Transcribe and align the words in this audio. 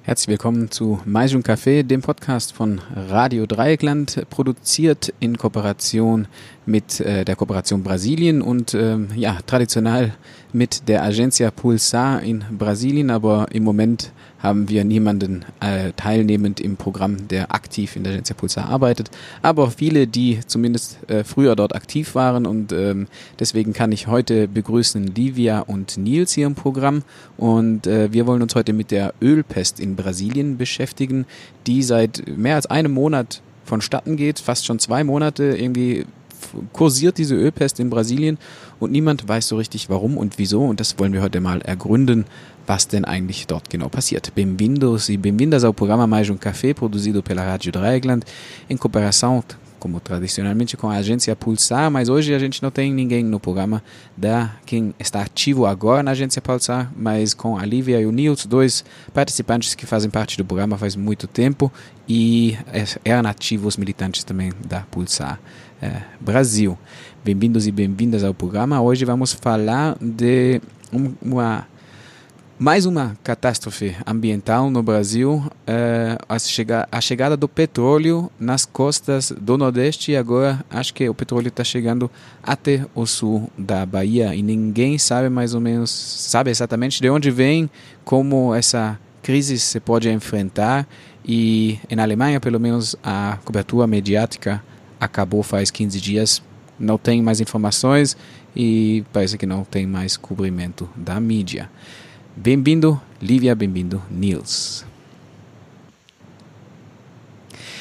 Herzlich 0.05 0.27
willkommen 0.27 0.69
zu 0.69 0.99
Mais 1.05 1.33
und 1.33 1.47
Café, 1.47 1.81
dem 1.81 2.01
Podcast 2.01 2.51
von 2.51 2.81
Radio 2.93 3.45
Dreieckland, 3.45 4.25
produziert 4.29 5.13
in 5.21 5.37
Kooperation 5.37 6.27
mit 6.65 6.99
äh, 6.99 7.23
der 7.23 7.37
Kooperation 7.37 7.83
Brasilien 7.83 8.41
und 8.41 8.73
ähm, 8.73 9.07
ja, 9.15 9.37
traditionell 9.45 10.11
mit 10.53 10.87
der 10.87 11.03
Agencia 11.03 11.51
Pulsar 11.51 12.21
in 12.21 12.43
Brasilien, 12.57 13.09
aber 13.09 13.47
im 13.51 13.63
Moment 13.63 14.11
haben 14.39 14.69
wir 14.69 14.83
niemanden 14.83 15.45
äh, 15.61 15.93
teilnehmend 15.95 16.59
im 16.59 16.75
Programm, 16.75 17.27
der 17.27 17.53
aktiv 17.53 17.95
in 17.95 18.03
der 18.03 18.13
Agencia 18.13 18.35
Pulsar 18.35 18.69
arbeitet, 18.69 19.09
aber 19.41 19.71
viele, 19.71 20.05
die 20.05 20.39
zumindest 20.45 20.97
äh, 21.09 21.23
früher 21.23 21.55
dort 21.55 21.73
aktiv 21.75 22.13
waren 22.15 22.45
und 22.45 22.71
ähm, 22.71 23.07
deswegen 23.39 23.73
kann 23.73 23.91
ich 23.91 24.07
heute 24.07 24.47
begrüßen 24.47 25.07
Livia 25.07 25.59
und 25.59 25.97
Nils 25.97 26.33
hier 26.33 26.47
im 26.47 26.55
Programm. 26.55 27.03
Und 27.37 27.87
äh, 27.87 28.11
wir 28.11 28.27
wollen 28.27 28.41
uns 28.41 28.55
heute 28.55 28.73
mit 28.73 28.91
der 28.91 29.13
Ölpest 29.21 29.79
in 29.79 29.95
Brasilien 29.95 30.57
beschäftigen, 30.57 31.25
die 31.67 31.83
seit 31.83 32.23
mehr 32.27 32.55
als 32.55 32.65
einem 32.67 32.93
Monat 32.93 33.41
vonstatten 33.65 34.17
geht, 34.17 34.39
fast 34.39 34.65
schon 34.65 34.79
zwei 34.79 35.03
Monate 35.03 35.55
irgendwie 35.57 36.05
kursiert 36.71 37.17
diese 37.17 37.35
Ölpest 37.35 37.79
in 37.79 37.89
Brasilien 37.89 38.37
und 38.79 38.91
niemand 38.91 39.27
weiß 39.27 39.47
so 39.47 39.57
richtig 39.57 39.89
warum 39.89 40.17
und 40.17 40.37
wieso. 40.37 40.61
Und 40.61 40.79
das 40.79 40.97
wollen 40.99 41.13
wir 41.13 41.21
heute 41.21 41.41
mal 41.41 41.61
ergründen, 41.61 42.25
was 42.67 42.87
denn 42.87 43.05
eigentlich 43.05 43.47
dort 43.47 43.69
genau 43.69 43.89
passiert. 43.89 44.33
Bem-vindos 44.35 45.09
e 45.09 45.17
bem-vindas 45.17 45.63
ao 45.63 45.73
programa 45.73 46.07
Mais 46.07 46.29
um 46.29 46.37
Café, 46.37 46.73
produzido 46.73 47.21
pela 47.21 47.43
Rádio 47.43 47.71
Dreieckland, 47.71 48.25
em 48.69 48.77
cooperação, 48.77 49.43
como 49.79 49.99
tradicionalmente, 49.99 50.77
com 50.77 50.89
a 50.89 50.95
agência 50.95 51.35
Pulsar, 51.35 51.91
mas 51.91 52.07
hoje 52.07 52.33
a 52.33 52.39
gente 52.39 52.63
não 52.63 52.71
tem 52.71 52.93
ninguém 52.93 53.21
no 53.21 53.37
programa 53.37 53.83
da 54.15 54.55
quem 54.65 54.95
está 54.97 55.21
ativo 55.21 55.65
agora 55.65 56.01
na 56.01 56.11
agência 56.11 56.41
Pulsar, 56.41 56.89
mas 56.95 57.33
com 57.33 57.57
a 57.57 57.65
Lívia 57.65 57.99
e 57.99 58.05
o 58.05 58.11
Nils, 58.11 58.45
dois 58.45 58.85
participantes 59.13 59.75
que 59.75 59.85
fazem 59.85 60.09
parte 60.09 60.37
do 60.37 60.45
programa 60.45 60.77
faz 60.77 60.95
muito 60.95 61.27
tempo 61.27 61.69
e 62.07 62.57
eram 63.03 63.29
ativos 63.29 63.75
militantes 63.75 64.23
também 64.23 64.53
da 64.65 64.81
Pulsar 64.89 65.37
eh, 65.83 66.01
Brasil. 66.19 66.77
Bem-vindos 67.25 67.67
e 67.67 67.71
bem-vindas 67.71 68.23
ao 68.23 68.33
programa. 68.33 68.81
Hoje 68.81 69.03
vamos 69.03 69.33
falar 69.33 69.97
de 69.99 70.61
uma 71.21 71.67
mais 72.57 72.85
uma 72.85 73.17
catástrofe 73.21 73.93
ambiental 74.05 74.69
no 74.69 74.81
Brasil, 74.81 75.43
é, 75.67 76.17
a, 76.29 76.39
chega, 76.39 76.87
a, 76.89 77.01
chegada 77.01 77.35
do 77.35 77.49
petróleo 77.49 78.31
nas 78.39 78.63
costas 78.63 79.33
do 79.37 79.57
Nordeste 79.57 80.11
e 80.13 80.15
agora 80.15 80.63
acho 80.69 80.93
que 80.93 81.09
o 81.09 81.13
petróleo 81.13 81.49
está 81.49 81.63
chegando 81.63 82.09
até 82.41 82.85
o 82.95 83.05
sul 83.05 83.49
da 83.57 83.85
Bahia 83.85 84.33
e 84.33 84.41
ninguém 84.41 84.97
sabe 84.97 85.27
mais 85.27 85.53
ou 85.53 85.59
menos, 85.59 85.89
sabe 85.89 86.51
exatamente 86.51 87.01
de 87.01 87.09
onde 87.09 87.29
vem, 87.31 87.69
como 88.05 88.55
essa 88.55 88.97
crise 89.21 89.59
se 89.59 89.79
pode 89.81 90.09
enfrentar 90.09 90.87
e 91.25 91.79
na 91.93 92.03
Alemanha 92.03 92.39
pelo 92.39 92.59
menos 92.59 92.95
a 93.03 93.39
cobertura 93.43 93.87
mediática 93.87 94.63
acabou 95.03 95.43
faz 95.43 95.69
15 95.69 95.99
dias, 95.99 96.41
não 96.79 96.97
tem 96.97 97.21
mais 97.21 97.41
informações 97.41 98.15
e 98.55 99.03
parece 99.11 99.37
que 99.37 99.45
não 99.45 99.63
tem 99.63 99.85
mais 99.85 100.15
cobrimento 100.17 100.89
da 100.95 101.19
mídia. 101.19 101.69
Bem-vindo, 102.35 102.99
Lívia, 103.21 103.53
bem-vindo, 103.53 104.01
Nils. 104.09 104.85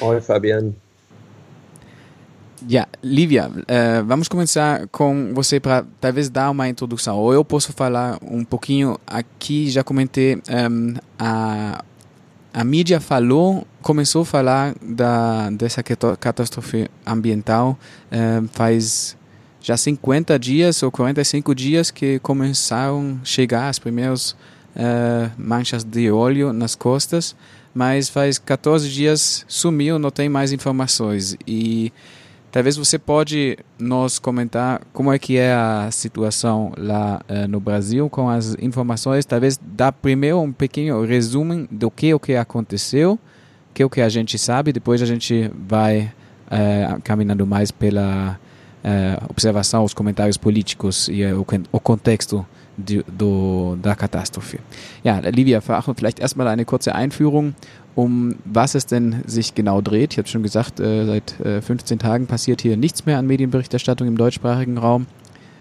Oi, 0.01 0.21
Fabiano. 0.21 0.75
Yeah, 2.69 2.89
Lívia, 3.03 3.49
uh, 3.49 4.05
vamos 4.05 4.29
começar 4.29 4.87
com 4.89 5.33
você 5.35 5.59
para 5.59 5.85
talvez 6.01 6.29
dar 6.29 6.51
uma 6.51 6.69
introdução. 6.69 7.19
Ou 7.19 7.33
eu 7.33 7.45
posso 7.45 7.73
falar 7.73 8.19
um 8.23 8.45
pouquinho 8.45 8.99
aqui, 9.07 9.69
já 9.69 9.83
comentei, 9.83 10.37
um, 10.37 10.95
a, 11.19 11.85
a 12.53 12.65
mídia 12.65 13.01
falou, 13.01 13.67
começou 13.81 14.23
a 14.23 14.27
falar 14.27 14.75
da, 14.83 15.51
dessa 15.51 15.83
catástrofe 15.83 16.89
ambiental 17.07 17.79
uh, 18.11 18.49
faz 18.53 19.17
já 19.61 19.77
50 19.77 20.39
dias 20.39 20.83
ou 20.83 20.91
45 20.91 21.55
dias 21.55 21.91
que 21.91 22.19
começaram 22.19 23.19
a 23.23 23.25
chegar 23.25 23.69
as 23.69 23.79
primeiras 23.79 24.33
uh, 24.77 25.31
manchas 25.39 25.85
de 25.85 26.11
óleo 26.11 26.53
nas 26.53 26.75
costas, 26.75 27.35
mas 27.73 28.09
faz 28.09 28.39
14 28.39 28.89
dias 28.91 29.45
sumiu, 29.49 29.99
não 29.99 30.11
tem 30.11 30.29
mais 30.29 30.53
informações. 30.53 31.37
E 31.47 31.93
talvez 32.53 32.77
você 32.77 32.99
pode 32.99 33.59
nos 33.79 34.19
comentar 34.19 34.83
como 34.93 35.11
é 35.11 35.19
que 35.19 35.39
é 35.39 35.55
a 35.55 35.89
situação 35.91 36.73
lá 36.77 37.23
uh, 37.29 37.49
no 37.49 37.59
Brasil 37.59 38.11
com 38.11 38.29
as 38.29 38.55
informações, 38.61 39.25
talvez 39.25 39.59
dar 39.61 39.91
primeiro 39.91 40.39
um 40.39 40.53
pequeno 40.53 41.03
resumo 41.05 41.67
do 41.71 41.91
que 41.91 42.13
o 42.13 42.21
que 42.21 42.37
aconteceu, 42.37 43.19
que 43.73 43.83
o 43.83 43.89
que 43.89 44.03
a 44.03 44.09
gente 44.11 44.39
sabe, 44.39 44.71
depois 44.71 45.01
a 45.01 45.07
gente 45.07 45.51
vai 45.67 46.13
uh, 46.47 47.01
caminhando 47.03 47.47
mais 47.47 47.71
pela 47.71 48.39
uh, 48.85 49.27
observação, 49.31 49.83
os 49.83 49.95
comentários 49.95 50.37
políticos 50.37 51.09
e 51.11 51.25
o, 51.25 51.47
o, 51.73 51.81
contexto 51.81 52.47
die, 52.83 53.03
do, 53.19 53.77
der 53.83 53.95
Katastrophe. 53.95 54.59
Ja, 55.03 55.19
Livia, 55.21 55.61
vielleicht 55.61 56.21
erstmal 56.21 56.49
eine 56.49 56.65
kurze 56.65 56.95
Einführung, 56.95 57.55
um 57.95 58.37
was 58.45 58.75
es 58.75 58.87
denn 58.87 59.23
sich 59.27 59.55
genau 59.55 59.81
dreht. 59.81 60.13
Ich 60.13 60.19
habe 60.19 60.29
schon 60.29 60.43
gesagt, 60.43 60.81
äh, 60.81 61.07
seit 61.07 61.41
äh, 61.41 61.63
15 61.63 61.99
Tagen 61.99 62.27
passiert 62.27 62.61
hier 62.61 62.77
nichts 62.77 63.07
mehr 63.07 63.19
an 63.19 63.27
Medienberichterstattung 63.27 64.09
im 64.09 64.17
deutschsprachigen 64.17 64.79
Raum. 64.79 65.07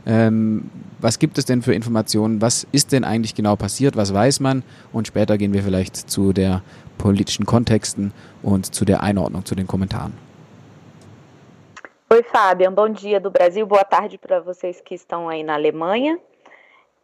Ähm, 0.05 0.69
was 0.99 1.19
gibt 1.19 1.37
es 1.37 1.45
denn 1.45 1.61
für 1.61 1.73
Informationen? 1.73 2.41
Was 2.41 2.67
ist 2.71 2.91
denn 2.91 3.03
eigentlich 3.03 3.35
genau 3.35 3.56
passiert? 3.56 3.95
Was 3.95 4.13
weiß 4.13 4.39
man? 4.39 4.63
Und 4.91 5.07
später 5.07 5.38
gehen 5.38 5.53
wir 5.53 5.63
vielleicht 5.63 5.95
zu 5.95 6.33
der 6.33 6.62
politischen 6.97 7.45
Kontexten 7.45 8.13
und 8.44 8.74
zu 8.74 8.85
der 8.85 9.01
Einordnung, 9.01 9.45
zu 9.45 9.56
den 9.56 9.67
Kommentaren. 9.67 10.13
Oi, 12.12 12.21
Fabian, 12.24 12.75
bom 12.75 12.94
dia 12.94 13.19
do 13.19 13.31
Brasil, 13.31 13.65
boa 13.65 13.85
tarde 13.85 14.17
para 14.17 14.41
vocês 14.41 14.81
que 14.81 14.94
estão 14.94 15.29
aí 15.29 15.44
na 15.44 15.53
Alemanha. 15.53 16.19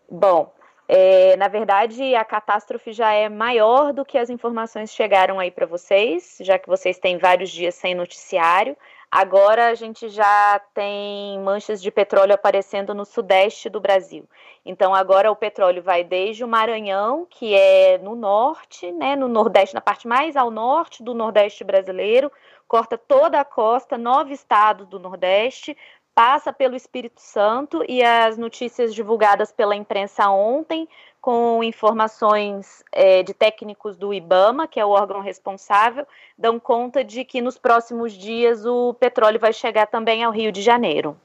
Bom, 0.10 0.54
é, 0.88 1.36
na 1.36 1.50
verdade, 1.50 2.16
a 2.16 2.24
catástrofe 2.24 2.94
já 2.94 3.12
é 3.12 3.28
maior 3.28 3.92
do 3.92 4.06
que 4.06 4.18
as 4.18 4.30
informações 4.30 4.92
chegaram 4.92 5.38
aí 5.38 5.52
para 5.52 5.66
vocês, 5.66 6.38
já 6.40 6.58
que 6.58 6.68
vocês 6.68 6.98
têm 6.98 7.18
vários 7.18 7.50
dias 7.50 7.76
sem 7.76 7.94
noticiário. 7.94 8.78
Agora 9.12 9.68
a 9.68 9.74
gente 9.74 10.10
já 10.10 10.62
tem 10.74 11.40
manchas 11.40 11.82
de 11.82 11.90
petróleo 11.90 12.34
aparecendo 12.34 12.94
no 12.94 13.06
sudeste 13.06 13.70
do 13.70 13.80
Brasil. 13.80 14.28
Então 14.66 14.94
agora 14.94 15.32
o 15.32 15.36
petróleo 15.36 15.82
vai 15.82 16.04
desde 16.04 16.44
o 16.44 16.48
Maranhão, 16.48 17.26
que 17.30 17.54
é 17.54 17.98
no 17.98 18.16
norte, 18.16 18.92
né, 18.92 19.16
no 19.16 19.30
nordeste, 19.30 19.76
na 19.76 19.82
parte 19.82 20.08
mais 20.08 20.36
ao 20.36 20.52
norte 20.52 21.04
do 21.04 21.14
nordeste 21.14 21.64
brasileiro, 21.64 22.30
corta 22.68 22.98
toda 22.98 23.40
a 23.40 23.46
costa, 23.46 23.98
nove 23.98 24.34
estados 24.34 24.86
do 24.88 25.00
Nordeste, 25.00 25.76
passa 26.18 26.52
pelo 26.52 26.76
Espírito 26.76 27.22
Santo 27.22 27.86
e 27.88 28.02
as 28.02 28.40
notícias 28.40 28.92
divulgadas 28.96 29.52
pela 29.52 29.76
imprensa 29.76 30.28
ontem, 30.32 30.90
com 31.22 31.64
informações 31.64 32.84
é, 32.92 33.22
de 33.22 33.36
técnicos 33.36 33.96
do 33.96 34.12
IBAMA, 34.12 34.68
que 34.68 34.80
é 34.80 34.86
o 34.86 34.90
órgão 34.90 35.22
responsável, 35.22 36.08
dão 36.36 36.60
conta 36.60 37.04
de 37.04 37.24
que 37.24 37.40
nos 37.40 37.60
próximos 37.60 38.14
dias 38.14 38.66
o 38.66 38.96
petróleo 38.96 39.40
vai 39.40 39.54
chegar 39.54 39.86
também 39.86 40.24
ao 40.24 40.32
Rio 40.32 40.52
de 40.52 40.64
Janeiro. 40.64 41.16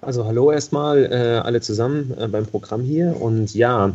Also 0.00 0.22
hallo 0.22 0.50
erstmal 0.50 0.96
äh, 0.96 1.42
alle 1.44 1.60
zusammen 1.60 2.16
äh, 2.18 2.26
beim 2.26 2.46
Programm 2.46 2.80
hier 2.80 3.14
und 3.20 3.54
ja, 3.54 3.92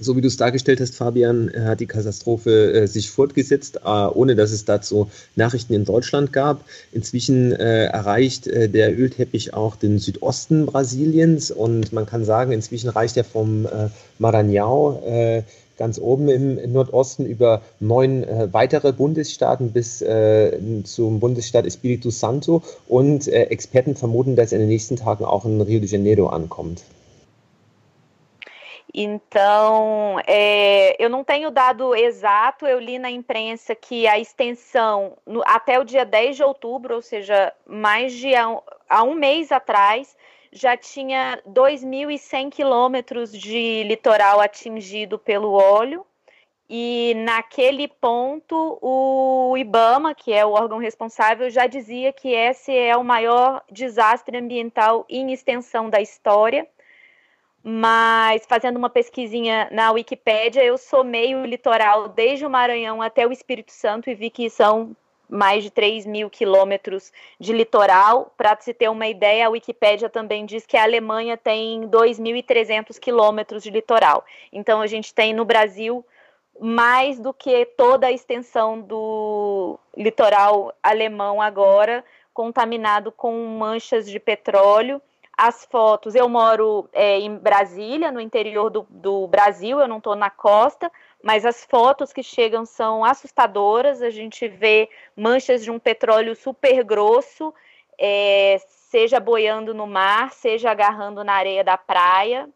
so 0.00 0.16
wie 0.16 0.20
du 0.20 0.28
es 0.28 0.36
dargestellt 0.36 0.80
hast, 0.80 0.94
Fabian, 0.94 1.48
äh, 1.48 1.60
hat 1.62 1.80
die 1.80 1.86
Katastrophe 1.86 2.72
äh, 2.72 2.86
sich 2.86 3.10
fortgesetzt, 3.10 3.80
äh, 3.84 3.88
ohne 3.88 4.34
dass 4.34 4.52
es 4.52 4.64
dazu 4.64 5.10
Nachrichten 5.34 5.74
in 5.74 5.84
Deutschland 5.84 6.32
gab. 6.32 6.64
Inzwischen 6.92 7.52
äh, 7.52 7.86
erreicht 7.86 8.46
äh, 8.46 8.68
der 8.68 8.98
Ölteppich 8.98 9.54
auch 9.54 9.76
den 9.76 9.98
Südosten 9.98 10.66
Brasiliens 10.66 11.50
und 11.50 11.92
man 11.92 12.06
kann 12.06 12.24
sagen, 12.24 12.52
inzwischen 12.52 12.90
reicht 12.90 13.16
er 13.16 13.24
vom 13.24 13.66
äh, 13.66 13.88
Maranhão 14.18 15.42
ganz 15.78 15.98
oben 15.98 16.30
im 16.30 16.72
Nordosten 16.72 17.26
über 17.26 17.60
neun 17.80 18.24
weitere 18.50 18.94
Bundesstaaten 18.94 19.72
bis 19.72 20.02
zum 20.84 21.20
Bundesstaat 21.20 21.66
Espírito 21.66 22.10
Santo 22.10 22.62
und 22.88 23.28
Experten 23.28 23.94
vermuten, 23.94 24.36
dass 24.36 24.52
er 24.52 24.56
in 24.56 24.62
den 24.62 24.70
nächsten 24.70 24.96
Tagen 24.96 25.26
auch 25.26 25.44
in 25.44 25.60
Rio 25.60 25.80
de 25.80 25.88
Janeiro 25.88 26.28
ankommt. 26.28 26.82
Então, 28.98 30.18
é, 30.26 30.96
eu 30.98 31.10
não 31.10 31.22
tenho 31.22 31.50
dado 31.50 31.94
exato, 31.94 32.66
eu 32.66 32.80
li 32.80 32.98
na 32.98 33.10
imprensa 33.10 33.74
que 33.74 34.08
a 34.08 34.18
extensão 34.18 35.18
no, 35.26 35.42
até 35.44 35.78
o 35.78 35.84
dia 35.84 36.02
10 36.02 36.36
de 36.36 36.42
outubro, 36.42 36.94
ou 36.94 37.02
seja, 37.02 37.52
mais 37.66 38.14
de 38.14 38.34
há, 38.34 38.46
há 38.88 39.02
um 39.02 39.12
mês 39.12 39.52
atrás, 39.52 40.16
já 40.50 40.78
tinha 40.78 41.38
2.100 41.46 42.50
quilômetros 42.50 43.32
de 43.32 43.82
litoral 43.82 44.40
atingido 44.40 45.18
pelo 45.18 45.52
óleo. 45.52 46.06
E 46.66 47.12
naquele 47.18 47.88
ponto, 47.88 48.78
o 48.80 49.54
IBAMA, 49.58 50.14
que 50.14 50.32
é 50.32 50.44
o 50.44 50.52
órgão 50.52 50.78
responsável, 50.78 51.50
já 51.50 51.66
dizia 51.66 52.14
que 52.14 52.30
esse 52.30 52.74
é 52.74 52.96
o 52.96 53.04
maior 53.04 53.62
desastre 53.70 54.38
ambiental 54.38 55.04
em 55.06 55.32
extensão 55.34 55.90
da 55.90 56.00
história 56.00 56.66
mas 57.68 58.46
fazendo 58.46 58.76
uma 58.76 58.88
pesquisinha 58.88 59.68
na 59.72 59.90
Wikipédia, 59.90 60.62
eu 60.62 60.78
somei 60.78 61.34
o 61.34 61.44
litoral 61.44 62.06
desde 62.06 62.46
o 62.46 62.50
Maranhão 62.50 63.02
até 63.02 63.26
o 63.26 63.32
Espírito 63.32 63.72
Santo 63.72 64.08
e 64.08 64.14
vi 64.14 64.30
que 64.30 64.48
são 64.48 64.94
mais 65.28 65.64
de 65.64 65.70
3 65.72 66.06
mil 66.06 66.30
quilômetros 66.30 67.12
de 67.40 67.52
litoral. 67.52 68.32
Para 68.36 68.56
se 68.60 68.72
ter 68.72 68.88
uma 68.88 69.08
ideia, 69.08 69.48
a 69.48 69.50
Wikipédia 69.50 70.08
também 70.08 70.46
diz 70.46 70.64
que 70.64 70.76
a 70.76 70.84
Alemanha 70.84 71.36
tem 71.36 71.88
2.300 71.88 73.00
quilômetros 73.00 73.64
de 73.64 73.70
litoral. 73.70 74.24
Então, 74.52 74.80
a 74.80 74.86
gente 74.86 75.12
tem 75.12 75.34
no 75.34 75.44
Brasil 75.44 76.06
mais 76.60 77.18
do 77.18 77.34
que 77.34 77.66
toda 77.76 78.06
a 78.06 78.12
extensão 78.12 78.80
do 78.80 79.76
litoral 79.96 80.72
alemão 80.80 81.42
agora 81.42 82.04
contaminado 82.32 83.10
com 83.10 83.44
manchas 83.58 84.08
de 84.08 84.20
petróleo 84.20 85.02
as 85.36 85.66
fotos. 85.66 86.14
Eu 86.14 86.28
moro 86.28 86.88
é, 86.92 87.18
em 87.18 87.36
Brasília, 87.36 88.10
no 88.10 88.20
interior 88.20 88.70
do, 88.70 88.86
do 88.88 89.26
Brasil, 89.26 89.78
eu 89.78 89.86
não 89.86 89.98
estou 89.98 90.16
na 90.16 90.30
costa, 90.30 90.90
mas 91.22 91.44
as 91.44 91.64
fotos 91.64 92.12
que 92.12 92.22
chegam 92.22 92.64
são 92.64 93.04
assustadoras. 93.04 94.00
A 94.00 94.08
gente 94.08 94.48
vê 94.48 94.88
manchas 95.14 95.62
de 95.62 95.70
um 95.70 95.78
petróleo 95.78 96.34
super 96.34 96.82
grosso, 96.82 97.52
é, 97.98 98.56
seja 98.68 99.20
boiando 99.20 99.74
no 99.74 99.86
mar, 99.86 100.32
seja 100.32 100.70
agarrando 100.70 101.22
na 101.22 101.34
areia 101.34 101.62
da 101.62 101.76
praia. 101.76 102.48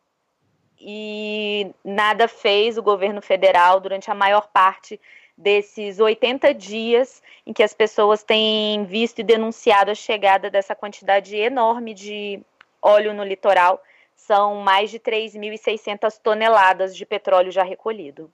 E 0.82 1.70
nada 1.84 2.26
fez 2.26 2.78
o 2.78 2.82
governo 2.82 3.20
federal 3.20 3.80
durante 3.80 4.10
a 4.10 4.14
maior 4.14 4.48
parte 4.48 4.98
desses 5.36 6.00
80 6.00 6.54
dias 6.54 7.22
em 7.46 7.52
que 7.52 7.62
as 7.62 7.74
pessoas 7.74 8.22
têm 8.22 8.84
visto 8.84 9.18
e 9.18 9.24
denunciado 9.24 9.90
a 9.90 9.94
chegada 9.94 10.50
dessa 10.50 10.74
quantidade 10.74 11.36
enorme 11.36 11.92
de 11.94 12.42
óleo 12.82 13.12
no 13.12 13.24
litoral, 13.24 13.82
são 14.14 14.56
mais 14.56 14.90
de 14.90 14.98
3.600 14.98 16.18
toneladas 16.22 16.96
de 16.96 17.06
petróleo 17.06 17.50
já 17.50 17.62
recolhido. 17.62 18.30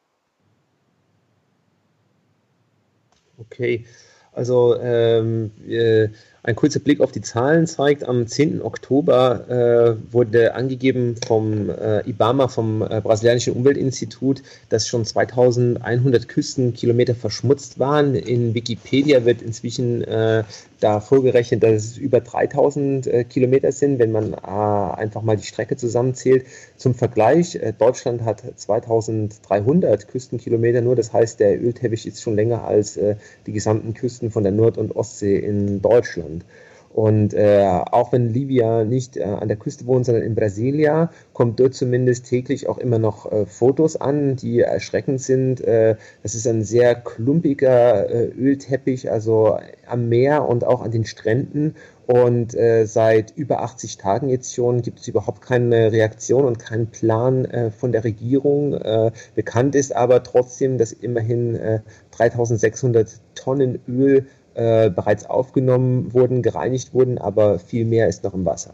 Ok. 3.38 3.84
Also 4.32 4.78
ähm, 4.82 5.50
äh, 5.66 6.10
ein 6.46 6.54
kurzer 6.54 6.78
Blick 6.78 7.00
auf 7.00 7.10
die 7.10 7.22
Zahlen 7.22 7.66
zeigt, 7.66 8.04
am 8.04 8.28
10. 8.28 8.62
Oktober 8.62 9.98
äh, 9.98 10.12
wurde 10.12 10.54
angegeben 10.54 11.16
vom 11.26 11.70
äh, 11.70 12.08
IBAMA, 12.08 12.46
vom 12.46 12.82
äh, 12.82 13.00
brasilianischen 13.00 13.52
Umweltinstitut, 13.54 14.42
dass 14.68 14.86
schon 14.86 15.04
2100 15.04 16.28
Küstenkilometer 16.28 17.16
verschmutzt 17.16 17.80
waren. 17.80 18.14
In 18.14 18.54
Wikipedia 18.54 19.24
wird 19.24 19.42
inzwischen 19.42 20.04
äh, 20.04 20.44
da 20.78 21.00
vorgerechnet, 21.00 21.64
dass 21.64 21.72
es 21.72 21.98
über 21.98 22.20
3000 22.20 23.08
äh, 23.08 23.24
Kilometer 23.24 23.72
sind, 23.72 23.98
wenn 23.98 24.12
man 24.12 24.34
einfach 24.36 25.22
mal 25.22 25.36
die 25.36 25.42
Strecke 25.42 25.76
zusammenzählt. 25.76 26.46
Zum 26.76 26.94
Vergleich, 26.94 27.58
Deutschland 27.78 28.22
hat 28.22 28.42
2300 28.54 30.06
Küstenkilometer 30.06 30.80
nur, 30.80 30.94
das 30.94 31.12
heißt, 31.12 31.40
der 31.40 31.60
Ölteppich 31.60 32.06
ist 32.06 32.22
schon 32.22 32.36
länger 32.36 32.64
als 32.64 32.98
die 33.46 33.52
gesamten 33.52 33.94
Küsten 33.94 34.30
von 34.30 34.42
der 34.42 34.52
Nord- 34.52 34.78
und 34.78 34.94
Ostsee 34.94 35.38
in 35.38 35.80
Deutschland. 35.80 36.35
Und 36.96 37.34
äh, 37.34 37.62
auch 37.62 38.12
wenn 38.12 38.32
Livia 38.32 38.82
nicht 38.84 39.18
äh, 39.18 39.24
an 39.24 39.48
der 39.48 39.58
Küste 39.58 39.84
wohnt, 39.84 40.06
sondern 40.06 40.24
in 40.24 40.34
Brasilia, 40.34 41.10
kommt 41.34 41.60
dort 41.60 41.74
zumindest 41.74 42.24
täglich 42.24 42.70
auch 42.70 42.78
immer 42.78 42.98
noch 42.98 43.30
äh, 43.30 43.44
Fotos 43.44 43.96
an, 43.96 44.36
die 44.36 44.60
erschreckend 44.60 45.20
sind. 45.20 45.60
Äh, 45.60 45.96
das 46.22 46.34
ist 46.34 46.46
ein 46.46 46.64
sehr 46.64 46.94
klumpiger 46.94 48.08
äh, 48.08 48.28
Ölteppich, 48.28 49.10
also 49.10 49.58
am 49.86 50.08
Meer 50.08 50.48
und 50.48 50.64
auch 50.64 50.80
an 50.80 50.90
den 50.90 51.04
Stränden. 51.04 51.74
Und 52.06 52.54
äh, 52.54 52.86
seit 52.86 53.30
über 53.36 53.60
80 53.60 53.98
Tagen 53.98 54.30
jetzt 54.30 54.54
schon 54.54 54.80
gibt 54.80 55.00
es 55.00 55.08
überhaupt 55.08 55.42
keine 55.42 55.92
Reaktion 55.92 56.46
und 56.46 56.58
keinen 56.58 56.86
Plan 56.86 57.44
äh, 57.44 57.70
von 57.70 57.92
der 57.92 58.04
Regierung. 58.04 58.72
Äh, 58.72 59.10
bekannt 59.34 59.74
ist 59.74 59.94
aber 59.94 60.22
trotzdem, 60.22 60.78
dass 60.78 60.92
immerhin 60.92 61.56
äh, 61.56 61.80
3600 62.12 63.20
Tonnen 63.34 63.80
Öl 63.86 64.24
äh, 64.56 64.90
bereits 64.90 65.26
aufgenommen 65.26 66.12
wurden, 66.14 66.42
gereinigt 66.42 66.94
wurden, 66.94 67.18
aber 67.18 67.58
viel 67.58 67.84
mehr 67.84 68.08
ist 68.08 68.24
noch 68.24 68.34
im 68.34 68.44
Wasser. 68.44 68.72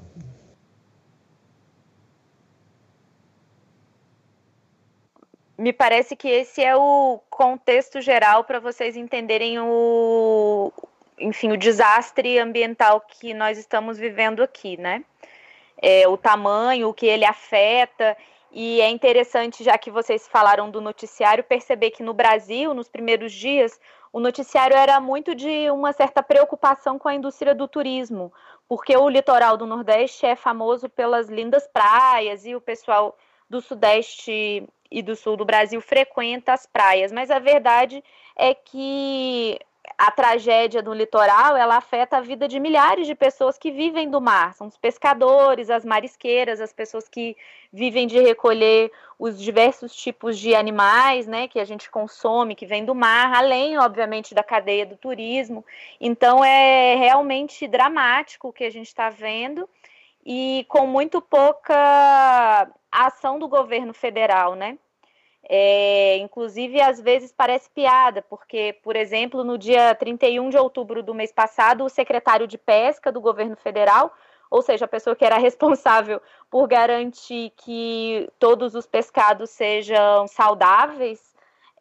Me 5.58 5.72
parece 5.72 6.17
que 6.17 6.29
esse 6.29 6.62
é 6.62 6.77
o 6.77 7.20
contexto 7.31 8.01
geral 8.01 8.44
para 8.44 8.58
vocês 8.58 8.96
entenderem 8.96 9.60
o, 9.60 10.72
enfim, 11.19 11.53
o 11.53 11.56
desastre 11.56 12.39
ambiental 12.39 13.01
que 13.01 13.34
nós 13.34 13.58
estamos 13.58 13.98
vivendo 13.98 14.43
aqui, 14.43 14.77
né? 14.77 15.05
É, 15.81 16.06
o 16.08 16.17
tamanho, 16.17 16.89
o 16.89 16.94
que 16.94 17.06
ele 17.06 17.24
afeta. 17.24 18.17
E 18.51 18.81
é 18.81 18.89
interessante, 18.89 19.65
já 19.65 19.79
que 19.79 19.91
vocês 19.91 20.29
falaram 20.29 20.70
do 20.70 20.81
noticiário, 20.81 21.44
perceber 21.44 21.91
que 21.91 22.03
no 22.03 22.12
Brasil, 22.12 22.74
nos 22.74 22.89
primeiros 22.89 23.32
dias, 23.32 23.81
o 24.13 24.21
noticiário 24.21 24.77
era 24.77 25.01
muito 25.01 25.35
de 25.35 25.71
uma 25.71 25.93
certa 25.93 26.23
preocupação 26.23 26.99
com 26.99 27.09
a 27.09 27.15
indústria 27.15 27.55
do 27.55 27.67
turismo, 27.67 28.33
porque 28.69 28.95
o 28.97 29.09
litoral 29.09 29.57
do 29.57 29.67
Nordeste 29.67 30.27
é 30.27 30.37
famoso 30.37 30.89
pelas 30.89 31.29
lindas 31.29 31.67
praias 31.67 32.45
e 32.45 32.55
o 32.55 32.61
pessoal 32.61 33.17
do 33.49 33.61
Sudeste 33.61 34.69
e 34.91 35.03
do 35.03 35.17
Sul 35.17 35.37
do 35.37 35.47
Brasil 35.47 35.81
frequenta 35.81 36.53
as 36.53 36.67
praias, 36.67 37.11
mas 37.11 37.31
a 37.31 37.39
verdade 37.39 38.05
é 38.37 38.55
que 38.55 39.59
a 39.98 40.10
tragédia 40.10 40.82
do 40.82 40.93
litoral 40.93 41.56
ela 41.56 41.77
afeta 41.77 42.17
a 42.17 42.20
vida 42.20 42.46
de 42.46 42.60
milhares 42.60 43.06
de 43.06 43.15
pessoas 43.15 43.58
que 43.58 43.70
vivem 43.70 44.08
do 44.10 44.20
mar. 44.20 44.55
São 44.55 44.67
os 44.67 44.77
pescadores, 44.77 45.70
as 45.70 45.84
marisqueiras, 45.84 46.60
as 46.60 46.72
pessoas 46.72 47.08
que 47.08 47.36
vivem 47.72 48.06
de 48.06 48.20
recolher 48.20 48.93
os 49.19 49.41
diversos 49.41 49.94
tipos 49.94 50.39
de 50.39 50.55
animais, 50.55 51.27
né, 51.27 51.48
que 51.48 51.58
a 51.58 51.65
gente 51.65 51.91
consome, 51.91 52.55
que 52.55 52.67
vem 52.67 52.84
do 52.84 52.94
mar, 52.94 53.32
além, 53.34 53.79
obviamente, 53.79 54.34
da 54.34 54.43
cadeia 54.43 54.86
do 54.86 54.96
turismo. 54.96 55.65
Então 56.01 56.44
é 56.44 56.94
realmente 56.96 57.67
dramático 57.67 58.48
o 58.48 58.53
que 58.53 58.65
a 58.65 58.70
gente 58.70 58.89
está 58.89 59.10
vendo 59.10 59.69
e 60.24 60.65
com 60.69 60.86
muito 60.86 61.20
pouca 61.20 62.69
ação 62.91 63.39
do 63.39 63.48
governo 63.48 63.93
federal, 63.93 64.55
né? 64.55 64.79
É, 65.49 66.17
inclusive, 66.19 66.81
às 66.81 67.01
vezes 67.01 67.32
parece 67.32 67.69
piada, 67.70 68.22
porque, 68.22 68.79
por 68.82 68.94
exemplo, 68.94 69.43
no 69.43 69.58
dia 69.58 69.94
31 69.94 70.51
de 70.51 70.56
outubro 70.56 71.03
do 71.03 71.15
mês 71.15 71.32
passado, 71.32 71.84
o 71.84 71.89
secretário 71.89 72.46
de 72.46 72.56
Pesca 72.56 73.11
do 73.11 73.20
governo 73.20 73.56
federal, 73.56 74.15
ou 74.51 74.63
seja, 74.63 74.84
a 74.84 74.89
pessoa 74.89 75.17
que 75.17 75.25
era 75.25 75.39
responsável 75.39 76.20
por 76.51 76.69
garantir 76.69 77.53
que 77.56 78.31
todos 78.39 78.75
os 78.75 78.87
pescados 78.87 79.51
sejam 79.51 80.29
saudáveis, 80.29 81.32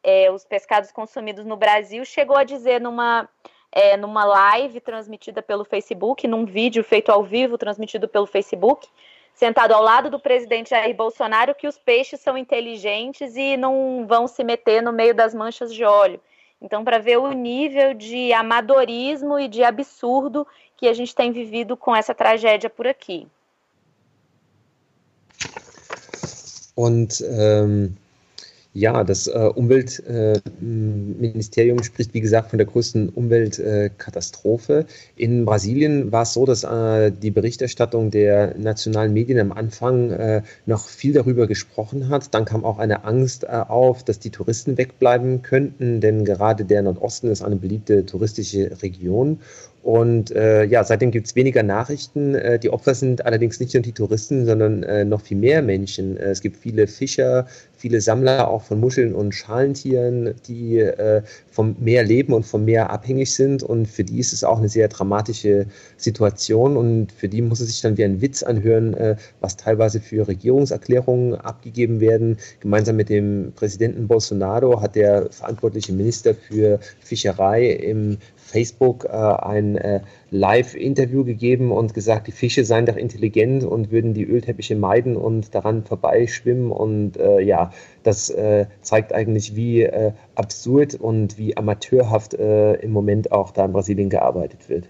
é, 0.04 0.32
os 0.32 0.44
pescados 0.44 0.92
consumidos 0.92 1.46
no 1.46 1.56
Brasil, 1.56 2.04
chegou 2.04 2.36
a 2.36 2.44
dizer 2.44 2.82
numa 2.82 3.30
é, 3.72 3.96
numa 3.96 4.26
live 4.26 4.82
transmitida 4.82 5.42
pelo 5.42 5.64
Facebook, 5.64 6.28
num 6.28 6.46
vídeo 6.46 6.84
feito 6.84 7.10
ao 7.10 7.24
vivo 7.24 7.58
transmitido 7.58 8.08
pelo 8.08 8.26
Facebook, 8.26 8.90
sentado 9.34 9.74
ao 9.74 9.82
lado 9.82 10.10
do 10.10 10.20
presidente 10.20 10.70
Jair 10.70 10.96
Bolsonaro, 10.96 11.56
que 11.56 11.68
os 11.68 11.78
peixes 11.78 12.20
são 12.20 12.38
inteligentes 12.38 13.36
e 13.36 13.58
não 13.58 14.06
vão 14.08 14.28
se 14.28 14.44
meter 14.44 14.82
no 14.82 14.94
meio 14.94 15.16
das 15.16 15.34
manchas 15.34 15.74
de 15.74 15.84
óleo. 15.84 16.20
Então, 16.62 16.84
para 16.84 17.00
ver 17.00 17.18
o 17.18 17.32
nível 17.32 17.94
de 17.94 18.32
amadorismo 18.34 19.40
e 19.40 19.48
de 19.48 19.64
absurdo 19.64 20.46
que 20.78 20.88
a 20.88 20.94
gente 20.94 21.16
tem 21.16 21.32
vivido 21.32 21.76
com 21.76 21.96
essa 21.96 22.14
tragédia 22.14 22.70
por 22.70 22.88
aqui. 22.88 23.28
Und 26.76 27.22
ähm, 27.22 27.96
Ja, 28.74 29.04
das 29.04 29.28
äh, 29.28 29.50
Umweltministerium 29.54 31.84
spricht, 31.84 32.14
wie 32.14 32.22
gesagt, 32.22 32.52
von 32.52 32.58
der 32.58 32.68
größten 32.68 33.10
Umweltkatastrophe. 33.10 34.86
In 35.18 35.44
Brasilien 35.44 36.14
war 36.14 36.22
es 36.22 36.32
so, 36.32 36.46
dass 36.46 36.64
äh, 36.64 37.12
die 37.12 37.32
Berichterstattung 37.32 38.12
der 38.12 38.58
nationalen 38.58 39.12
Medien 39.12 39.40
am 39.40 39.52
Anfang 39.52 40.12
äh, 40.12 40.44
noch 40.66 40.88
viel 40.88 41.12
darüber 41.12 41.48
gesprochen 41.48 42.08
hat. 42.08 42.34
Dann 42.34 42.46
kam 42.46 42.64
auch 42.64 42.80
eine 42.80 43.04
Angst 43.04 43.44
äh, 43.44 43.48
auf, 43.48 44.06
dass 44.06 44.20
die 44.20 44.30
Touristen 44.30 44.78
wegbleiben 44.78 45.42
könnten, 45.42 46.00
denn 46.00 46.24
gerade 46.24 46.64
der 46.64 46.82
Nordosten 46.82 47.30
ist 47.30 47.42
eine 47.42 47.58
beliebte 47.58 48.06
touristische 48.06 48.82
Region. 48.82 49.42
Und 49.84 50.30
äh, 50.32 50.64
ja, 50.66 50.84
seitdem 50.84 51.10
gibt 51.10 51.26
es 51.26 51.36
weniger 51.36 51.64
Nachrichten. 51.64 52.36
Äh, 52.36 52.60
die 52.60 52.70
Opfer 52.70 52.94
sind 52.94 53.26
allerdings 53.26 53.60
nicht 53.60 53.74
nur 53.74 53.82
die 53.82 53.94
Touristen, 53.94 54.46
sondern 54.46 54.84
äh, 54.84 55.04
noch 55.04 55.22
viel 55.22 55.38
mehr 55.38 55.64
Menschen. 55.64 56.18
Äh, 56.18 56.32
es 56.32 56.42
gibt 56.42 56.58
viele 56.58 56.86
Fischer, 56.86 57.48
viele 57.78 58.00
Sammler 58.00 58.48
auch 58.48 58.62
von 58.62 58.80
Muscheln 58.80 59.16
und 59.16 59.34
Schalentieren, 59.34 60.36
die 60.48 60.78
äh, 60.78 61.24
vom 61.50 61.76
Meer 61.80 62.04
leben 62.04 62.34
und 62.34 62.46
vom 62.46 62.64
Meer 62.64 62.92
abhängig 62.92 63.34
sind. 63.34 63.64
Und 63.64 63.88
für 63.88 64.04
die 64.04 64.20
ist 64.20 64.34
es 64.34 64.44
auch 64.44 64.60
eine 64.60 64.70
sehr 64.70 64.88
dramatische 64.88 65.66
Situation. 65.98 66.78
Und 66.78 67.12
für 67.12 67.28
die 67.28 67.42
muss 67.42 67.60
es 67.60 67.70
sich 67.70 67.82
dann 67.82 67.98
wie 67.98 68.06
ein 68.06 68.22
Witz 68.22 68.44
anhören, 68.44 68.94
äh, 68.94 69.16
was 69.40 69.58
teilweise 69.58 70.00
für 70.00 70.28
Regierungserklärungen 70.28 71.34
abgegeben 71.34 72.00
werden. 72.00 72.38
Gemeinsam 72.60 72.98
mit 72.98 73.10
dem 73.10 73.52
Präsidenten 73.56 74.08
Bolsonaro 74.08 74.80
hat 74.80 74.96
der 74.96 75.32
verantwortliche 75.32 75.92
Minister 75.92 76.36
für 76.36 76.80
Fischerei 77.00 77.72
im 77.72 78.18
Facebook 78.52 79.06
äh, 79.06 79.10
ein 79.10 79.76
äh, 79.78 80.02
Live-Interview 80.30 81.24
gegeben 81.24 81.72
und 81.72 81.94
gesagt, 81.94 82.28
die 82.28 82.32
Fische 82.32 82.66
seien 82.66 82.86
doch 82.86 82.96
intelligent 82.96 83.64
und 83.64 83.92
würden 83.92 84.14
die 84.14 84.26
Ölteppiche 84.26 84.76
meiden 84.76 85.16
und 85.16 85.56
daran 85.56 85.84
vorbeischwimmen. 85.84 86.72
Und 86.72 87.18
äh, 87.18 87.40
ja, 87.40 87.72
das 88.04 88.30
äh, 88.30 88.68
zeigt 88.82 89.14
eigentlich, 89.14 89.56
wie 89.56 89.84
äh, 89.84 90.12
absurd 90.36 90.96
und 90.96 91.38
wie 91.38 91.56
amateurhaft 91.58 92.34
äh, 92.34 92.74
im 92.76 92.92
Moment 92.92 93.32
auch 93.32 93.52
da 93.52 93.66
in 93.66 93.74
Brasilien 93.74 94.10
gearbeitet 94.10 94.70
wird. 94.70 94.88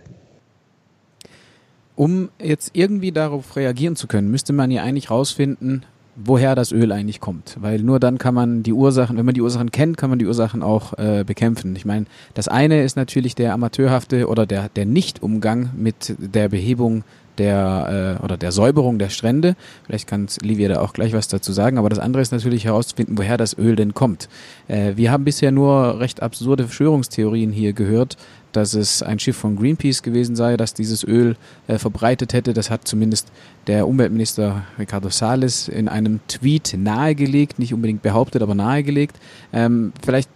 Um 1.96 2.30
jetzt 2.42 2.72
irgendwie 2.74 3.12
darauf 3.12 3.56
reagieren 3.56 3.96
zu 3.96 4.08
können, 4.08 4.32
müsste 4.32 4.54
man 4.54 4.72
ja 4.72 4.84
eigentlich 4.84 5.12
rausfinden, 5.12 5.86
woher 6.24 6.56
das 6.56 6.72
Öl 6.72 6.92
eigentlich 6.92 7.20
kommt. 7.20 7.58
Weil 7.60 7.80
nur 7.80 8.00
dann 8.00 8.18
kann 8.18 8.34
man 8.34 8.64
die 8.64 8.74
Ursachen, 8.74 9.18
wenn 9.18 9.26
man 9.26 9.34
die 9.34 9.42
Ursachen 9.42 9.72
kennt, 9.72 9.98
kann 9.98 10.10
man 10.10 10.20
die 10.20 10.26
Ursachen 10.26 10.64
auch 10.64 10.98
äh, 10.98 11.24
bekämpfen. 11.26 11.76
Ich 11.76 11.86
meine, 11.86 12.06
das 12.34 12.48
eine 12.48 12.84
ist 12.84 12.96
natürlich 12.96 13.36
der 13.36 13.54
amateurhafte 13.54 14.28
oder 14.28 14.46
der, 14.46 14.70
der 14.70 14.86
Nicht-Umgang 14.86 15.72
mit 15.76 16.16
der 16.18 16.50
Behebung 16.50 17.04
der 17.38 18.18
äh, 18.20 18.24
oder 18.24 18.38
der 18.38 18.52
Säuberung 18.52 19.00
der 19.00 19.10
Strände. 19.10 19.56
Vielleicht 19.86 20.08
kann 20.08 20.28
Livia 20.42 20.70
da 20.70 20.82
auch 20.82 20.94
gleich 20.94 21.14
was 21.14 21.28
dazu 21.28 21.52
sagen, 21.52 21.78
aber 21.78 21.90
das 21.90 22.00
andere 22.00 22.22
ist 22.22 22.32
natürlich 22.32 22.66
herauszufinden, 22.66 23.18
woher 23.18 23.38
das 23.38 23.58
Öl 23.58 23.76
denn 23.76 23.94
kommt. 23.94 24.30
Äh, 24.68 24.94
wir 24.96 25.12
haben 25.12 25.24
bisher 25.24 25.52
nur 25.52 26.00
recht 26.00 26.22
absurde 26.22 26.66
Verschwörungstheorien 26.66 27.52
hier 27.52 27.74
gehört, 27.74 28.18
dass 28.52 28.74
es 28.74 29.04
ein 29.04 29.20
Schiff 29.20 29.38
von 29.38 29.56
Greenpeace 29.56 30.04
gewesen 30.04 30.36
sei, 30.36 30.58
das 30.58 30.74
dieses 30.74 31.04
Öl 31.04 31.36
äh, 31.68 31.78
verbreitet 31.78 32.34
hätte. 32.34 32.54
Das 32.54 32.70
hat 32.70 32.88
zumindest 32.88 33.32
der 33.68 33.88
Umweltminister 33.88 34.64
Ricardo 34.80 35.10
Salles 35.10 35.68
in 35.68 35.88
einem 35.88 36.20
Tweet 36.28 36.76
nahegelegt, 36.78 37.60
nicht 37.60 37.74
unbedingt 37.74 38.02
behauptet, 38.02 38.42
aber 38.42 38.56
nahegelegt. 38.56 39.18
Ähm, 39.54 39.94
vielleicht 40.04 40.30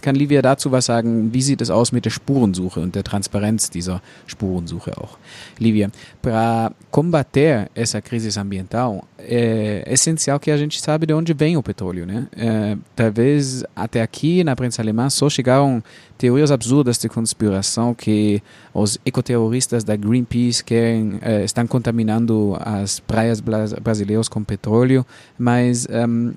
kann 0.00 0.14
Livia 0.14 0.42
dazu 0.42 0.72
was 0.72 0.86
sagen? 0.86 1.32
Wie 1.32 1.42
sieht 1.42 1.60
es 1.60 1.70
aus 1.70 1.92
mit 1.92 2.04
der 2.04 2.10
Spurensuche 2.10 2.80
und 2.80 2.94
der 2.94 3.04
Transparenz 3.04 3.70
dieser 3.70 4.02
Spurensuche 4.26 4.96
auch? 4.98 5.18
Livia, 5.58 5.90
para 6.20 6.72
combater 6.90 7.68
essa 7.74 8.00
crise 8.00 8.38
ambiental, 8.38 9.04
é 9.18 9.84
essencial 9.86 10.38
que 10.40 10.50
a 10.50 10.56
gente 10.56 10.80
sabe 10.80 11.06
de 11.06 11.14
onde 11.14 11.32
vem 11.34 11.56
o 11.56 11.62
petróleo, 11.62 12.06
né? 12.06 12.26
É, 12.36 12.76
talvez 12.96 13.64
até 13.74 14.02
aqui 14.02 14.42
na 14.44 14.56
prensa 14.56 14.82
alemã 14.82 15.08
só 15.10 15.28
chegaram 15.28 15.82
teorias 16.18 16.50
absurdas 16.50 16.98
de 16.98 17.08
conspiração 17.08 17.94
que 17.94 18.42
os 18.72 18.98
ecoterroristas 19.04 19.82
da 19.84 19.96
Greenpeace 19.96 20.62
querem, 20.62 21.18
é, 21.20 21.44
estão 21.44 21.66
contaminando 21.66 22.56
as 22.60 23.00
praias 23.00 23.40
brasileiras 23.40 24.28
com 24.28 24.44
petróleo, 24.44 25.04
mas 25.38 25.86
um, 25.90 26.32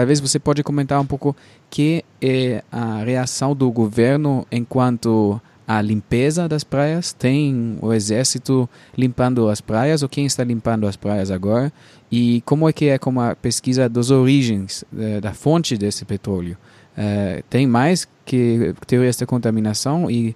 talvez 0.00 0.18
você 0.18 0.38
pode 0.38 0.62
comentar 0.62 0.98
um 0.98 1.04
pouco 1.04 1.36
que 1.68 2.02
é 2.22 2.64
a 2.72 3.04
reação 3.04 3.54
do 3.54 3.70
governo 3.70 4.46
enquanto 4.50 5.38
a 5.68 5.82
limpeza 5.82 6.48
das 6.48 6.64
praias? 6.64 7.12
Tem 7.12 7.76
o 7.82 7.92
exército 7.92 8.66
limpando 8.96 9.46
as 9.50 9.60
praias 9.60 10.02
ou 10.02 10.08
quem 10.08 10.24
está 10.24 10.42
limpando 10.42 10.86
as 10.86 10.96
praias 10.96 11.30
agora? 11.30 11.70
E 12.10 12.40
como 12.46 12.66
é 12.66 12.72
que 12.72 12.86
é 12.86 12.98
com 12.98 13.20
a 13.20 13.36
pesquisa 13.36 13.90
das 13.90 14.10
origens, 14.10 14.84
eh, 14.98 15.20
da 15.20 15.34
fonte 15.34 15.76
desse 15.76 16.06
petróleo? 16.06 16.56
É, 16.96 17.42
tem 17.50 17.66
mais 17.66 18.08
que 18.24 18.74
teorias 18.86 19.18
de 19.18 19.26
contaminação 19.26 20.10
e, 20.10 20.34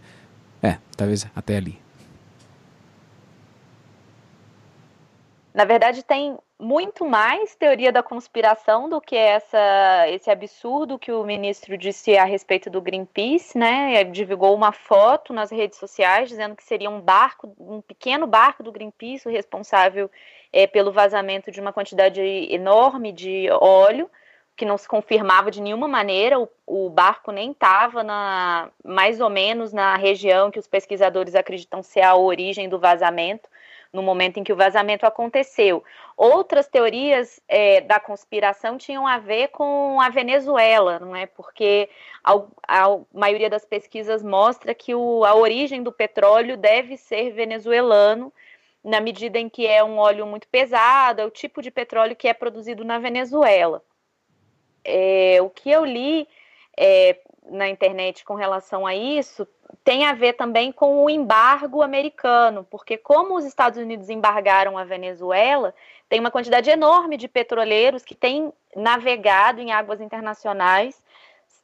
é, 0.62 0.76
talvez 0.94 1.26
até 1.34 1.56
ali. 1.56 1.83
Na 5.54 5.64
verdade, 5.64 6.02
tem 6.02 6.36
muito 6.58 7.04
mais 7.04 7.54
teoria 7.54 7.92
da 7.92 8.02
conspiração 8.02 8.88
do 8.88 9.00
que 9.00 9.14
essa, 9.14 10.08
esse 10.08 10.28
absurdo 10.28 10.98
que 10.98 11.12
o 11.12 11.22
ministro 11.22 11.78
disse 11.78 12.16
a 12.16 12.24
respeito 12.24 12.68
do 12.68 12.80
Greenpeace, 12.80 13.56
né? 13.56 14.00
Ele 14.00 14.10
divulgou 14.10 14.52
uma 14.52 14.72
foto 14.72 15.32
nas 15.32 15.52
redes 15.52 15.78
sociais 15.78 16.28
dizendo 16.28 16.56
que 16.56 16.64
seria 16.64 16.90
um 16.90 17.00
barco, 17.00 17.54
um 17.56 17.80
pequeno 17.80 18.26
barco 18.26 18.64
do 18.64 18.72
Greenpeace, 18.72 19.30
responsável 19.30 20.10
é, 20.52 20.66
pelo 20.66 20.90
vazamento 20.90 21.52
de 21.52 21.60
uma 21.60 21.72
quantidade 21.72 22.20
enorme 22.20 23.12
de 23.12 23.48
óleo, 23.52 24.10
que 24.56 24.64
não 24.64 24.76
se 24.76 24.88
confirmava 24.88 25.52
de 25.52 25.62
nenhuma 25.62 25.86
maneira. 25.86 26.40
O, 26.40 26.48
o 26.66 26.90
barco 26.90 27.30
nem 27.30 27.52
estava 27.52 28.02
na 28.02 28.70
mais 28.84 29.20
ou 29.20 29.30
menos 29.30 29.72
na 29.72 29.94
região 29.94 30.50
que 30.50 30.58
os 30.58 30.66
pesquisadores 30.66 31.36
acreditam 31.36 31.80
ser 31.80 32.02
a 32.02 32.16
origem 32.16 32.68
do 32.68 32.80
vazamento 32.80 33.48
no 33.94 34.02
momento 34.02 34.38
em 34.38 34.44
que 34.44 34.52
o 34.52 34.56
vazamento 34.56 35.06
aconteceu. 35.06 35.84
Outras 36.16 36.66
teorias 36.66 37.40
é, 37.48 37.80
da 37.80 38.00
conspiração 38.00 38.76
tinham 38.76 39.06
a 39.06 39.18
ver 39.18 39.48
com 39.48 40.00
a 40.00 40.08
Venezuela, 40.08 40.98
não 40.98 41.14
é? 41.14 41.26
Porque 41.26 41.88
a, 42.22 42.34
a 42.66 42.98
maioria 43.14 43.48
das 43.48 43.64
pesquisas 43.64 44.20
mostra 44.22 44.74
que 44.74 44.96
o, 44.96 45.24
a 45.24 45.36
origem 45.36 45.80
do 45.80 45.92
petróleo 45.92 46.56
deve 46.56 46.96
ser 46.96 47.30
venezuelano, 47.30 48.32
na 48.82 49.00
medida 49.00 49.38
em 49.38 49.48
que 49.48 49.64
é 49.64 49.82
um 49.82 49.96
óleo 49.96 50.26
muito 50.26 50.48
pesado, 50.48 51.20
é 51.20 51.24
o 51.24 51.30
tipo 51.30 51.62
de 51.62 51.70
petróleo 51.70 52.16
que 52.16 52.26
é 52.26 52.34
produzido 52.34 52.84
na 52.84 52.98
Venezuela. 52.98 53.80
É, 54.84 55.38
o 55.40 55.48
que 55.48 55.70
eu 55.70 55.84
li 55.84 56.28
é, 56.76 57.16
na 57.50 57.68
internet 57.68 58.24
com 58.24 58.34
relação 58.34 58.86
a 58.86 58.94
isso 58.94 59.46
tem 59.82 60.04
a 60.04 60.12
ver 60.12 60.34
também 60.34 60.72
com 60.72 61.04
o 61.04 61.10
embargo 61.10 61.82
americano, 61.82 62.66
porque 62.70 62.96
como 62.96 63.36
os 63.36 63.44
Estados 63.44 63.78
Unidos 63.78 64.08
embargaram 64.08 64.78
a 64.78 64.84
Venezuela, 64.84 65.74
tem 66.08 66.20
uma 66.20 66.30
quantidade 66.30 66.70
enorme 66.70 67.16
de 67.16 67.28
petroleiros 67.28 68.04
que 68.04 68.14
têm 68.14 68.52
navegado 68.76 69.60
em 69.60 69.72
águas 69.72 70.00
internacionais 70.00 71.02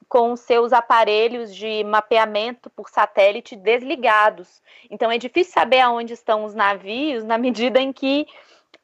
com 0.09 0.35
seus 0.35 0.73
aparelhos 0.73 1.55
de 1.55 1.85
mapeamento 1.85 2.69
por 2.71 2.91
satélite 2.91 3.55
desligados. 3.55 4.61
Então 4.91 5.11
é 5.11 5.17
difícil 5.17 5.53
saber 5.53 5.81
aonde 5.81 6.15
estão 6.15 6.45
os 6.45 6.55
navios 6.55 7.23
na 7.23 7.39
medida 7.39 7.81
em 7.81 7.93
que 7.93 8.27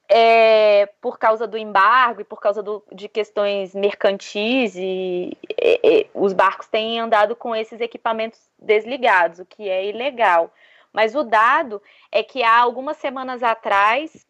é, 0.08 0.86
por 1.00 1.18
causa 1.18 1.46
do 1.46 1.58
embargo 1.58 2.20
e 2.20 2.24
por 2.24 2.40
causa 2.40 2.62
do, 2.62 2.82
de 2.92 3.08
questões 3.08 3.74
mercantis 3.74 4.76
e, 4.76 5.36
e, 5.60 5.80
e, 5.82 6.06
os 6.14 6.32
barcos 6.32 6.68
têm 6.68 7.00
andado 7.00 7.34
com 7.34 7.54
esses 7.54 7.80
equipamentos 7.80 8.40
desligados, 8.58 9.40
o 9.40 9.46
que 9.46 9.68
é 9.68 9.86
ilegal. 9.86 10.52
Mas 10.92 11.14
o 11.14 11.22
dado 11.22 11.82
é 12.10 12.22
que 12.22 12.42
há 12.42 12.58
algumas 12.58 12.96
semanas 12.96 13.42
atrás 13.42 14.26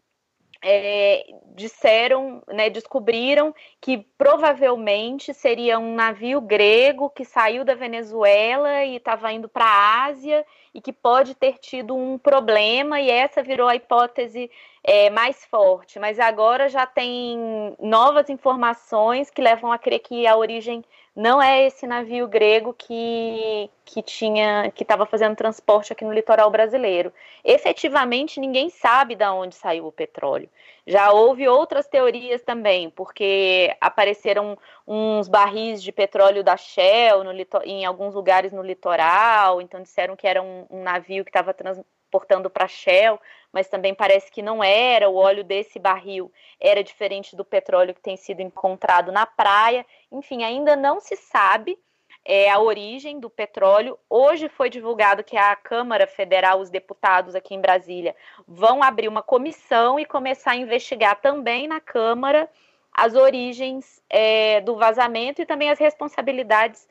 é, 0.63 1.27
disseram, 1.55 2.43
né, 2.49 2.69
descobriram 2.71 3.55
que 3.81 3.99
provavelmente 4.19 5.33
seria 5.33 5.79
um 5.79 5.95
navio 5.95 6.41
grego 6.41 7.11
que 7.11 7.25
saiu 7.25 7.65
da 7.65 7.75
Venezuela 7.75 8.85
e 8.85 8.97
estava 8.97 9.33
indo 9.33 9.49
para 9.49 9.65
a 9.65 10.05
Ásia 10.07 10.45
e 10.75 10.81
que 10.81 10.93
pode 10.93 11.35
ter 11.35 11.59
tido 11.59 11.97
um 11.97 12.19
problema, 12.19 13.01
e 13.01 13.11
essa 13.11 13.43
virou 13.43 13.69
a 13.69 13.77
hipótese 13.77 14.51
é, 14.87 15.11
mais 15.11 15.45
forte, 15.47 15.99
mas 15.99 16.21
agora 16.21 16.69
já 16.69 16.87
tem 16.87 17.75
novas 17.81 18.31
informações 18.31 19.29
que 19.29 19.43
levam 19.43 19.73
a 19.73 19.79
crer 19.79 19.99
que 19.99 20.29
a 20.29 20.37
origem 20.37 20.85
não 21.15 21.43
é 21.43 21.67
esse 21.67 21.87
navio 21.89 22.29
grego 22.29 22.73
que, 22.73 23.69
que 23.85 24.01
tinha 24.01 24.71
que 24.71 24.85
estava 24.85 25.05
fazendo 25.05 25.35
transporte 25.35 25.93
aqui 25.93 26.05
no 26.05 26.13
litoral 26.13 26.51
brasileiro. 26.51 27.13
Efetivamente, 27.43 28.39
ninguém 28.39 28.71
sabe 28.71 29.17
de 29.17 29.25
onde 29.25 29.57
saiu 29.57 29.87
o 29.87 29.93
petróleo. 29.93 30.49
Já 30.87 31.11
houve 31.11 31.49
outras 31.49 31.89
teorias 31.89 32.43
também, 32.43 32.89
porque 32.91 33.75
apareceram 33.81 34.57
uns 34.87 35.27
barris 35.27 35.83
de 35.83 35.91
petróleo 35.91 36.45
da 36.45 36.57
Shell 36.57 37.25
no, 37.25 37.33
em 37.65 37.85
alguns 37.85 38.15
lugares 38.15 38.53
no 38.53 38.63
litoral, 38.63 39.61
então 39.61 39.83
disseram 39.83 40.15
que 40.15 40.29
era 40.29 40.41
um, 40.41 40.65
um 40.71 40.83
navio 40.85 41.25
que 41.25 41.31
estava 41.31 41.53
transportando 41.53 42.49
para 42.49 42.69
Shell, 42.69 43.19
mas 43.57 43.69
também 43.69 43.95
parece 43.95 44.31
que 44.31 44.43
não 44.43 44.63
era. 44.63 45.09
O 45.09 45.17
óleo 45.17 45.43
desse 45.43 45.79
barril 45.79 46.31
era 46.61 46.85
diferente 46.85 47.35
do 47.35 47.43
petróleo 47.43 47.95
que 47.95 48.03
tem 48.03 48.15
sido 48.15 48.43
encontrado 48.43 49.11
na 49.11 49.25
praia. 49.25 49.87
Enfim, 50.13 50.45
ainda 50.45 50.77
não 50.77 51.01
se 51.01 51.17
sabe 51.17 51.79
é, 52.23 52.51
a 52.51 52.61
origem 52.61 53.19
do 53.19 53.31
petróleo. 53.31 53.99
Hoje 54.11 54.51
foi 54.51 54.69
divulgado 54.69 55.25
que 55.25 55.39
a 55.39 55.57
Câmara 55.57 56.07
Federal, 56.07 56.61
os 56.61 56.69
deputados 56.69 57.35
aqui 57.35 57.55
em 57.55 57.61
Brasília, 57.63 58.15
vão 58.47 58.83
abrir 58.83 59.09
uma 59.09 59.23
comissão 59.23 59.99
e 59.99 60.05
começar 60.05 60.51
a 60.51 60.57
investigar 60.57 61.19
também 61.23 61.67
na 61.67 61.81
Câmara 61.81 62.51
as 62.93 63.15
origens 63.15 64.03
é, 64.11 64.61
do 64.61 64.77
vazamento 64.77 65.41
e 65.41 65.47
também 65.47 65.71
as 65.71 65.79
responsabilidades 65.79 66.87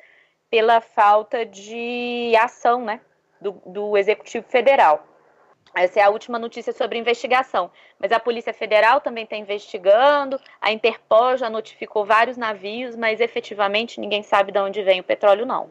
pela 0.50 0.82
falta 0.82 1.46
de 1.46 2.34
ação 2.36 2.84
né, 2.84 3.02
do, 3.40 3.52
do 3.68 3.96
Executivo 3.96 4.48
Federal. 4.50 5.06
Essa 5.74 6.00
é 6.00 6.04
a 6.04 6.10
última 6.10 6.40
notícia 6.40 6.72
sobre 6.72 7.00
investigação. 7.00 7.70
Mas 8.00 8.12
a 8.12 8.20
Polícia 8.20 8.54
Federal 8.54 9.02
também 9.02 9.24
está 9.24 9.36
investigando, 9.36 10.40
a 10.62 10.72
Interpol 10.72 11.38
já 11.38 11.50
notificou 11.50 12.06
vários 12.06 12.38
navios, 12.38 12.96
mas 12.96 13.20
efetivamente 13.20 14.00
ninguém 14.00 14.24
sabe 14.24 14.52
de 14.52 14.60
onde 14.60 14.84
vem 14.84 15.00
o 15.00 15.04
petróleo, 15.04 15.46
não. 15.46 15.70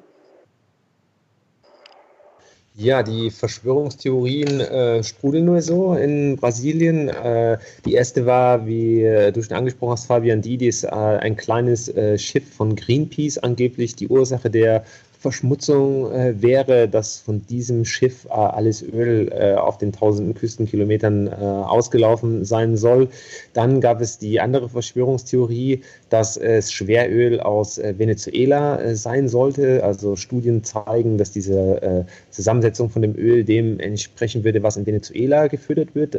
Ja, 2.76 3.02
die 3.02 3.30
Verschwörungstheorien 3.30 4.60
äh, 4.60 5.00
sprudeln 5.04 5.44
nur 5.44 5.62
so 5.62 5.94
in 5.94 6.36
Brasilien. 6.36 7.08
Äh, 7.08 7.56
die 7.84 7.92
erste 7.92 8.26
war, 8.26 8.66
wie 8.66 9.04
äh, 9.04 9.30
du 9.30 9.44
schon 9.44 9.56
angesprochen 9.56 9.92
hast, 9.92 10.06
Fabian 10.06 10.42
Didis, 10.42 10.82
äh, 10.82 10.88
ein 10.88 11.36
kleines 11.36 11.88
äh, 11.90 12.18
Schiff 12.18 12.52
von 12.52 12.74
Greenpeace, 12.74 13.38
angeblich 13.38 13.94
die 13.94 14.08
Ursache 14.08 14.50
der 14.50 14.84
Verschmutzung 15.24 16.12
äh, 16.12 16.42
wäre, 16.42 16.86
dass 16.86 17.18
von 17.18 17.46
diesem 17.46 17.86
Schiff 17.86 18.26
äh, 18.26 18.32
alles 18.32 18.82
Öl 18.82 19.32
äh, 19.32 19.54
auf 19.54 19.78
den 19.78 19.90
tausenden 19.90 20.34
Küstenkilometern 20.34 21.28
äh, 21.28 21.30
ausgelaufen 21.30 22.44
sein 22.44 22.76
soll. 22.76 23.08
Dann 23.54 23.80
gab 23.80 24.02
es 24.02 24.18
die 24.18 24.38
andere 24.38 24.68
Verschwörungstheorie, 24.68 25.80
dass 26.10 26.36
es 26.36 26.70
Schweröl 26.70 27.40
aus 27.40 27.78
äh, 27.78 27.94
Venezuela 27.96 28.78
äh, 28.78 28.94
sein 28.94 29.30
sollte. 29.30 29.82
Also 29.82 30.14
Studien 30.14 30.62
zeigen, 30.62 31.16
dass 31.16 31.32
diese 31.32 32.04
Zusammensetzung 32.30 32.90
von 32.90 33.00
dem 33.00 33.14
Öl 33.16 33.44
dem 33.44 33.80
entsprechen 33.80 34.44
würde, 34.44 34.62
was 34.62 34.76
in 34.76 34.84
Venezuela 34.84 35.46
gefüttert 35.46 35.94
wird. 35.94 36.16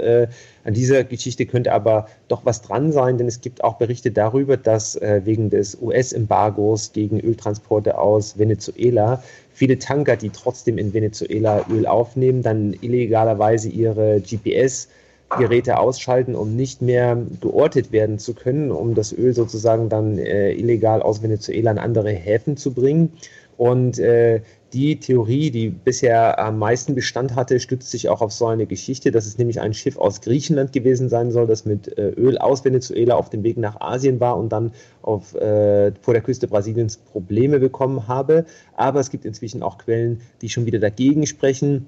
an 0.64 0.74
dieser 0.74 1.04
Geschichte 1.04 1.46
könnte 1.46 1.72
aber 1.72 2.08
doch 2.28 2.46
was 2.46 2.62
dran 2.62 2.92
sein, 2.92 3.18
denn 3.18 3.28
es 3.28 3.42
gibt 3.42 3.64
auch 3.64 3.76
Berichte 3.76 4.12
darüber, 4.12 4.58
dass 4.58 5.00
wegen 5.02 5.50
des 5.50 5.78
US-Embargos 5.82 6.92
gegen 6.94 7.20
Öltransporte 7.20 7.98
aus 7.98 8.38
Venezuela 8.38 8.95
Venezuela 8.96 9.24
viele 9.54 9.80
Tanker, 9.80 10.16
die 10.16 10.30
trotzdem 10.30 10.78
in 10.78 10.94
Venezuela 10.94 11.66
Öl 11.70 11.86
aufnehmen, 11.86 12.42
dann 12.42 12.74
illegalerweise 12.74 13.70
ihre 13.70 14.22
GPS 14.22 14.90
Geräte 15.38 15.80
ausschalten, 15.80 16.36
um 16.36 16.56
nicht 16.56 16.82
mehr 16.82 17.18
geortet 17.42 17.92
werden 17.92 18.20
zu 18.20 18.34
können, 18.34 18.72
um 18.72 18.94
das 18.94 19.12
Öl 19.12 19.34
sozusagen 19.34 19.90
dann 19.90 20.18
äh, 20.20 20.52
illegal 20.54 21.02
aus 21.02 21.24
Venezuela 21.24 21.72
in 21.72 21.78
andere 21.80 22.12
Häfen 22.12 22.58
zu 22.58 22.74
bringen. 22.74 23.14
Und 23.58 24.00
äh, 24.00 24.42
die 24.74 25.00
Theorie, 25.00 25.52
die 25.52 25.70
bisher 25.70 26.38
am 26.38 26.60
meisten 26.60 26.96
Bestand 26.96 27.36
hatte, 27.36 27.60
stützt 27.62 27.90
sich 27.92 28.10
auch 28.10 28.22
auf 28.22 28.34
so 28.34 28.48
eine 28.48 28.66
Geschichte, 28.66 29.12
dass 29.12 29.26
es 29.26 29.38
nämlich 29.38 29.62
ein 29.62 29.74
Schiff 29.74 29.98
aus 29.98 30.20
Griechenland 30.20 30.74
gewesen 30.74 31.08
sein 31.08 31.32
soll, 31.32 31.48
das 31.48 31.66
mit 31.66 31.98
äh, 31.98 32.10
Öl 32.10 32.38
aus 32.38 32.66
Venezuela 32.66 33.16
auf 33.16 33.30
dem 33.30 33.44
Weg 33.44 33.58
nach 33.58 33.80
Asien 33.80 34.20
war 34.20 34.38
und 34.38 34.50
dann 34.50 34.74
auf, 35.02 35.34
äh, 35.36 35.94
vor 36.02 36.14
der 36.14 36.24
Küste 36.24 36.48
Brasiliens 36.48 36.98
Probleme 36.98 37.60
bekommen 37.60 38.08
habe. 38.10 38.46
Aber 38.76 39.00
es 39.00 39.10
gibt 39.10 39.24
inzwischen 39.24 39.64
auch 39.64 39.78
Quellen, 39.78 40.20
die 40.42 40.50
schon 40.50 40.66
wieder 40.66 40.80
dagegen 40.80 41.26
sprechen. 41.26 41.88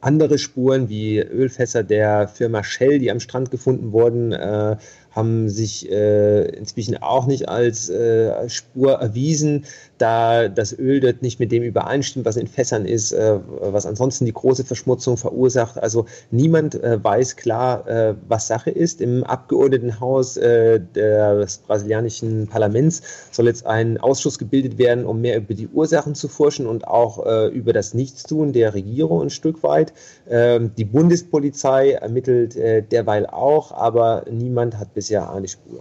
Andere 0.00 0.38
Spuren 0.38 0.88
wie 0.88 1.18
Ölfässer 1.18 1.82
der 1.82 2.28
Firma 2.28 2.62
Shell, 2.62 2.98
die 3.00 3.10
am 3.10 3.18
Strand 3.18 3.50
gefunden 3.50 3.92
wurden, 3.92 4.32
äh, 4.32 4.76
haben 5.18 5.48
sich 5.48 5.90
äh, 5.90 6.44
inzwischen 6.56 6.96
auch 7.02 7.26
nicht 7.26 7.48
als 7.48 7.90
äh, 7.90 8.48
Spur 8.48 8.92
erwiesen, 8.92 9.66
da 9.98 10.48
das 10.48 10.72
Öl 10.78 11.00
dort 11.00 11.22
nicht 11.22 11.40
mit 11.40 11.52
dem 11.52 11.62
übereinstimmt, 11.62 12.24
was 12.24 12.36
in 12.36 12.46
Fässern 12.46 12.86
ist, 12.86 13.12
äh, 13.12 13.38
was 13.60 13.84
ansonsten 13.84 14.24
die 14.24 14.32
große 14.32 14.64
Verschmutzung 14.64 15.16
verursacht. 15.16 15.76
Also 15.78 16.06
niemand 16.30 16.76
äh, 16.76 17.02
weiß 17.02 17.36
klar, 17.36 17.86
äh, 17.88 18.14
was 18.28 18.46
Sache 18.46 18.70
ist. 18.70 19.00
Im 19.00 19.24
Abgeordnetenhaus 19.24 20.36
äh, 20.36 20.80
des 20.94 21.58
brasilianischen 21.58 22.46
Parlaments 22.46 23.02
soll 23.32 23.46
jetzt 23.46 23.66
ein 23.66 23.98
Ausschuss 23.98 24.38
gebildet 24.38 24.78
werden, 24.78 25.04
um 25.04 25.20
mehr 25.20 25.36
über 25.36 25.54
die 25.54 25.68
Ursachen 25.68 26.14
zu 26.14 26.28
forschen 26.28 26.66
und 26.66 26.86
auch 26.86 27.18
über 27.52 27.72
das 27.72 27.94
Nichtstun 27.94 28.52
der 28.52 28.74
Regierung 28.74 29.22
ein 29.22 29.30
Stück 29.30 29.62
weit. 29.62 29.92
Ähm, 30.28 30.70
die 30.76 30.84
Bundespolizei 30.84 31.92
ermittelt 31.92 32.54
derweil 32.54 33.26
auch, 33.26 33.72
aber 33.72 34.24
niemand 34.30 34.78
hat 34.78 34.94
bisher 34.94 35.07
eine 35.16 35.48
Spur. 35.48 35.80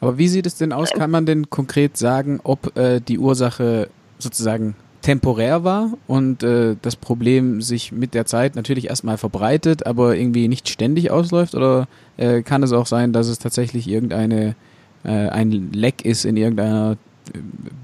Aber 0.00 0.18
wie 0.18 0.28
sieht 0.28 0.46
es 0.46 0.56
denn 0.56 0.72
aus? 0.72 0.90
Kann 0.90 1.10
man 1.10 1.24
denn 1.24 1.48
konkret 1.48 1.96
sagen, 1.96 2.40
ob 2.44 2.76
äh, 2.76 3.00
die 3.00 3.18
Ursache 3.18 3.88
sozusagen 4.18 4.76
temporär 5.00 5.64
war 5.64 5.92
und 6.06 6.42
äh, 6.42 6.76
das 6.80 6.96
Problem 6.96 7.62
sich 7.62 7.92
mit 7.92 8.14
der 8.14 8.26
Zeit 8.26 8.56
natürlich 8.56 8.88
erstmal 8.88 9.18
verbreitet, 9.18 9.86
aber 9.86 10.16
irgendwie 10.16 10.48
nicht 10.48 10.68
ständig 10.68 11.10
ausläuft? 11.10 11.54
Oder 11.54 11.88
äh, 12.16 12.42
kann 12.42 12.62
es 12.62 12.72
auch 12.72 12.86
sein, 12.86 13.12
dass 13.12 13.28
es 13.28 13.38
tatsächlich 13.38 13.88
irgendeine 13.88 14.56
äh, 15.04 15.28
ein 15.28 15.72
Leck 15.72 16.04
ist 16.04 16.24
in 16.24 16.36
irgendeiner 16.36 16.96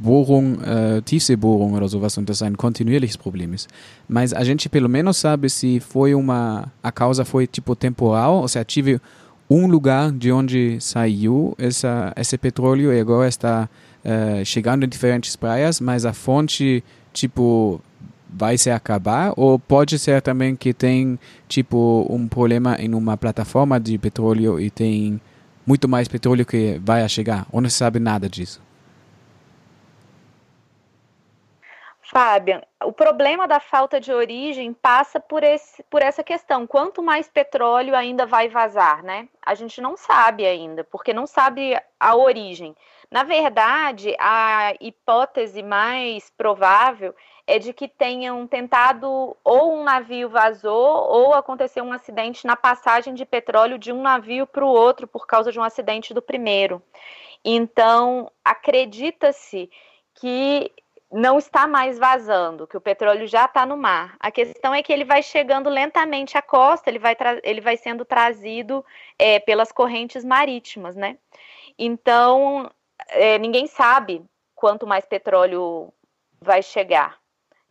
Bohrung, 0.00 0.60
äh, 0.62 1.02
Tiefseebohrung 1.02 1.74
oder 1.74 1.88
sowas 1.88 2.16
und 2.18 2.28
das 2.28 2.42
ein 2.42 2.56
kontinuierliches 2.56 3.18
Problem 3.18 3.54
ist. 3.54 3.68
Mas 4.08 4.32
a 4.32 4.44
gente 4.44 4.68
pelo 4.68 4.88
menos 4.88 5.18
sabe 5.18 5.48
se 5.48 5.80
foi 5.80 6.14
uma 6.14 6.72
a 6.82 6.92
causa 6.92 7.24
foi 7.24 7.46
tipo 7.46 7.74
temporal, 7.74 8.42
ou 8.42 8.48
seja, 8.48 8.64
tive 8.64 9.00
um 9.50 9.66
lugar 9.66 10.12
de 10.12 10.30
onde 10.30 10.80
saiu 10.80 11.54
essa, 11.58 12.12
esse 12.16 12.38
petróleo 12.38 12.92
e 12.92 13.00
agora 13.00 13.28
está 13.28 13.68
uh, 14.04 14.44
chegando 14.44 14.84
em 14.84 14.88
diferentes 14.88 15.34
praias, 15.34 15.80
mas 15.80 16.06
a 16.06 16.12
fonte, 16.12 16.84
tipo, 17.12 17.80
vai 18.32 18.56
se 18.56 18.70
acabar? 18.70 19.32
Ou 19.36 19.58
pode 19.58 19.98
ser 19.98 20.22
também 20.22 20.54
que 20.54 20.72
tem, 20.72 21.18
tipo, 21.48 22.06
um 22.08 22.28
problema 22.28 22.76
em 22.78 22.94
uma 22.94 23.16
plataforma 23.16 23.80
de 23.80 23.98
petróleo 23.98 24.60
e 24.60 24.70
tem 24.70 25.20
muito 25.66 25.88
mais 25.88 26.06
petróleo 26.06 26.46
que 26.46 26.80
vai 26.84 27.06
chegar? 27.08 27.44
Ou 27.50 27.60
não 27.60 27.68
se 27.68 27.76
sabe 27.76 27.98
nada 27.98 28.28
disso? 28.28 28.60
Fabian, 32.10 32.60
o 32.82 32.92
problema 32.92 33.46
da 33.46 33.60
falta 33.60 34.00
de 34.00 34.12
origem 34.12 34.72
passa 34.72 35.20
por, 35.20 35.44
esse, 35.44 35.80
por 35.84 36.02
essa 36.02 36.24
questão. 36.24 36.66
Quanto 36.66 37.00
mais 37.00 37.28
petróleo 37.28 37.94
ainda 37.94 38.26
vai 38.26 38.48
vazar, 38.48 39.00
né? 39.04 39.28
A 39.40 39.54
gente 39.54 39.80
não 39.80 39.96
sabe 39.96 40.44
ainda, 40.44 40.82
porque 40.82 41.12
não 41.12 41.24
sabe 41.24 41.80
a 42.00 42.16
origem. 42.16 42.74
Na 43.08 43.22
verdade, 43.22 44.16
a 44.18 44.74
hipótese 44.80 45.62
mais 45.62 46.28
provável 46.30 47.14
é 47.46 47.60
de 47.60 47.72
que 47.72 47.86
tenham 47.86 48.44
tentado 48.44 49.36
ou 49.44 49.78
um 49.78 49.84
navio 49.84 50.28
vazou 50.28 51.08
ou 51.08 51.32
aconteceu 51.32 51.84
um 51.84 51.92
acidente 51.92 52.44
na 52.44 52.56
passagem 52.56 53.14
de 53.14 53.24
petróleo 53.24 53.78
de 53.78 53.92
um 53.92 54.02
navio 54.02 54.48
para 54.48 54.64
o 54.64 54.68
outro 54.68 55.06
por 55.06 55.28
causa 55.28 55.52
de 55.52 55.60
um 55.60 55.62
acidente 55.62 56.12
do 56.12 56.20
primeiro. 56.20 56.82
Então, 57.44 58.32
acredita-se 58.44 59.70
que 60.14 60.72
não 61.12 61.38
está 61.38 61.66
mais 61.66 61.98
vazando, 61.98 62.66
que 62.66 62.76
o 62.76 62.80
petróleo 62.80 63.26
já 63.26 63.46
está 63.46 63.66
no 63.66 63.76
mar. 63.76 64.16
A 64.20 64.30
questão 64.30 64.72
é 64.72 64.82
que 64.82 64.92
ele 64.92 65.04
vai 65.04 65.22
chegando 65.22 65.68
lentamente 65.68 66.38
à 66.38 66.42
costa, 66.42 66.88
ele 66.88 67.00
vai, 67.00 67.16
ele 67.42 67.60
vai 67.60 67.76
sendo 67.76 68.04
trazido 68.04 68.84
é, 69.18 69.40
pelas 69.40 69.72
correntes 69.72 70.24
marítimas, 70.24 70.94
né? 70.94 71.18
Então, 71.76 72.70
é, 73.08 73.38
ninguém 73.38 73.66
sabe 73.66 74.24
quanto 74.54 74.86
mais 74.86 75.04
petróleo 75.04 75.92
vai 76.40 76.62
chegar 76.62 77.18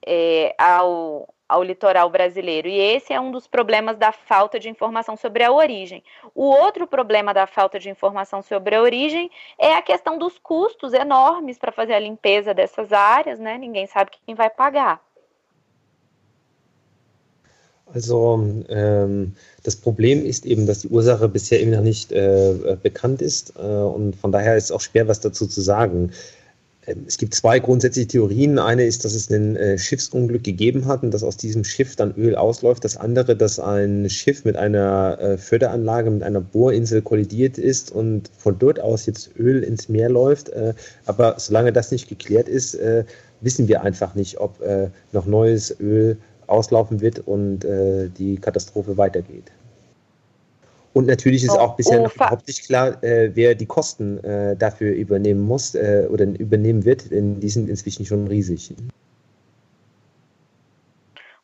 é, 0.06 0.54
ao, 0.58 1.34
ao 1.50 1.64
litoral 1.64 2.10
brasileiro. 2.12 2.68
E 2.68 2.80
esse 2.80 3.12
é 3.12 3.20
um 3.20 3.32
dos 3.32 3.48
problemas 3.48 3.98
da 3.98 4.12
falta 4.12 4.60
de 4.60 4.70
informação 4.70 5.18
sobre 5.18 5.44
a 5.44 5.52
origem. 5.52 6.04
O 6.36 6.46
outro 6.46 6.86
problema 6.86 7.34
da 7.34 7.48
falta 7.48 7.80
de 7.80 7.90
informação 7.90 8.44
sobre 8.44 8.76
a 8.76 8.82
origem 8.82 9.32
é 9.58 9.74
a 9.74 9.82
questão 9.82 10.20
dos 10.20 10.38
custos 10.38 10.94
enormes 10.94 11.58
para 11.58 11.72
fazer 11.72 11.94
a 11.94 12.00
limpeza 12.00 12.54
dessas 12.54 12.94
áreas, 12.94 13.40
né? 13.40 13.58
Ninguém 13.58 13.88
sabe 13.88 14.12
quem 14.26 14.36
vai 14.36 14.50
pagar. 14.50 15.02
Also 17.92 18.64
ähm, 18.70 19.34
das 19.64 19.76
Problem 19.76 20.24
ist 20.24 20.46
eben, 20.46 20.68
dass 20.68 20.82
die 20.82 20.90
Ursache 20.90 21.28
bisher 21.28 21.60
eben 21.60 21.72
noch 21.72 21.82
nicht 21.82 22.12
äh, 22.12 22.78
bekannt 22.84 23.20
ist 23.20 23.54
äh, 23.58 23.62
und 23.62 24.16
von 24.16 24.32
daher 24.32 24.56
ist 24.56 24.72
auch 24.72 24.82
schwer, 24.82 25.08
was 25.08 25.20
dazu 25.20 25.48
zu 25.48 25.62
sagen. 25.62 26.12
Ähm, 26.90 27.06
es 27.08 27.18
gibt 27.18 27.34
zwei 27.34 27.60
grundsätzliche 27.60 28.08
Theorien. 28.08 28.60
Eine 28.60 28.86
ist, 28.86 29.06
dass 29.06 29.14
es 29.14 29.30
ein 29.30 29.56
äh, 29.56 29.78
Schiffsunglück 29.78 30.44
gegeben 30.44 30.86
hat 30.86 31.04
und 31.04 31.14
dass 31.14 31.24
aus 31.24 31.38
diesem 31.38 31.64
Schiff 31.64 31.96
dann 31.96 32.14
Öl 32.16 32.36
ausläuft. 32.36 32.84
Das 32.84 32.98
andere, 32.98 33.36
dass 33.36 33.60
ein 33.60 34.10
Schiff 34.10 34.46
mit 34.46 34.56
einer 34.58 35.18
äh, 35.20 35.38
Förderanlage, 35.38 36.12
mit 36.12 36.24
einer 36.24 36.42
Bohrinsel 36.42 37.02
kollidiert 37.02 37.58
ist 37.58 37.92
und 37.92 38.30
von 38.38 38.58
dort 38.60 38.80
aus 38.80 39.06
jetzt 39.06 39.32
Öl 39.38 39.64
ins 39.64 39.90
Meer 39.90 40.10
läuft. 40.10 40.50
Äh, 40.50 40.74
aber 41.06 41.36
solange 41.38 41.72
das 41.72 41.92
nicht 41.92 42.10
geklärt 42.10 42.48
ist, 42.48 42.78
wissen 43.42 43.68
wir 43.68 43.84
einfach 43.84 44.16
nicht, 44.16 44.40
ob 44.40 44.60
noch 45.12 45.26
neues 45.26 45.76
Öl 45.80 46.18
auslaufen 46.48 47.02
wird 47.02 47.20
und 47.28 47.60
die 47.64 48.38
Katastrophe 48.38 48.98
weitergeht. 48.98 49.52
Und 50.94 51.08
natürlich 51.08 51.44
ist 51.44 51.56
oh, 51.56 51.60
auch 51.60 51.76
bisher 51.76 52.00
oh, 52.00 52.04
noch 52.04 52.16
überhaupt 52.16 52.48
nicht 52.48 52.66
klar, 52.66 53.02
äh, 53.04 53.30
wer 53.36 53.54
die 53.54 53.66
Kosten 53.66 54.24
äh, 54.24 54.56
dafür 54.56 54.94
übernehmen 54.94 55.42
muss 55.42 55.76
äh, 55.76 56.08
oder 56.10 56.26
übernehmen 56.26 56.84
wird, 56.84 57.12
denn 57.12 57.40
die 57.40 57.50
sind 57.50 57.70
inzwischen 57.70 58.06
schon 58.06 58.28
riesig. 58.28 58.74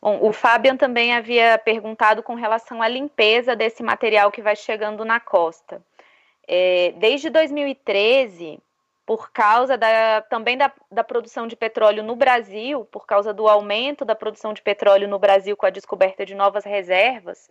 Bom, 0.02 0.22
o 0.22 0.32
Fabian 0.32 0.78
também 0.78 1.14
havia 1.14 1.58
perguntado 1.58 2.22
com 2.22 2.36
relação 2.36 2.82
à 2.82 2.88
limpeza 2.88 3.56
desse 3.56 3.82
material 3.82 4.32
que 4.32 4.42
vai 4.42 4.56
chegando 4.56 5.04
na 5.04 5.20
costa. 5.20 5.82
É, 6.48 6.94
desde 7.00 7.32
2013, 7.32 8.60
por 9.06 9.32
causa 9.32 9.78
da, 9.78 10.22
também 10.22 10.58
da, 10.58 10.72
da 10.92 11.04
produção 11.04 11.48
de 11.48 11.56
petróleo 11.56 12.02
no 12.02 12.16
Brasil, 12.16 12.86
por 12.86 13.06
causa 13.06 13.34
do 13.34 13.48
aumento 13.48 14.04
da 14.04 14.16
produção 14.16 14.52
de 14.54 14.62
petróleo 14.62 15.08
no 15.08 15.20
Brasil 15.20 15.56
com 15.56 15.66
a 15.66 15.70
descoberta 15.70 16.26
de 16.26 16.34
novas 16.34 16.66
reservas, 16.66 17.50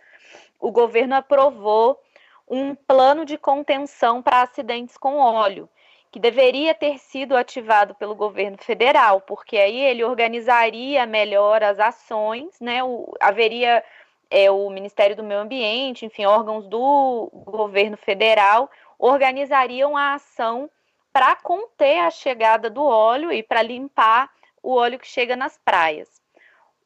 o 0.60 0.72
governo 0.72 1.14
aprovou 1.14 2.00
um 2.48 2.74
plano 2.74 3.24
de 3.24 3.38
contenção 3.38 4.20
para 4.20 4.42
acidentes 4.42 4.96
com 4.96 5.16
óleo, 5.16 5.68
que 6.10 6.18
deveria 6.18 6.74
ter 6.74 6.98
sido 6.98 7.36
ativado 7.36 7.94
pelo 7.94 8.14
governo 8.14 8.58
federal, 8.58 9.20
porque 9.20 9.56
aí 9.56 9.80
ele 9.80 10.04
organizaria 10.04 11.06
melhor 11.06 11.62
as 11.62 11.78
ações, 11.78 12.60
né? 12.60 12.84
O, 12.84 13.14
haveria 13.20 13.82
é, 14.30 14.50
o 14.50 14.68
Ministério 14.70 15.16
do 15.16 15.24
Meio 15.24 15.40
Ambiente, 15.40 16.04
enfim, 16.04 16.24
órgãos 16.24 16.66
do 16.66 17.30
governo 17.32 17.96
federal 17.96 18.70
organizariam 18.98 19.96
a 19.96 20.14
ação 20.14 20.70
para 21.14 21.36
conter 21.36 22.00
a 22.00 22.10
chegada 22.10 22.68
do 22.68 22.84
óleo 22.84 23.30
e 23.30 23.40
para 23.40 23.62
limpar 23.62 24.28
o 24.60 24.74
óleo 24.74 24.98
que 24.98 25.06
chega 25.06 25.36
nas 25.36 25.56
praias. 25.56 26.20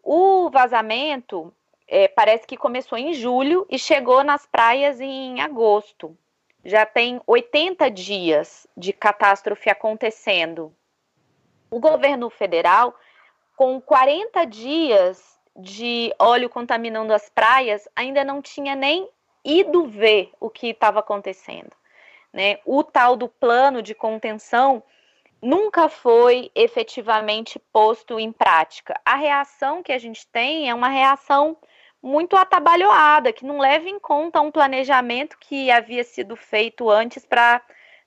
O 0.03 0.51
vazamento 0.51 1.51
é, 1.89 2.09
parece 2.09 2.47
que 2.47 2.55
começou 2.55 2.99
em 2.99 3.15
julho 3.15 3.67
e 3.71 3.79
chegou 3.79 4.23
nas 4.23 4.45
praias 4.45 5.01
em 5.01 5.41
agosto. 5.41 6.15
Já 6.63 6.85
tem 6.85 7.23
80 7.27 7.91
dias 7.91 8.67
de 8.77 8.93
catástrofe 8.93 9.71
acontecendo. 9.71 10.75
O 11.71 11.81
governo 11.81 12.29
federal, 12.29 12.95
com 13.57 13.81
40 13.81 14.45
dias 14.45 15.41
de 15.57 16.15
óleo 16.19 16.51
contaminando 16.51 17.15
as 17.15 17.31
praias, 17.31 17.89
ainda 17.97 18.23
não 18.23 18.43
tinha 18.43 18.77
nem 18.77 19.09
ido 19.43 19.87
ver 19.87 20.31
o 20.39 20.51
que 20.51 20.69
estava 20.69 20.99
acontecendo. 21.01 21.73
Né? 22.33 22.59
O 22.65 22.83
tal 22.83 23.17
do 23.17 23.29
plano 23.29 23.83
de 23.83 23.95
contenção 23.95 24.83
nunca 25.41 25.89
foi 25.89 26.51
efetivamente 26.55 27.59
posto 27.73 28.19
em 28.19 28.33
prática. 28.33 29.01
A 29.05 29.17
reação 29.17 29.83
que 29.83 29.93
a 29.93 29.99
gente 29.99 30.27
tem 30.27 30.69
é 30.69 30.75
uma 30.75 30.89
reação 30.89 31.57
muito 32.03 32.37
atabalhoada, 32.37 33.33
que 33.33 33.45
não 33.45 33.59
leva 33.59 33.89
em 33.89 33.99
conta 33.99 34.41
um 34.41 34.51
planejamento 34.51 35.37
que 35.39 35.71
havia 35.71 36.05
sido 36.05 36.37
feito 36.37 36.89
antes 36.89 37.25
para 37.25 37.61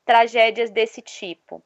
tragédias 0.06 0.72
desse 0.72 1.02
tipo. 1.02 1.62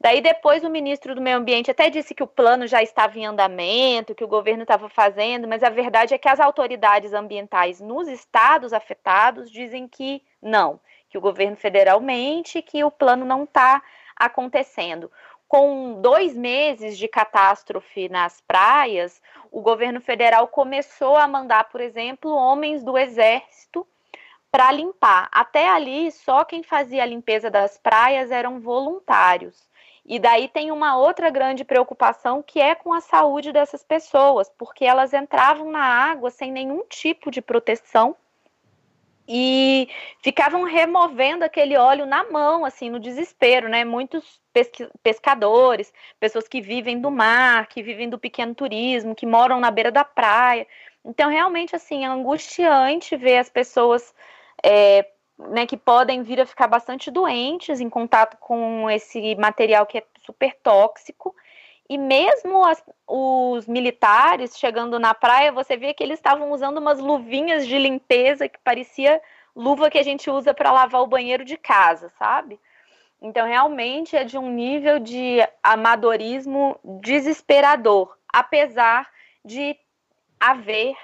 Daí 0.00 0.20
depois 0.20 0.62
o 0.62 0.70
ministro 0.70 1.12
do 1.12 1.20
Meio 1.20 1.38
Ambiente 1.38 1.72
até 1.72 1.90
disse 1.90 2.14
que 2.14 2.22
o 2.22 2.26
plano 2.26 2.68
já 2.68 2.80
estava 2.82 3.18
em 3.18 3.26
andamento, 3.26 4.14
que 4.14 4.22
o 4.22 4.28
governo 4.28 4.62
estava 4.62 4.88
fazendo, 4.88 5.48
mas 5.48 5.62
a 5.64 5.70
verdade 5.70 6.14
é 6.14 6.18
que 6.18 6.28
as 6.28 6.38
autoridades 6.38 7.12
ambientais 7.12 7.80
nos 7.80 8.06
estados 8.06 8.72
afetados 8.72 9.50
dizem 9.50 9.88
que 9.88 10.22
não, 10.40 10.78
que 11.08 11.18
o 11.18 11.20
governo 11.20 11.56
federal 11.56 12.00
mente, 12.00 12.62
que 12.62 12.84
o 12.84 12.90
plano 12.90 13.24
não 13.24 13.44
está 13.44 13.82
acontecendo. 14.16 15.10
Com 15.46 16.00
dois 16.02 16.36
meses 16.36 16.98
de 16.98 17.08
catástrofe 17.08 18.08
nas 18.08 18.40
praias, 18.40 19.22
o 19.50 19.62
governo 19.62 20.00
federal 20.00 20.46
começou 20.48 21.16
a 21.16 21.26
mandar, 21.26 21.64
por 21.70 21.80
exemplo, 21.80 22.30
homens 22.30 22.84
do 22.84 22.98
exército 22.98 23.86
para 24.50 24.70
limpar. 24.72 25.28
Até 25.32 25.68
ali, 25.68 26.10
só 26.10 26.44
quem 26.44 26.62
fazia 26.62 27.02
a 27.02 27.06
limpeza 27.06 27.50
das 27.50 27.78
praias 27.78 28.30
eram 28.30 28.60
voluntários. 28.60 29.68
E 30.04 30.18
daí 30.18 30.48
tem 30.48 30.70
uma 30.70 30.96
outra 30.96 31.28
grande 31.30 31.64
preocupação 31.64 32.42
que 32.42 32.60
é 32.60 32.74
com 32.74 32.92
a 32.92 33.00
saúde 33.00 33.52
dessas 33.52 33.82
pessoas, 33.82 34.50
porque 34.56 34.84
elas 34.84 35.12
entravam 35.12 35.70
na 35.70 35.82
água 35.82 36.30
sem 36.30 36.50
nenhum 36.50 36.82
tipo 36.88 37.30
de 37.30 37.42
proteção 37.42 38.16
e 39.28 39.88
ficavam 40.22 40.64
removendo 40.64 41.44
aquele 41.44 41.76
óleo 41.76 42.06
na 42.06 42.24
mão, 42.30 42.64
assim, 42.64 42.88
no 42.88 42.98
desespero, 42.98 43.68
né? 43.68 43.84
Muitos 43.84 44.40
pescadores, 45.02 45.92
pessoas 46.18 46.48
que 46.48 46.62
vivem 46.62 46.98
do 46.98 47.10
mar, 47.10 47.66
que 47.68 47.82
vivem 47.82 48.08
do 48.08 48.18
pequeno 48.18 48.54
turismo, 48.54 49.14
que 49.14 49.26
moram 49.26 49.60
na 49.60 49.70
beira 49.70 49.92
da 49.92 50.04
praia. 50.04 50.66
Então, 51.04 51.28
realmente, 51.28 51.76
assim, 51.76 52.04
é 52.04 52.08
angustiante 52.08 53.16
ver 53.16 53.38
as 53.38 53.50
pessoas 53.50 54.14
é, 54.64 55.06
né, 55.38 55.66
que 55.66 55.76
podem 55.76 56.22
vir 56.22 56.40
a 56.40 56.46
ficar 56.46 56.66
bastante 56.66 57.10
doentes 57.10 57.80
em 57.80 57.88
contato 57.90 58.38
com 58.38 58.90
esse 58.90 59.34
material 59.36 59.86
que 59.86 59.98
é 59.98 60.04
super 60.24 60.56
tóxico. 60.62 61.34
E 61.88 61.96
mesmo 61.96 62.64
as, 62.64 62.82
os 63.06 63.66
militares 63.66 64.58
chegando 64.58 64.98
na 64.98 65.14
praia, 65.14 65.50
você 65.50 65.76
vê 65.76 65.94
que 65.94 66.02
eles 66.02 66.18
estavam 66.18 66.52
usando 66.52 66.78
umas 66.78 66.98
luvinhas 66.98 67.66
de 67.66 67.78
limpeza 67.78 68.48
que 68.48 68.58
parecia 68.58 69.20
luva 69.56 69.90
que 69.90 69.98
a 69.98 70.02
gente 70.02 70.30
usa 70.30 70.52
para 70.52 70.70
lavar 70.70 71.00
o 71.00 71.06
banheiro 71.06 71.44
de 71.44 71.56
casa, 71.56 72.10
sabe? 72.18 72.60
Então, 73.20 73.46
realmente 73.46 74.16
é 74.16 74.22
de 74.22 74.38
um 74.38 74.48
nível 74.50 75.00
de 75.00 75.38
amadorismo 75.62 76.78
desesperador, 77.02 78.16
apesar 78.32 79.10
de 79.44 79.76
haver, 80.38 80.94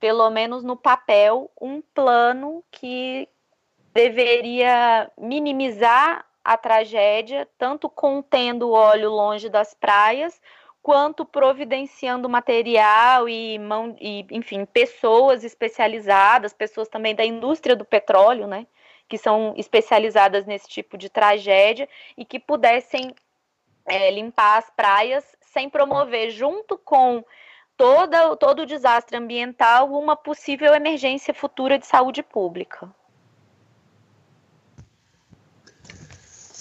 pelo 0.00 0.30
menos 0.30 0.64
no 0.64 0.76
papel, 0.76 1.50
um 1.60 1.82
plano 1.82 2.64
que 2.70 3.28
deveria 3.92 5.10
minimizar 5.18 6.24
a 6.44 6.56
tragédia, 6.56 7.48
tanto 7.56 7.88
contendo 7.88 8.68
o 8.68 8.72
óleo 8.72 9.10
longe 9.10 9.48
das 9.48 9.74
praias, 9.74 10.40
quanto 10.82 11.24
providenciando 11.24 12.28
material 12.28 13.28
e, 13.28 13.58
mão, 13.58 13.96
e, 14.00 14.26
enfim, 14.30 14.64
pessoas 14.64 15.44
especializadas, 15.44 16.52
pessoas 16.52 16.88
também 16.88 17.14
da 17.14 17.24
indústria 17.24 17.76
do 17.76 17.84
petróleo, 17.84 18.48
né, 18.48 18.66
que 19.08 19.16
são 19.16 19.54
especializadas 19.56 20.44
nesse 20.44 20.68
tipo 20.68 20.98
de 20.98 21.08
tragédia 21.08 21.88
e 22.16 22.24
que 22.24 22.40
pudessem 22.40 23.14
é, 23.86 24.10
limpar 24.10 24.58
as 24.58 24.70
praias 24.70 25.24
sem 25.40 25.70
promover, 25.70 26.30
junto 26.30 26.76
com 26.76 27.24
toda, 27.76 28.36
todo 28.36 28.62
o 28.62 28.66
desastre 28.66 29.16
ambiental, 29.16 29.92
uma 29.92 30.16
possível 30.16 30.74
emergência 30.74 31.32
futura 31.32 31.78
de 31.78 31.86
saúde 31.86 32.22
pública. 32.22 32.92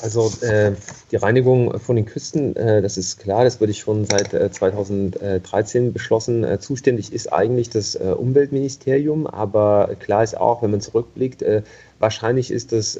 Also 0.01 0.31
äh, 0.41 0.71
die 1.11 1.15
Reinigung 1.15 1.79
von 1.79 1.95
den 1.95 2.05
Küsten, 2.05 2.55
äh, 2.55 2.81
das 2.81 2.97
ist 2.97 3.19
klar, 3.19 3.43
das 3.43 3.61
wurde 3.61 3.73
schon 3.73 4.05
seit 4.05 4.33
äh, 4.33 4.49
2013 4.51 5.93
beschlossen. 5.93 6.43
Äh, 6.43 6.59
zuständig 6.59 7.13
ist 7.13 7.31
eigentlich 7.31 7.69
das 7.69 7.95
äh, 7.95 8.15
Umweltministerium, 8.17 9.27
aber 9.27 9.91
klar 9.99 10.23
ist 10.23 10.35
auch, 10.35 10.63
wenn 10.63 10.71
man 10.71 10.81
zurückblickt, 10.81 11.43
äh, 11.43 11.61
wahrscheinlich 11.99 12.49
ist, 12.49 12.71
dass 12.71 12.99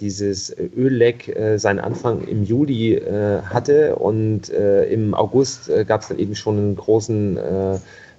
dieses 0.00 0.52
Ölleck 0.76 1.32
seinen 1.58 1.78
Anfang 1.78 2.26
im 2.26 2.42
Juli 2.42 3.00
hatte 3.44 3.94
und 3.94 4.48
im 4.48 5.14
August 5.14 5.70
gab 5.86 6.00
es 6.00 6.08
dann 6.08 6.18
eben 6.18 6.34
schon 6.34 6.58
einen 6.58 6.74
großen 6.74 7.36
äh, 7.36 7.78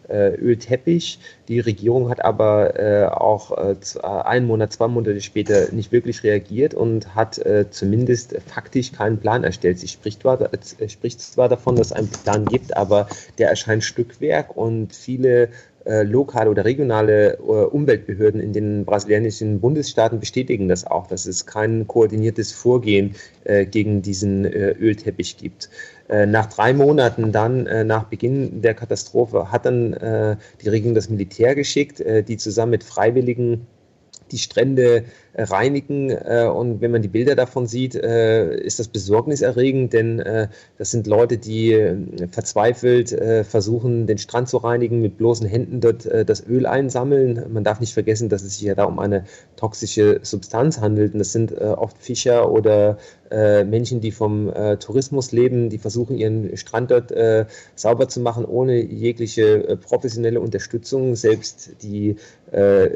Ölteppich. 0.09 1.19
Die 1.47 1.59
Regierung 1.59 2.09
hat 2.09 2.23
aber 2.23 2.79
äh, 2.79 3.05
auch 3.05 3.57
äh, 3.57 3.75
einen 4.03 4.47
Monat, 4.47 4.73
zwei 4.73 4.87
Monate 4.87 5.19
später 5.21 5.71
nicht 5.71 5.91
wirklich 5.91 6.23
reagiert 6.23 6.73
und 6.73 7.15
hat 7.15 7.37
äh, 7.39 7.69
zumindest 7.69 8.35
faktisch 8.45 8.91
keinen 8.91 9.17
Plan 9.17 9.43
erstellt. 9.43 9.79
Sie 9.79 9.87
spricht 9.87 10.21
zwar, 10.21 10.41
äh, 10.41 10.89
spricht 10.89 11.21
zwar 11.21 11.49
davon, 11.49 11.75
dass 11.75 11.87
es 11.87 11.93
einen 11.93 12.09
Plan 12.09 12.45
gibt, 12.45 12.75
aber 12.75 13.07
der 13.37 13.49
erscheint 13.49 13.83
Stückwerk 13.83 14.55
und 14.55 14.93
viele 14.93 15.49
äh, 15.85 16.03
lokale 16.03 16.49
oder 16.49 16.63
regionale 16.63 17.33
äh, 17.33 17.39
Umweltbehörden 17.41 18.39
in 18.39 18.53
den 18.53 18.85
brasilianischen 18.85 19.59
Bundesstaaten 19.59 20.19
bestätigen 20.19 20.69
das 20.69 20.85
auch, 20.85 21.07
dass 21.07 21.25
es 21.25 21.45
kein 21.45 21.87
koordiniertes 21.87 22.53
Vorgehen 22.53 23.15
äh, 23.43 23.65
gegen 23.65 24.01
diesen 24.01 24.45
äh, 24.45 24.71
Ölteppich 24.71 25.35
gibt. 25.35 25.69
Äh, 26.09 26.25
nach 26.25 26.47
drei 26.47 26.73
Monaten 26.73 27.31
dann, 27.31 27.65
äh, 27.65 27.83
nach 27.83 28.05
Beginn 28.05 28.61
der 28.61 28.73
Katastrophe, 28.73 29.51
hat 29.51 29.65
dann 29.65 29.95
die 30.61 30.69
Regierung 30.69 30.95
das 30.95 31.09
Militär 31.09 31.55
geschickt, 31.55 32.03
die 32.27 32.37
zusammen 32.37 32.71
mit 32.71 32.83
Freiwilligen 32.83 33.67
die 34.31 34.37
Strände 34.37 34.97
äh, 34.97 35.03
reinigen. 35.35 36.09
Äh, 36.09 36.49
und 36.53 36.81
wenn 36.81 36.91
man 36.91 37.01
die 37.01 37.07
Bilder 37.07 37.35
davon 37.35 37.67
sieht, 37.67 37.95
äh, 37.95 38.55
ist 38.55 38.79
das 38.79 38.87
besorgniserregend, 38.87 39.93
denn 39.93 40.23
das 40.77 40.91
sind 40.91 41.07
Leute, 41.07 41.37
die 41.37 42.27
verzweifelt 42.31 43.09
versuchen, 43.47 44.07
den 44.07 44.17
Strand 44.17 44.49
zu 44.49 44.57
reinigen, 44.57 45.01
mit 45.01 45.17
bloßen 45.17 45.47
Händen 45.47 45.81
dort 45.81 46.07
das 46.27 46.45
Öl 46.45 46.65
einsammeln. 46.65 47.45
Man 47.51 47.63
darf 47.63 47.79
nicht 47.79 47.93
vergessen, 47.93 48.29
dass 48.29 48.43
es 48.43 48.57
sich 48.57 48.67
ja 48.67 48.75
da 48.75 48.85
um 48.85 48.99
eine 48.99 49.25
toxische 49.55 50.19
Substanz 50.23 50.79
handelt. 50.79 51.13
Und 51.13 51.19
das 51.19 51.31
sind 51.31 51.59
oft 51.59 51.97
Fischer 51.97 52.51
oder 52.51 52.97
Menschen, 53.31 54.01
die 54.01 54.11
vom 54.11 54.51
Tourismus 54.79 55.31
leben, 55.31 55.69
die 55.69 55.77
versuchen, 55.77 56.17
ihren 56.17 56.55
Strand 56.57 56.91
dort 56.91 57.13
sauber 57.75 58.07
zu 58.07 58.19
machen, 58.19 58.45
ohne 58.45 58.81
jegliche 58.81 59.77
professionelle 59.81 60.39
Unterstützung. 60.39 61.15
Selbst 61.15 61.71
die 61.81 62.15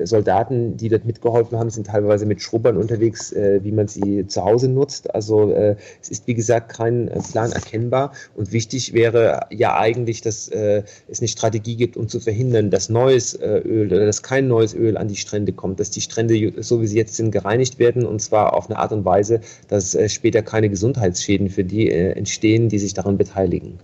Soldaten, 0.03 0.77
die 0.77 0.89
dort 0.89 1.05
mitgeholfen 1.05 1.57
haben, 1.57 1.69
sind 1.69 1.87
teilweise 1.87 2.26
mit 2.27 2.41
Schrubbern 2.41 2.77
unterwegs, 2.77 3.31
äh, 3.31 3.59
wie 3.63 3.71
man 3.71 3.87
sie 3.87 4.27
zu 4.27 4.43
Hause 4.43 4.69
nutzt. 4.69 5.13
Also 5.13 5.51
äh, 5.51 5.75
es 6.01 6.09
ist, 6.09 6.27
wie 6.27 6.33
gesagt, 6.33 6.69
kein 6.69 7.07
äh, 7.07 7.19
Plan 7.31 7.51
erkennbar. 7.51 8.13
Und 8.35 8.51
wichtig 8.51 8.93
wäre 8.93 9.47
ja 9.49 9.77
eigentlich, 9.77 10.21
dass 10.21 10.47
äh, 10.49 10.83
es 11.07 11.19
eine 11.19 11.27
Strategie 11.27 11.75
gibt, 11.75 11.97
um 11.97 12.07
zu 12.07 12.19
verhindern, 12.19 12.69
dass 12.69 12.89
neues 12.89 13.33
äh, 13.33 13.59
Öl 13.59 13.87
oder 13.87 14.05
dass 14.05 14.23
kein 14.23 14.47
neues 14.47 14.73
Öl 14.73 14.97
an 14.97 15.07
die 15.07 15.15
Strände 15.15 15.53
kommt, 15.53 15.79
dass 15.79 15.89
die 15.89 16.01
Strände, 16.01 16.53
so 16.61 16.81
wie 16.81 16.87
sie 16.87 16.97
jetzt 16.97 17.15
sind, 17.15 17.31
gereinigt 17.31 17.79
werden 17.79 18.05
und 18.05 18.21
zwar 18.21 18.53
auf 18.53 18.69
eine 18.69 18.79
Art 18.79 18.91
und 18.91 19.05
Weise, 19.05 19.41
dass 19.67 19.95
äh, 19.95 20.09
später 20.09 20.41
keine 20.41 20.69
Gesundheitsschäden 20.69 21.49
für 21.49 21.63
die 21.63 21.89
entstehen, 21.89 22.69
die 22.69 22.79
sich 22.79 22.93
daran 22.93 23.17
beteiligen. 23.17 23.79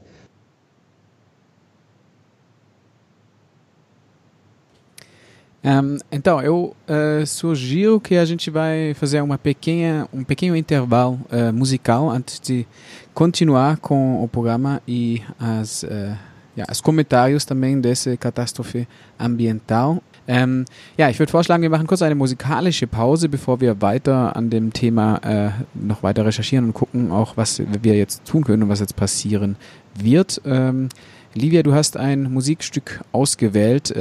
Um, 5.64 5.98
então, 6.12 6.42
eu 6.42 6.76
uh, 6.90 7.26
sugiro 7.26 8.00
que 8.00 8.16
a 8.16 8.26
gente 8.26 8.50
vai 8.50 8.94
fazer 8.96 9.22
uma 9.22 9.38
pequena, 9.38 10.10
um 10.12 10.22
pequeno 10.22 10.58
intervalo 10.58 11.22
uh, 11.32 11.54
musical 11.54 12.10
antes 12.10 12.38
de 12.40 12.68
continuar 13.14 13.78
com 13.78 14.22
o 14.22 14.28
programa 14.28 14.82
e 14.86 15.22
as, 15.40 15.84
uh, 15.84 16.18
ja, 16.58 16.66
os 16.70 16.82
comentários 16.82 17.46
também 17.46 17.80
dessa 17.80 18.18
catástrofe 18.18 18.86
ambiental. 19.18 20.04
Ähm, 20.28 20.66
ja, 20.98 21.10
ich 21.10 21.20
würde 21.20 21.32
vorschlagen, 21.32 21.62
wir 21.62 21.70
machen 21.70 21.88
kurz 21.88 22.02
eine 22.02 22.16
musikalische 22.16 22.88
Pause, 22.88 23.30
bevor 23.30 23.60
wir 23.62 23.82
weiter 23.82 24.36
an 24.36 24.50
dem 24.50 24.72
Thema 24.72 25.18
äh, 25.18 25.52
noch 25.74 26.02
weiter 26.04 26.26
recherchieren 26.26 26.66
und 26.66 26.74
gucken, 26.74 27.12
auch 27.12 27.36
was 27.36 27.62
wir 27.82 27.96
jetzt 27.96 28.26
tun 28.26 28.44
können 28.44 28.64
und 28.64 28.70
was 28.70 28.80
jetzt 28.80 28.96
passieren 28.96 29.58
wird. 29.96 30.42
Ähm, 30.46 30.90
Livia, 31.34 31.64
du 31.64 31.74
hast 31.74 31.98
ein 31.98 32.32
Musikstück 32.32 33.02
ausgewählt. 33.12 33.94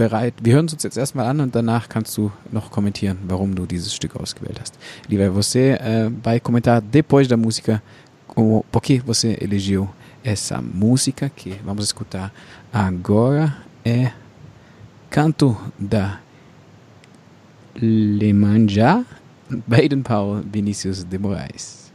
Bereit. 0.00 0.32
Wir 0.42 0.54
hören 0.54 0.66
uns 0.66 0.82
jetzt 0.82 0.96
erstmal 0.96 1.26
an 1.26 1.40
und 1.40 1.54
danach 1.54 1.86
kannst 1.86 2.16
du 2.16 2.32
noch 2.50 2.70
kommentieren, 2.70 3.18
warum 3.28 3.54
du 3.54 3.66
dieses 3.66 3.94
Stück 3.94 4.16
ausgewählt 4.16 4.58
hast. 4.58 4.78
Lieber, 5.08 5.28
você 5.30 5.74
uh, 5.74 6.10
vai 6.22 6.40
comentar 6.40 6.80
depois 6.80 7.28
da 7.28 7.36
música 7.36 7.82
o 8.34 8.64
por 8.72 8.80
que 8.80 8.98
você 9.00 9.36
elegeu 9.38 9.90
essa 10.24 10.62
música 10.62 11.28
que 11.28 11.60
vamos 11.62 11.84
escutar 11.84 12.32
agora 12.72 13.58
é 13.84 14.12
Canto 15.10 15.54
da 15.78 16.18
Lemanja, 17.76 19.04
Baden 19.66 20.02
Powell, 20.02 20.42
Vinícius 20.50 21.04
de 21.04 21.18
Moraes. 21.18 21.92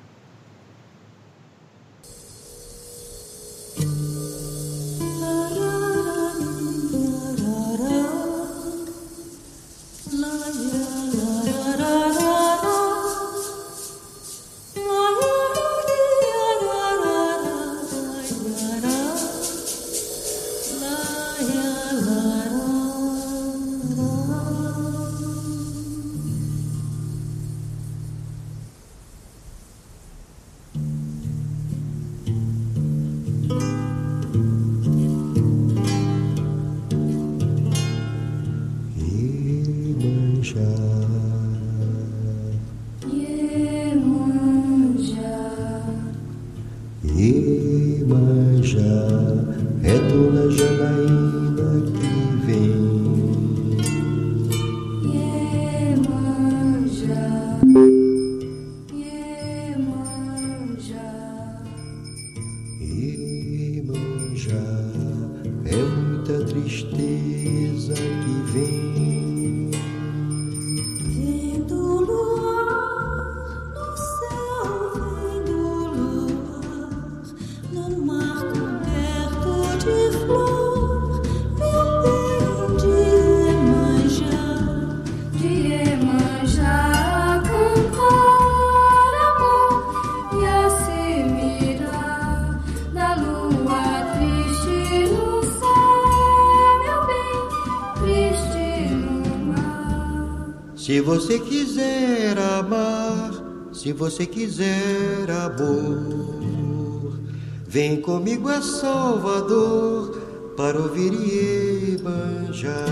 Você 101.25 101.39
quiser 101.39 102.37
amar, 102.37 103.31
se 103.73 103.91
você 103.91 104.27
quiser 104.27 105.27
amor, 105.31 107.19
vem 107.67 107.99
comigo 107.99 108.47
a 108.47 108.61
Salvador 108.61 110.21
para 110.55 110.79
ouvir 110.79 111.13
Iemanjá. 111.13 112.85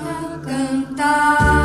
A 0.00 0.38
cantar 0.38 1.61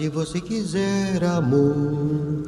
se 0.00 0.08
você 0.08 0.40
quiser 0.40 1.22
amor, 1.22 2.46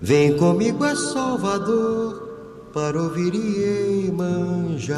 vem 0.00 0.36
comigo 0.36 0.84
a 0.84 0.94
Salvador 0.94 2.70
para 2.72 3.02
ouvir 3.02 3.34
Iemanjá. 3.34 4.94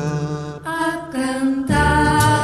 A 0.66 1.08
cantar 1.10 2.43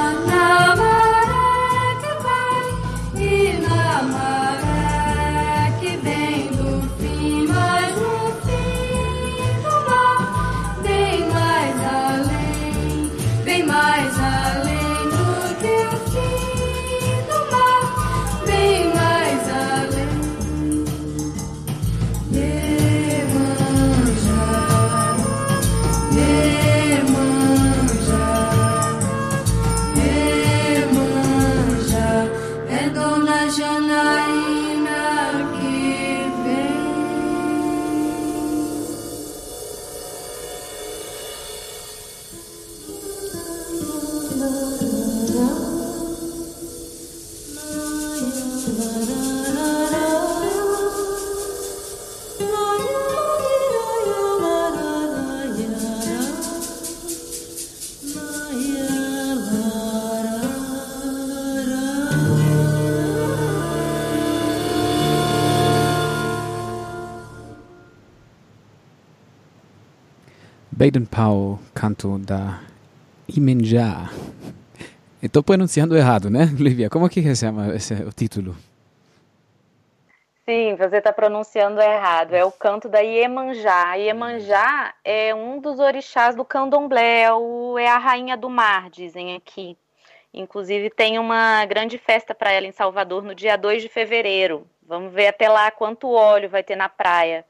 Powell, 71.10 71.58
canto 71.74 72.18
da 72.18 72.60
Imenjá. 73.28 74.08
Estou 75.20 75.42
pronunciando 75.42 75.96
errado, 75.96 76.30
né, 76.30 76.44
Lívia? 76.56 76.88
Como 76.88 77.08
que 77.08 77.20
se 77.22 77.34
chama 77.34 77.74
esse, 77.74 77.94
o 77.94 78.12
título? 78.12 78.56
Sim, 80.48 80.74
você 80.76 80.96
está 80.96 81.12
pronunciando 81.12 81.80
errado. 81.80 82.34
É 82.34 82.44
o 82.44 82.50
canto 82.50 82.88
da 82.88 83.00
Iemanjá. 83.00 83.94
Iemanjá 83.94 84.94
é 85.04 85.34
um 85.34 85.60
dos 85.60 85.78
orixás 85.78 86.34
do 86.34 86.44
candomblé, 86.44 87.22
é 87.22 87.28
é 87.80 87.88
a 87.88 87.98
rainha 87.98 88.36
do 88.36 88.48
mar, 88.48 88.88
dizem 88.88 89.36
aqui. 89.36 89.76
Inclusive, 90.32 90.90
tem 90.90 91.18
uma 91.18 91.64
grande 91.66 91.98
festa 91.98 92.34
para 92.34 92.52
ela 92.52 92.66
em 92.66 92.72
Salvador 92.72 93.22
no 93.22 93.34
dia 93.34 93.56
2 93.56 93.82
de 93.82 93.88
fevereiro. 93.88 94.66
Vamos 94.82 95.12
ver 95.12 95.28
até 95.28 95.48
lá 95.48 95.70
quanto 95.70 96.10
óleo 96.10 96.48
vai 96.48 96.62
ter 96.62 96.76
na 96.76 96.88
praia. 96.88 97.44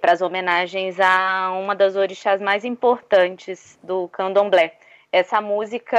Para 0.00 0.12
as 0.12 0.22
homenagens 0.22 1.00
a 1.00 1.50
uma 1.52 1.74
das 1.74 1.96
orixás 1.96 2.40
mais 2.40 2.64
importantes 2.64 3.78
do 3.82 4.08
candomblé. 4.08 4.74
Essa 5.10 5.40
música 5.42 5.98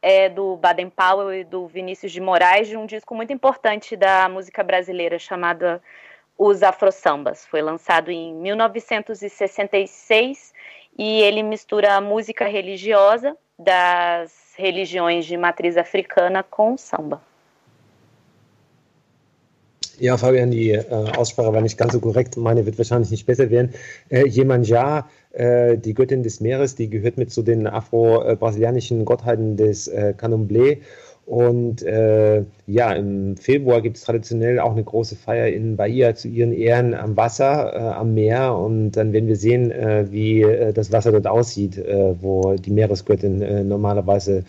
é 0.00 0.28
do 0.28 0.56
Baden 0.56 0.88
Powell 0.88 1.34
e 1.34 1.42
do 1.44 1.66
Vinícius 1.66 2.12
de 2.12 2.20
Moraes, 2.20 2.66
de 2.66 2.78
um 2.78 2.86
disco 2.86 3.14
muito 3.14 3.30
importante 3.32 3.94
da 3.94 4.26
música 4.28 4.62
brasileira 4.62 5.18
chamada 5.18 5.82
Os 6.36 6.62
Afro-Sambas. 6.62 7.46
Foi 7.46 7.60
lançado 7.60 8.10
em 8.10 8.32
1966 8.34 10.54
e 10.96 11.20
ele 11.20 11.42
mistura 11.42 11.94
a 11.94 12.00
música 12.00 12.46
religiosa 12.46 13.36
das 13.58 14.54
religiões 14.56 15.26
de 15.26 15.36
matriz 15.36 15.76
africana 15.76 16.42
com 16.42 16.78
samba. 16.78 17.20
Ja, 20.00 20.16
Fabian, 20.16 20.52
die 20.52 20.70
äh, 20.70 20.84
Aussprache 21.16 21.52
war 21.52 21.60
nicht 21.60 21.76
ganz 21.76 21.92
so 21.92 22.00
korrekt. 22.00 22.36
Meine 22.36 22.64
wird 22.66 22.78
wahrscheinlich 22.78 23.10
nicht 23.10 23.26
besser 23.26 23.50
werden. 23.50 23.70
Äh, 24.10 24.28
Jemanja, 24.28 25.08
äh, 25.32 25.76
die 25.76 25.92
Göttin 25.92 26.22
des 26.22 26.40
Meeres, 26.40 26.76
die 26.76 26.88
gehört 26.88 27.18
mit 27.18 27.32
zu 27.32 27.42
den 27.42 27.66
afro-brasilianischen 27.66 29.04
Gottheiten 29.04 29.56
des 29.56 29.88
äh, 29.88 30.14
Candomblé. 30.16 30.78
Und 31.28 31.82
äh, 31.82 32.42
ja, 32.66 32.92
im 32.94 33.36
Februar 33.36 33.82
gibt 33.82 33.98
es 33.98 34.04
traditionell 34.04 34.58
auch 34.58 34.72
eine 34.72 34.82
große 34.82 35.14
Feier 35.14 35.48
in 35.48 35.76
Bahia 35.76 36.14
zu 36.14 36.26
ihren 36.26 36.54
Ehren 36.54 36.94
am 36.94 37.18
Wasser, 37.18 37.74
äh, 37.74 37.78
am 37.80 38.14
Meer. 38.14 38.56
Und 38.56 38.92
dann 38.92 39.12
werden 39.12 39.28
wir 39.28 39.36
sehen, 39.36 39.70
äh, 39.70 40.06
wie 40.10 40.40
äh, 40.40 40.72
das 40.72 40.90
Wasser 40.90 41.12
dort 41.12 41.26
aussieht, 41.26 41.76
äh, 41.76 42.14
wo 42.22 42.54
die 42.54 42.70
Meeresgöttin 42.70 43.42
äh, 43.42 43.62
normalerweise 43.62 44.44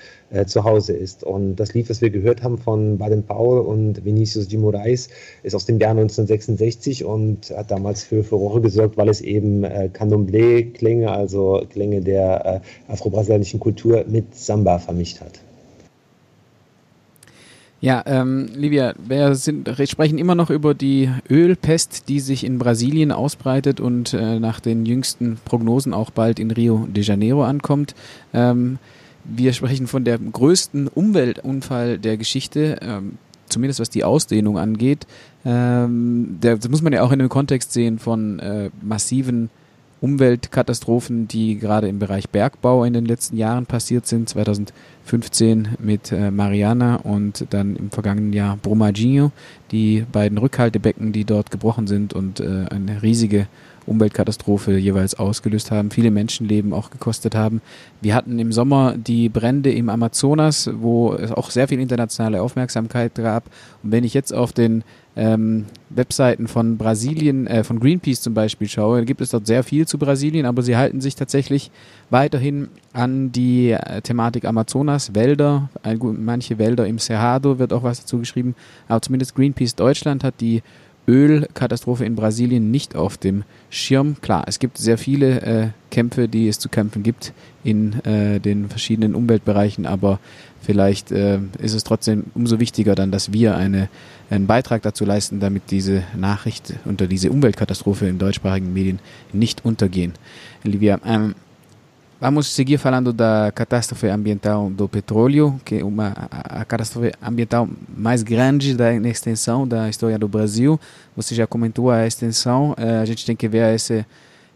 zu 0.45 0.63
Hause 0.63 0.93
ist. 0.93 1.23
Und 1.23 1.55
das 1.55 1.73
Lied, 1.73 1.89
was 1.89 2.01
wir 2.01 2.11
gehört 2.11 2.43
haben 2.43 2.59
von 2.59 2.99
Baden 2.99 3.23
Powell 3.23 3.61
und 3.61 4.05
Vinicius 4.05 4.47
de 4.47 4.59
Moraes, 4.59 5.09
ist 5.41 5.55
aus 5.55 5.65
dem 5.65 5.79
Jahr 5.79 5.89
1966 5.89 7.03
und 7.03 7.49
hat 7.49 7.71
damals 7.71 8.03
für 8.03 8.23
Furore 8.23 8.61
gesorgt, 8.61 8.95
weil 8.95 9.09
es 9.09 9.21
eben 9.21 9.63
Candomblé-Klänge, 9.65 11.09
also 11.09 11.63
Klänge 11.67 12.01
der 12.01 12.61
afro-brasilianischen 12.87 13.59
Kultur 13.59 14.05
mit 14.07 14.35
Samba 14.35 14.77
vermischt 14.77 15.19
hat. 15.19 15.39
Ja, 17.81 18.03
ähm, 18.05 18.49
Livia, 18.55 18.93
wir 18.97 19.35
sind, 19.35 19.69
sprechen 19.85 20.17
immer 20.17 20.35
noch 20.35 20.49
über 20.49 20.73
die 20.73 21.09
Ölpest, 21.29 22.09
die 22.09 22.19
sich 22.19 22.43
in 22.43 22.59
Brasilien 22.59 23.13
ausbreitet 23.13 23.79
und 23.79 24.13
äh, 24.13 24.37
nach 24.37 24.59
den 24.59 24.85
jüngsten 24.85 25.37
Prognosen 25.45 25.93
auch 25.93 26.09
bald 26.09 26.39
in 26.39 26.51
Rio 26.51 26.87
de 26.89 27.03
Janeiro 27.03 27.45
ankommt. 27.45 27.95
Ähm, 28.33 28.79
wir 29.23 29.53
sprechen 29.53 29.87
von 29.87 30.03
der 30.03 30.17
größten 30.17 30.89
Umweltunfall 30.89 31.99
der 31.99 32.17
Geschichte, 32.17 32.79
ähm, 32.81 33.17
zumindest 33.47 33.79
was 33.79 33.89
die 33.89 34.03
Ausdehnung 34.03 34.57
angeht. 34.57 35.07
Ähm, 35.45 36.37
der, 36.41 36.57
das 36.57 36.69
muss 36.69 36.81
man 36.81 36.91
ja 36.91 37.01
auch 37.01 37.13
in 37.13 37.19
dem 37.19 37.29
Kontext 37.29 37.71
sehen 37.71 37.97
von 37.97 38.39
äh, 38.39 38.71
massiven 38.81 39.49
Umweltkatastrophen, 40.01 41.27
die 41.27 41.57
gerade 41.57 41.87
im 41.87 41.99
Bereich 41.99 42.29
Bergbau 42.29 42.83
in 42.83 42.93
den 42.93 43.05
letzten 43.05 43.37
Jahren 43.37 43.65
passiert 43.65 44.07
sind. 44.07 44.29
2015 44.29 45.69
mit 45.79 46.11
äh, 46.11 46.31
Mariana 46.31 46.97
und 46.97 47.45
dann 47.49 47.75
im 47.75 47.91
vergangenen 47.91 48.33
Jahr 48.33 48.57
Brumadinho, 48.57 49.31
die 49.71 50.05
beiden 50.11 50.37
Rückhaltebecken, 50.37 51.11
die 51.11 51.25
dort 51.25 51.51
gebrochen 51.51 51.87
sind 51.87 52.13
und 52.13 52.39
äh, 52.39 52.65
eine 52.69 53.01
riesige 53.01 53.47
Umweltkatastrophe 53.89 54.77
jeweils 54.77 55.15
ausgelöst 55.15 55.71
haben, 55.71 55.91
viele 55.91 56.11
Menschenleben 56.11 56.73
auch 56.73 56.91
gekostet 56.91 57.35
haben. 57.35 57.61
Wir 58.01 58.15
hatten 58.15 58.39
im 58.39 58.51
Sommer 58.51 58.95
die 58.95 59.29
Brände 59.29 59.71
im 59.71 59.89
Amazonas, 59.89 60.69
wo 60.73 61.13
es 61.13 61.31
auch 61.31 61.49
sehr 61.49 61.67
viel 61.67 61.79
internationale 61.79 62.41
Aufmerksamkeit 62.41 63.15
gab. 63.15 63.45
Und 63.83 63.91
wenn 63.91 64.03
ich 64.03 64.13
jetzt 64.13 64.33
auf 64.33 64.53
den 64.53 64.83
ähm, 65.15 65.65
Webseiten 65.89 66.47
von 66.47 66.77
Brasilien, 66.77 67.47
äh, 67.47 67.63
von 67.63 67.79
Greenpeace 67.79 68.21
zum 68.21 68.33
Beispiel 68.33 68.69
schaue, 68.69 69.03
gibt 69.03 69.21
es 69.21 69.31
dort 69.31 69.47
sehr 69.47 69.63
viel 69.63 69.87
zu 69.87 69.97
Brasilien, 69.97 70.45
aber 70.45 70.61
sie 70.61 70.77
halten 70.77 71.01
sich 71.01 71.15
tatsächlich 71.15 71.71
weiterhin 72.09 72.69
an 72.93 73.31
die 73.31 73.71
äh, 73.71 74.01
Thematik 74.01 74.45
Amazonas, 74.45 75.15
Wälder, 75.15 75.69
manche 76.01 76.57
Wälder 76.57 76.87
im 76.87 76.99
Cerrado 76.99 77.59
wird 77.59 77.73
auch 77.73 77.83
was 77.83 78.01
dazu 78.01 78.19
geschrieben, 78.19 78.55
aber 78.87 79.01
zumindest 79.01 79.35
Greenpeace 79.35 79.75
Deutschland 79.75 80.23
hat 80.23 80.35
die 80.39 80.61
Ölkatastrophe 81.09 82.05
in 82.05 82.15
Brasilien 82.15 82.69
nicht 82.69 82.95
auf 82.95 83.17
dem 83.17 83.43
Schirm. 83.71 84.17
Klar, 84.21 84.43
es 84.45 84.59
gibt 84.59 84.77
sehr 84.77 84.99
viele 84.99 85.41
äh, 85.41 85.67
Kämpfe, 85.89 86.27
die 86.27 86.47
es 86.47 86.59
zu 86.59 86.69
kämpfen 86.69 87.01
gibt 87.01 87.33
in 87.63 87.99
äh, 88.05 88.39
den 88.39 88.69
verschiedenen 88.69 89.15
Umweltbereichen, 89.15 89.87
aber 89.87 90.19
vielleicht 90.61 91.11
äh, 91.11 91.39
ist 91.57 91.73
es 91.73 91.83
trotzdem 91.83 92.25
umso 92.35 92.59
wichtiger 92.59 92.93
dann, 92.93 93.09
dass 93.09 93.33
wir 93.33 93.57
eine, 93.57 93.89
einen 94.29 94.45
Beitrag 94.45 94.83
dazu 94.83 95.03
leisten, 95.03 95.39
damit 95.39 95.71
diese 95.71 96.03
Nachricht 96.15 96.75
unter 96.85 97.07
diese 97.07 97.31
Umweltkatastrophe 97.31 98.05
in 98.05 98.19
deutschsprachigen 98.19 98.71
Medien 98.71 98.99
nicht 99.33 99.65
untergehen. 99.65 100.13
Livia, 100.63 100.99
ähm, 101.03 101.33
Vamos 102.21 102.47
seguir 102.47 102.77
falando 102.77 103.13
da 103.13 103.49
catástrofe 103.55 104.07
ambiental 104.07 104.69
do 104.69 104.89
petróleo, 104.89 105.57
que 105.63 105.75
é 105.75 105.85
uma 105.85 106.13
a, 106.29 106.65
catástrofe 106.65 107.13
ambiental 107.21 107.65
mais 107.97 108.23
grande 108.23 108.75
da 108.75 108.93
em 108.93 109.07
extensão 109.07 109.65
da 109.65 109.87
história 109.87 110.19
do 110.19 110.27
Brasil. 110.27 110.77
Você 111.15 111.33
já 111.33 111.47
comentou 111.47 111.89
a 111.89 112.05
extensão, 112.05 112.75
a 112.77 113.05
gente 113.05 113.25
tem 113.25 113.37
que 113.37 113.47
ver 113.47 113.73
esse 113.73 114.05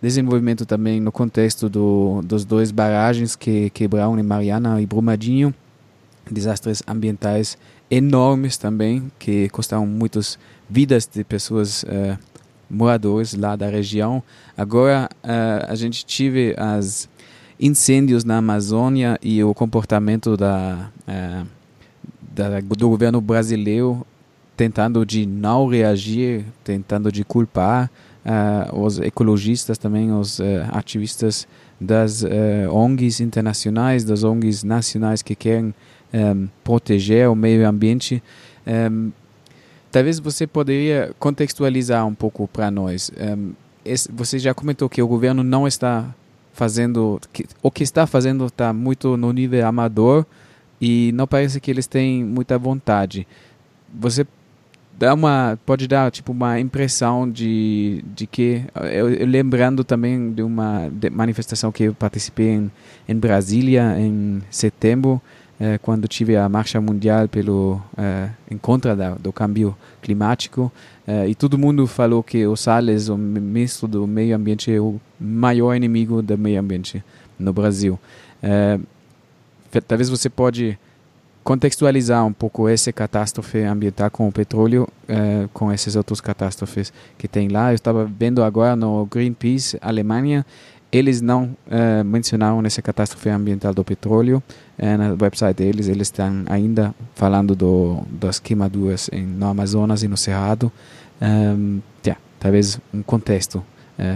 desenvolvimento 0.01 0.65
também 0.65 0.99
no 0.99 1.09
contexto 1.09 1.69
do, 1.69 2.21
dos 2.25 2.43
dois 2.43 2.69
barragens 2.69 3.33
que 3.33 3.69
quebraram 3.69 4.19
em 4.19 4.23
Mariana 4.23 4.81
e 4.81 4.85
Brumadinho, 4.85 5.53
desastres 6.29 6.83
ambientais 6.85 7.57
enormes 7.89 8.57
também 8.57 9.09
que 9.17 9.47
custaram 9.47 9.87
muitas 9.87 10.37
vidas 10.69 11.07
de 11.09 11.23
pessoas 11.23 11.83
uh, 11.83 12.19
moradores 12.69 13.33
lá 13.33 13.55
da 13.55 13.69
região. 13.69 14.21
Agora 14.57 15.09
uh, 15.23 15.71
a 15.71 15.75
gente 15.75 16.05
tive 16.05 16.53
as 16.57 17.07
incêndios 17.63 18.25
na 18.25 18.37
Amazônia 18.37 19.17
e 19.23 19.41
o 19.41 19.53
comportamento 19.53 20.35
da, 20.35 20.89
uh, 21.07 21.47
da, 22.35 22.59
do 22.59 22.89
governo 22.89 23.21
brasileiro 23.21 24.05
tentando 24.57 25.05
de 25.05 25.25
não 25.25 25.67
reagir, 25.67 26.45
tentando 26.61 27.09
de 27.09 27.23
culpar 27.23 27.89
uh, 28.25 28.79
os 28.79 28.99
ecologistas 28.99 29.77
também, 29.77 30.11
os 30.11 30.39
uh, 30.39 30.43
ativistas 30.73 31.47
das 31.79 32.23
ONGs 32.71 33.19
internacionais, 33.19 34.03
das 34.05 34.23
ONGs 34.23 34.63
nacionais 34.63 35.21
que 35.21 35.35
querem 35.35 35.73
um, 36.13 36.47
proteger 36.63 37.29
o 37.29 37.35
meio 37.35 37.67
ambiente. 37.67 38.23
Um, 38.65 39.11
talvez 39.91 40.17
você 40.17 40.47
poderia 40.47 41.13
contextualizar 41.19 42.05
um 42.05 42.13
pouco 42.13 42.47
para 42.47 42.71
nós. 42.71 43.11
Um, 43.17 43.51
esse, 43.83 44.09
você 44.09 44.39
já 44.39 44.53
comentou 44.53 44.87
que 44.87 45.01
o 45.01 45.07
governo 45.07 45.43
não 45.43 45.67
está 45.67 46.13
fazendo, 46.53 47.19
que, 47.33 47.45
o 47.61 47.69
que 47.69 47.83
está 47.83 48.07
fazendo 48.07 48.45
está 48.45 48.71
muito 48.71 49.17
no 49.17 49.33
nível 49.33 49.67
amador 49.67 50.25
e 50.79 51.11
não 51.13 51.27
parece 51.27 51.59
que 51.59 51.69
eles 51.69 51.87
têm 51.87 52.23
muita 52.23 52.57
vontade. 52.57 53.27
Você 53.93 54.25
dá 54.97 55.13
uma 55.13 55.57
pode 55.65 55.87
dar 55.87 56.11
tipo 56.11 56.31
uma 56.31 56.59
impressão 56.59 57.29
de, 57.29 58.03
de 58.15 58.27
que 58.27 58.63
eu, 58.75 59.09
eu 59.09 59.25
lembrando 59.25 59.83
também 59.83 60.31
de 60.31 60.43
uma 60.43 60.91
manifestação 61.11 61.71
que 61.71 61.85
eu 61.85 61.95
participei 61.95 62.49
em, 62.49 62.71
em 63.07 63.15
Brasília 63.15 63.99
em 63.99 64.41
setembro 64.51 65.21
eh, 65.63 65.77
quando 65.77 66.09
tive 66.09 66.35
a 66.35 66.49
marcha 66.49 66.81
mundial 66.81 67.25
pelo 67.29 67.81
eh, 67.97 68.27
em 68.51 68.57
contra 68.57 68.93
da, 68.93 69.11
do 69.11 69.31
câmbio 69.31 69.73
climático 70.01 70.69
eh, 71.07 71.29
e 71.29 71.35
todo 71.35 71.57
mundo 71.57 71.87
falou 71.87 72.21
que 72.21 72.45
o 72.45 72.53
Salles 72.57 73.07
o 73.07 73.17
ministro 73.17 73.87
do 73.87 74.05
meio 74.05 74.35
ambiente 74.35 74.69
é 74.69 74.77
o 74.81 74.99
maior 75.17 75.73
inimigo 75.73 76.21
do 76.21 76.37
meio 76.37 76.59
ambiente 76.59 77.01
no 77.39 77.53
Brasil 77.53 77.97
talvez 79.87 80.09
você 80.09 80.29
pode 80.29 80.77
contextualizar 81.45 82.25
um 82.25 82.33
pouco 82.33 82.67
essa 82.67 82.91
catástrofe 82.91 83.59
ambiental 83.59 84.11
com 84.11 84.27
o 84.27 84.31
petróleo, 84.31 84.87
com 85.53 85.71
essas 85.71 85.95
outras 85.95 86.21
catástrofes 86.21 86.93
que 87.17 87.27
tem 87.27 87.47
lá. 87.47 87.71
Eu 87.71 87.75
estava 87.75 88.05
vendo 88.05 88.43
agora 88.43 88.75
no 88.75 89.05
Greenpeace 89.05 89.77
Alemanha, 89.81 90.45
eles 90.91 91.21
não 91.21 91.55
mencionaram 92.05 92.61
essa 92.65 92.81
catástrofe 92.81 93.29
ambiental 93.29 93.73
do 93.73 93.83
petróleo 93.83 94.43
eh, 94.77 94.97
no 94.97 95.17
website 95.21 95.55
deles. 95.55 95.87
Eles 95.87 96.07
estão 96.07 96.45
ainda 96.49 96.93
falando 97.15 97.55
do, 97.55 98.03
das 98.07 98.39
queimaduras 98.39 99.09
em, 99.11 99.23
no 99.23 99.47
Amazonas 99.47 100.03
e 100.03 100.07
no 100.07 100.17
Cerrado. 100.17 100.71
Um, 101.21 101.81
yeah, 102.05 102.21
talvez 102.39 102.79
um 102.93 103.01
contexto 103.01 103.63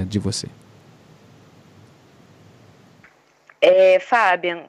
de 0.10 0.18
você. 0.18 0.48
É, 3.62 4.00
Fabian, 4.00 4.66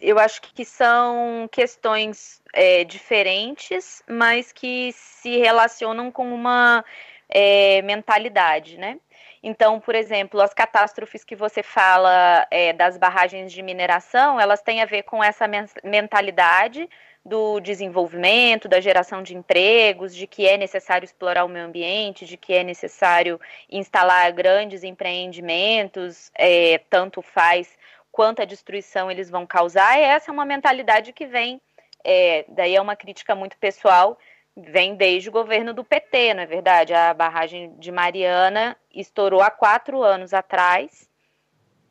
eu 0.00 0.18
acho 0.18 0.42
que 0.42 0.64
são 0.64 1.48
questões 1.50 2.42
é, 2.52 2.84
diferentes, 2.84 4.02
mas 4.08 4.52
que 4.52 4.92
se 4.92 5.38
relacionam 5.38 6.10
com 6.10 6.32
uma 6.32 6.84
é, 7.28 7.80
mentalidade, 7.82 8.76
né? 8.76 8.98
Então, 9.46 9.78
por 9.78 9.94
exemplo, 9.94 10.40
as 10.40 10.54
catástrofes 10.54 11.22
que 11.22 11.36
você 11.36 11.62
fala 11.62 12.46
é, 12.50 12.72
das 12.72 12.96
barragens 12.96 13.52
de 13.52 13.62
mineração, 13.62 14.40
elas 14.40 14.62
têm 14.62 14.80
a 14.80 14.86
ver 14.86 15.02
com 15.02 15.22
essa 15.22 15.44
mentalidade 15.84 16.88
do 17.22 17.60
desenvolvimento, 17.60 18.68
da 18.68 18.80
geração 18.80 19.22
de 19.22 19.36
empregos, 19.36 20.16
de 20.16 20.26
que 20.26 20.48
é 20.48 20.56
necessário 20.56 21.04
explorar 21.04 21.44
o 21.44 21.48
meio 21.48 21.66
ambiente, 21.66 22.24
de 22.24 22.38
que 22.38 22.54
é 22.54 22.64
necessário 22.64 23.38
instalar 23.70 24.32
grandes 24.32 24.82
empreendimentos, 24.82 26.30
é, 26.34 26.80
tanto 26.88 27.20
faz 27.20 27.68
quanta 28.10 28.46
destruição 28.46 29.10
eles 29.10 29.28
vão 29.28 29.46
causar. 29.46 29.98
E 29.98 30.04
essa 30.04 30.30
é 30.30 30.32
uma 30.32 30.46
mentalidade 30.46 31.12
que 31.12 31.26
vem, 31.26 31.60
é, 32.02 32.46
daí 32.48 32.74
é 32.74 32.80
uma 32.80 32.96
crítica 32.96 33.34
muito 33.34 33.58
pessoal, 33.58 34.18
vem 34.56 34.94
desde 34.94 35.28
o 35.28 35.32
governo 35.32 35.74
do 35.74 35.84
PT, 35.84 36.34
não 36.34 36.42
é 36.42 36.46
verdade? 36.46 36.94
A 36.94 37.12
barragem 37.12 37.74
de 37.78 37.90
Mariana 37.90 38.76
estourou 38.92 39.42
há 39.42 39.50
quatro 39.50 40.02
anos 40.02 40.32
atrás. 40.32 41.08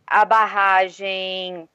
A 0.07 0.24
barragem 0.24 1.68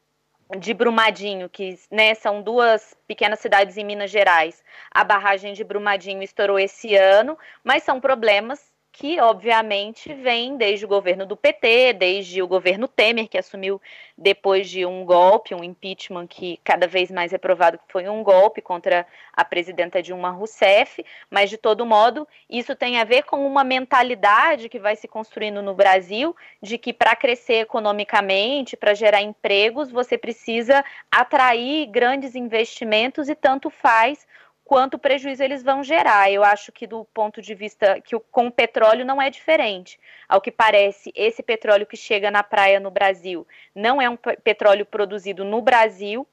de 0.58 0.72
Brumadinho, 0.72 1.48
que 1.48 1.78
né, 1.90 2.14
são 2.14 2.40
duas 2.40 2.96
pequenas 3.06 3.38
cidades 3.38 3.76
em 3.76 3.84
Minas 3.84 4.10
Gerais. 4.10 4.64
A 4.90 5.04
barragem 5.04 5.52
de 5.52 5.62
Brumadinho 5.62 6.22
estourou 6.22 6.58
esse 6.58 6.94
ano, 6.96 7.38
mas 7.62 7.82
são 7.82 8.00
problemas 8.00 8.67
que 8.98 9.20
obviamente 9.20 10.12
vem 10.12 10.56
desde 10.56 10.84
o 10.84 10.88
governo 10.88 11.24
do 11.24 11.36
PT, 11.36 11.92
desde 11.92 12.42
o 12.42 12.48
governo 12.48 12.88
Temer, 12.88 13.28
que 13.28 13.38
assumiu 13.38 13.80
depois 14.16 14.68
de 14.68 14.84
um 14.84 15.04
golpe, 15.04 15.54
um 15.54 15.62
impeachment 15.62 16.26
que 16.26 16.58
cada 16.64 16.88
vez 16.88 17.08
mais 17.08 17.32
é 17.32 17.38
provado 17.38 17.78
que 17.78 17.92
foi 17.92 18.08
um 18.08 18.24
golpe 18.24 18.60
contra 18.60 19.06
a 19.32 19.44
presidenta 19.44 20.02
Dilma 20.02 20.30
Rousseff, 20.30 21.04
mas 21.30 21.48
de 21.48 21.56
todo 21.56 21.86
modo, 21.86 22.26
isso 22.50 22.74
tem 22.74 22.98
a 22.98 23.04
ver 23.04 23.22
com 23.22 23.46
uma 23.46 23.62
mentalidade 23.62 24.68
que 24.68 24.80
vai 24.80 24.96
se 24.96 25.06
construindo 25.06 25.62
no 25.62 25.74
Brasil 25.74 26.34
de 26.60 26.76
que 26.76 26.92
para 26.92 27.14
crescer 27.14 27.60
economicamente, 27.60 28.76
para 28.76 28.94
gerar 28.94 29.22
empregos, 29.22 29.92
você 29.92 30.18
precisa 30.18 30.84
atrair 31.08 31.86
grandes 31.86 32.34
investimentos 32.34 33.28
e 33.28 33.36
tanto 33.36 33.70
faz 33.70 34.26
quanto 34.68 34.98
prejuízo 34.98 35.42
eles 35.42 35.62
vão 35.62 35.82
gerar. 35.82 36.30
Eu 36.30 36.44
acho 36.44 36.70
que 36.70 36.86
do 36.86 37.02
ponto 37.06 37.40
de 37.40 37.54
vista 37.54 38.02
que 38.02 38.14
o, 38.14 38.20
com 38.20 38.48
o 38.48 38.52
petróleo 38.52 39.02
não 39.02 39.20
é 39.20 39.30
diferente. 39.30 39.98
Ao 40.28 40.42
que 40.42 40.52
parece, 40.52 41.10
esse 41.16 41.42
petróleo 41.42 41.86
que 41.86 41.96
chega 41.96 42.30
na 42.30 42.42
praia 42.42 42.78
no 42.78 42.90
Brasil 42.90 43.46
não 43.74 44.00
é 44.00 44.10
um 44.10 44.16
petróleo 44.16 44.84
produzido 44.84 45.42
no 45.42 45.62
Brasil, 45.62 46.28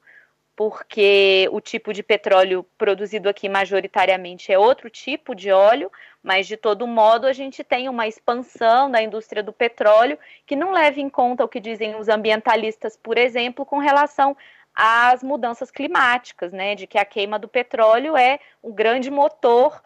porque 0.53 1.47
o 1.49 1.61
tipo 1.61 1.93
de 1.93 2.03
petróleo 2.03 2.65
produzido 2.77 3.29
aqui 3.29 3.47
majoritariamente 3.47 4.51
é 4.51 4.59
outro 4.59 4.89
tipo 4.89 5.33
de 5.33 5.49
óleo, 5.49 5.89
mas 6.21 6.45
de 6.45 6.57
todo 6.57 6.85
modo 6.85 7.27
a 7.27 7.31
gente 7.31 7.63
tem 7.63 7.87
uma 7.87 8.05
expansão 8.05 8.91
da 8.91 9.01
indústria 9.01 9.41
do 9.41 9.53
petróleo 9.53 10.19
que 10.45 10.57
não 10.57 10.73
leva 10.73 10.99
em 10.99 11.09
conta 11.09 11.45
o 11.45 11.47
que 11.47 11.61
dizem 11.61 11.95
os 11.95 12.09
ambientalistas, 12.09 12.97
por 12.97 13.17
exemplo, 13.17 13.65
com 13.65 13.77
relação 13.77 14.35
as 14.75 15.23
mudanças 15.23 15.71
climáticas, 15.71 16.51
né? 16.51 16.75
De 16.75 16.85
que 16.85 16.97
a 16.97 17.05
queima 17.05 17.39
do 17.39 17.47
petróleo 17.47 18.17
é 18.17 18.39
um 18.63 18.73
grande 18.73 19.09
motor 19.09 19.81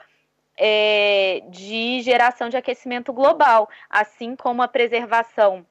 é, 0.58 1.42
de 1.50 2.02
geração 2.02 2.50
de 2.50 2.58
aquecimento 2.58 3.14
global, 3.14 3.70
assim 3.90 4.36
como 4.36 4.62
a 4.62 4.68
preservação 4.68 5.66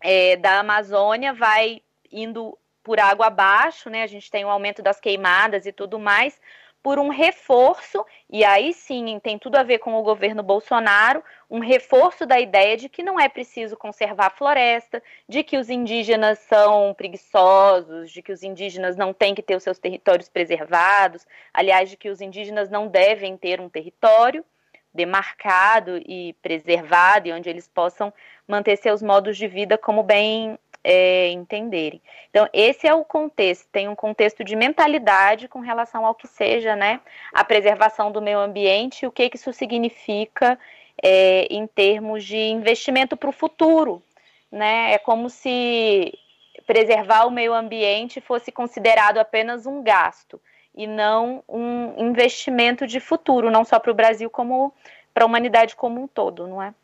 é, 0.00 0.36
da 0.36 0.60
Amazônia 0.60 1.34
vai 1.34 1.82
indo 2.10 2.56
por 2.82 2.98
água 2.98 3.26
abaixo, 3.26 3.90
né? 3.90 4.02
A 4.02 4.06
gente 4.06 4.30
tem 4.30 4.44
um 4.44 4.50
aumento 4.50 4.82
das 4.82 5.00
queimadas 5.00 5.66
e 5.66 5.72
tudo 5.72 5.98
mais, 5.98 6.40
por 6.82 6.98
um 6.98 7.08
reforço, 7.08 8.04
e 8.28 8.44
aí 8.44 8.74
sim 8.74 9.20
tem 9.20 9.38
tudo 9.38 9.56
a 9.56 9.62
ver 9.62 9.78
com 9.78 9.94
o 9.94 10.02
governo 10.02 10.42
Bolsonaro, 10.42 11.22
um 11.48 11.60
reforço 11.60 12.26
da 12.26 12.40
ideia 12.40 12.76
de 12.76 12.88
que 12.88 13.02
não 13.02 13.20
é 13.20 13.28
preciso 13.28 13.76
conservar 13.76 14.26
a 14.26 14.30
floresta, 14.30 15.00
de 15.28 15.44
que 15.44 15.56
os 15.56 15.70
indígenas 15.70 16.40
são 16.40 16.92
preguiçosos, 16.94 18.10
de 18.10 18.20
que 18.20 18.32
os 18.32 18.42
indígenas 18.42 18.96
não 18.96 19.14
têm 19.14 19.34
que 19.34 19.42
ter 19.42 19.54
os 19.54 19.62
seus 19.62 19.78
territórios 19.78 20.28
preservados, 20.28 21.26
aliás, 21.54 21.88
de 21.88 21.96
que 21.96 22.08
os 22.08 22.20
indígenas 22.20 22.68
não 22.68 22.88
devem 22.88 23.36
ter 23.36 23.60
um 23.60 23.68
território 23.68 24.44
demarcado 24.92 25.98
e 26.04 26.34
preservado, 26.42 27.28
e 27.28 27.32
onde 27.32 27.48
eles 27.48 27.68
possam 27.68 28.12
manter 28.46 28.76
seus 28.76 29.00
modos 29.00 29.36
de 29.36 29.46
vida 29.46 29.78
como 29.78 30.02
bem 30.02 30.58
é, 30.84 31.30
entenderem. 31.30 32.00
Então, 32.30 32.48
esse 32.52 32.86
é 32.86 32.94
o 32.94 33.04
contexto, 33.04 33.68
tem 33.70 33.88
um 33.88 33.94
contexto 33.94 34.42
de 34.42 34.56
mentalidade 34.56 35.48
com 35.48 35.60
relação 35.60 36.04
ao 36.04 36.14
que 36.14 36.26
seja 36.26 36.74
né, 36.74 37.00
a 37.32 37.44
preservação 37.44 38.10
do 38.10 38.20
meio 38.20 38.38
ambiente 38.38 39.06
o 39.06 39.12
que, 39.12 39.28
que 39.28 39.36
isso 39.36 39.52
significa 39.52 40.58
é, 41.02 41.46
em 41.50 41.66
termos 41.66 42.24
de 42.24 42.36
investimento 42.36 43.16
para 43.16 43.28
o 43.28 43.32
futuro. 43.32 44.02
Né? 44.50 44.92
É 44.92 44.98
como 44.98 45.30
se 45.30 46.12
preservar 46.66 47.26
o 47.26 47.30
meio 47.30 47.52
ambiente 47.52 48.20
fosse 48.20 48.52
considerado 48.52 49.18
apenas 49.18 49.66
um 49.66 49.82
gasto 49.82 50.40
e 50.74 50.86
não 50.86 51.42
um 51.48 51.94
investimento 52.08 52.86
de 52.86 52.98
futuro, 52.98 53.50
não 53.50 53.64
só 53.64 53.78
para 53.78 53.90
o 53.90 53.94
Brasil, 53.94 54.30
como 54.30 54.72
para 55.12 55.24
a 55.24 55.26
humanidade 55.26 55.76
como 55.76 56.02
um 56.02 56.06
todo, 56.06 56.46
não 56.46 56.62
é? 56.62 56.74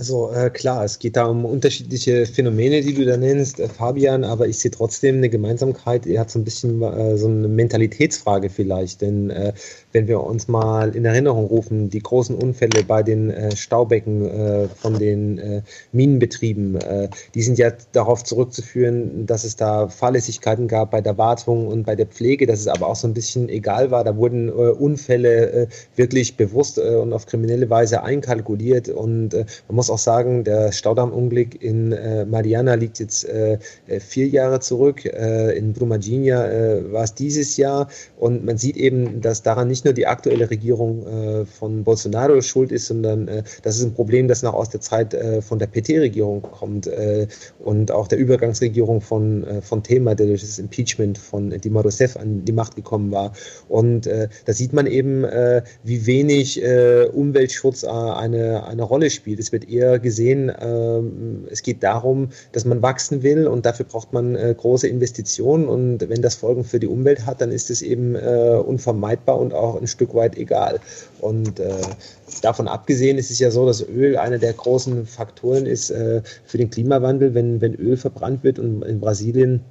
Also 0.00 0.32
äh, 0.32 0.48
klar, 0.48 0.82
es 0.82 0.98
geht 0.98 1.16
da 1.18 1.26
um 1.26 1.44
unterschiedliche 1.44 2.24
Phänomene, 2.24 2.80
die 2.80 2.94
du 2.94 3.04
da 3.04 3.18
nennst, 3.18 3.60
äh, 3.60 3.68
Fabian, 3.68 4.24
aber 4.24 4.48
ich 4.48 4.58
sehe 4.58 4.70
trotzdem 4.70 5.16
eine 5.16 5.28
Gemeinsamkeit. 5.28 6.06
Er 6.06 6.20
hat 6.20 6.30
so 6.30 6.38
ein 6.38 6.44
bisschen 6.44 6.80
äh, 6.80 7.18
so 7.18 7.26
eine 7.26 7.48
Mentalitätsfrage 7.48 8.48
vielleicht, 8.48 9.02
denn 9.02 9.28
äh, 9.28 9.52
wenn 9.92 10.08
wir 10.08 10.24
uns 10.24 10.48
mal 10.48 10.96
in 10.96 11.04
Erinnerung 11.04 11.48
rufen, 11.48 11.90
die 11.90 11.98
großen 11.98 12.34
Unfälle 12.34 12.82
bei 12.82 13.02
den 13.02 13.28
äh, 13.28 13.54
Staubecken 13.54 14.24
äh, 14.24 14.68
von 14.68 14.98
den 14.98 15.62
Minenbetrieben, 15.92 16.78
die 17.34 17.42
sind 17.42 17.58
ja 17.58 17.72
darauf 17.92 18.24
zurückzuführen, 18.24 19.26
dass 19.26 19.44
es 19.44 19.56
da 19.56 19.88
Fahrlässigkeiten 19.88 20.68
gab 20.68 20.92
bei 20.92 21.00
der 21.00 21.18
Wartung 21.18 21.66
und 21.66 21.84
bei 21.84 21.96
der 21.96 22.06
Pflege, 22.06 22.46
dass 22.46 22.60
es 22.60 22.68
aber 22.68 22.86
auch 22.86 22.96
so 22.96 23.06
ein 23.06 23.14
bisschen 23.14 23.48
egal 23.48 23.90
war. 23.90 24.04
Da 24.04 24.16
wurden 24.16 24.48
Unfälle 24.48 25.68
wirklich 25.96 26.36
bewusst 26.36 26.78
und 26.78 27.12
auf 27.12 27.26
kriminelle 27.26 27.68
Weise 27.68 28.02
einkalkuliert 28.02 28.88
und 28.88 29.34
man 29.34 29.76
muss 29.76 29.89
auch 29.90 29.98
sagen, 29.98 30.44
der 30.44 30.72
Staudammunglück 30.72 31.62
in 31.62 31.92
äh, 31.92 32.24
Mariana 32.24 32.74
liegt 32.74 32.98
jetzt 32.98 33.28
äh, 33.28 33.58
äh 33.86 34.00
vier 34.00 34.28
Jahre 34.28 34.60
zurück. 34.60 35.04
Äh, 35.04 35.56
in 35.56 35.72
Brumadinha 35.72 36.46
äh, 36.46 36.92
war 36.92 37.04
es 37.04 37.14
dieses 37.14 37.56
Jahr. 37.56 37.88
Und 38.18 38.44
man 38.44 38.58
sieht 38.58 38.76
eben, 38.76 39.20
dass 39.20 39.42
daran 39.42 39.68
nicht 39.68 39.84
nur 39.84 39.94
die 39.94 40.06
aktuelle 40.06 40.50
Regierung 40.50 41.06
äh, 41.06 41.46
von 41.46 41.84
Bolsonaro 41.84 42.40
schuld 42.40 42.72
ist, 42.72 42.86
sondern 42.86 43.28
das 43.62 43.76
ist 43.76 43.82
ein 43.82 43.94
Problem, 43.94 44.28
das 44.28 44.42
noch 44.42 44.54
aus 44.54 44.70
der 44.70 44.80
Zeit 44.80 45.16
von 45.42 45.58
der 45.58 45.66
PT-Regierung 45.66 46.42
kommt 46.42 46.88
und 47.58 47.90
auch 47.90 48.08
der 48.08 48.18
Übergangsregierung 48.18 49.00
von, 49.00 49.44
von 49.62 49.82
Thema, 49.82 50.14
der 50.14 50.26
durch 50.26 50.40
das 50.42 50.58
Impeachment 50.58 51.18
von 51.18 51.50
Dilma 51.50 51.80
Rousseff 51.80 52.16
an 52.16 52.44
die 52.44 52.52
Macht 52.52 52.76
gekommen 52.76 53.10
war. 53.10 53.32
Und 53.68 54.06
da 54.06 54.52
sieht 54.52 54.72
man 54.72 54.86
eben, 54.86 55.24
wie 55.84 56.06
wenig 56.06 56.62
Umweltschutz 57.12 57.84
eine, 57.84 58.64
eine 58.64 58.82
Rolle 58.82 59.10
spielt. 59.10 59.40
Es 59.40 59.52
wird 59.52 59.64
eher 59.70 59.98
gesehen, 59.98 60.52
ähm, 60.60 61.46
es 61.50 61.62
geht 61.62 61.82
darum, 61.82 62.30
dass 62.52 62.64
man 62.64 62.82
wachsen 62.82 63.22
will 63.22 63.46
und 63.46 63.66
dafür 63.66 63.86
braucht 63.86 64.12
man 64.12 64.34
äh, 64.34 64.54
große 64.56 64.88
Investitionen 64.88 65.66
und 65.66 66.08
wenn 66.08 66.22
das 66.22 66.34
Folgen 66.34 66.64
für 66.64 66.80
die 66.80 66.86
Umwelt 66.86 67.26
hat, 67.26 67.40
dann 67.40 67.52
ist 67.52 67.70
es 67.70 67.82
eben 67.82 68.14
äh, 68.14 68.60
unvermeidbar 68.64 69.38
und 69.38 69.52
auch 69.52 69.80
ein 69.80 69.86
Stück 69.86 70.14
weit 70.14 70.36
egal. 70.36 70.80
Und 71.20 71.60
äh, 71.60 71.74
davon 72.42 72.68
abgesehen 72.68 73.18
ist 73.18 73.30
es 73.30 73.38
ja 73.38 73.50
so, 73.50 73.66
dass 73.66 73.86
Öl 73.86 74.16
einer 74.16 74.38
der 74.38 74.52
großen 74.52 75.06
Faktoren 75.06 75.66
ist 75.66 75.90
äh, 75.90 76.22
für 76.44 76.58
den 76.58 76.70
Klimawandel, 76.70 77.34
wenn, 77.34 77.60
wenn 77.60 77.74
Öl 77.74 77.96
verbrannt 77.96 78.44
wird 78.44 78.58
und 78.58 78.82
in 78.82 79.00
Brasilien 79.00 79.62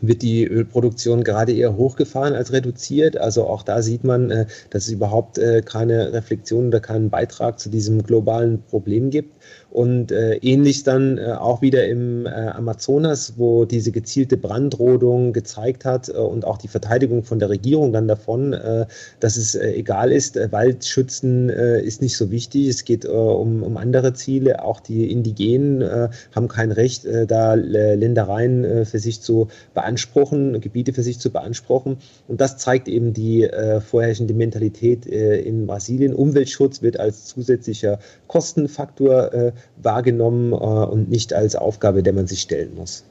wird 0.00 0.22
die 0.22 0.44
Ölproduktion 0.46 1.24
gerade 1.24 1.52
eher 1.52 1.76
hochgefahren 1.76 2.34
als 2.34 2.52
reduziert. 2.52 3.16
Also 3.16 3.46
auch 3.46 3.62
da 3.62 3.82
sieht 3.82 4.04
man, 4.04 4.30
äh, 4.30 4.46
dass 4.70 4.84
es 4.84 4.92
überhaupt 4.92 5.38
äh, 5.38 5.62
keine 5.64 6.12
Reflexion 6.12 6.68
oder 6.68 6.80
keinen 6.80 7.10
Beitrag 7.10 7.58
zu 7.58 7.68
diesem 7.68 8.02
globalen 8.02 8.62
Problem 8.62 9.10
gibt. 9.10 9.36
Und 9.70 10.10
äh, 10.10 10.34
ähnlich 10.36 10.82
dann 10.82 11.20
auch 11.20 11.62
wieder 11.62 11.86
im 11.86 12.26
Amazonas, 12.26 13.34
wo 13.36 13.64
diese 13.64 13.92
gezielte 13.92 14.36
Brandrodung 14.36 15.32
gezeigt 15.32 15.84
hat 15.84 16.08
und 16.08 16.44
auch 16.44 16.58
die 16.58 16.66
Verteidigung 16.66 17.22
von 17.22 17.38
der 17.38 17.50
Regierung 17.50 17.92
dann 17.92 18.08
davon, 18.08 18.56
dass 19.20 19.36
es 19.36 19.54
egal 19.54 20.10
ist, 20.10 20.36
Wald 20.50 20.84
schützen 20.84 21.50
äh, 21.50 21.80
ist 21.80 22.02
nicht 22.02 22.16
so 22.16 22.30
wichtig. 22.30 22.68
Es 22.68 22.84
geht 22.84 23.04
um, 23.04 23.62
um 23.62 23.76
andere 23.76 24.12
Ziele. 24.12 24.64
Auch 24.64 24.80
die 24.80 25.10
Indigenen 25.10 25.84
haben 26.34 26.48
kein 26.48 26.72
Recht, 26.72 27.06
da 27.28 27.54
Ländereien 27.54 28.86
für 28.86 28.98
sich 28.98 29.20
zu 29.20 29.48
beanspruchen, 29.90 30.60
Gebiete 30.60 30.92
für 30.92 31.02
sich 31.02 31.18
zu 31.18 31.30
beanspruchen. 31.30 31.98
Und 32.28 32.40
das 32.40 32.58
zeigt 32.58 32.88
eben 32.88 33.12
die 33.12 33.42
äh, 33.42 33.80
vorherrschende 33.80 34.34
Mentalität 34.34 35.06
äh, 35.06 35.40
in 35.40 35.66
Brasilien. 35.66 36.14
Umweltschutz 36.14 36.82
wird 36.82 36.98
als 36.98 37.26
zusätzlicher 37.26 37.98
Kostenfaktor 38.28 39.32
äh, 39.32 39.52
wahrgenommen 39.76 40.52
äh, 40.52 40.56
und 40.56 41.10
nicht 41.10 41.32
als 41.32 41.56
Aufgabe, 41.56 42.02
der 42.02 42.12
man 42.12 42.26
sich 42.26 42.40
stellen 42.40 42.74
muss. 42.74 43.04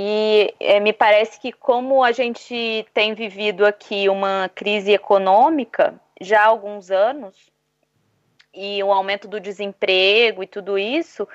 E 0.00 0.54
é, 0.60 0.78
me 0.78 0.92
parece 0.92 1.40
que, 1.40 1.50
como 1.50 2.04
a 2.04 2.12
gente 2.12 2.86
tem 2.94 3.14
vivido 3.16 3.66
aqui 3.66 4.08
uma 4.08 4.48
crise 4.54 4.92
econômica 4.92 5.94
já 6.20 6.42
há 6.42 6.46
alguns 6.46 6.88
anos, 6.88 7.34
e 8.54 8.82
o 8.82 8.92
aumento 8.92 9.26
do 9.26 9.40
desemprego 9.40 10.42
e 10.42 10.46
tudo 10.46 10.78
isso, 10.78 11.26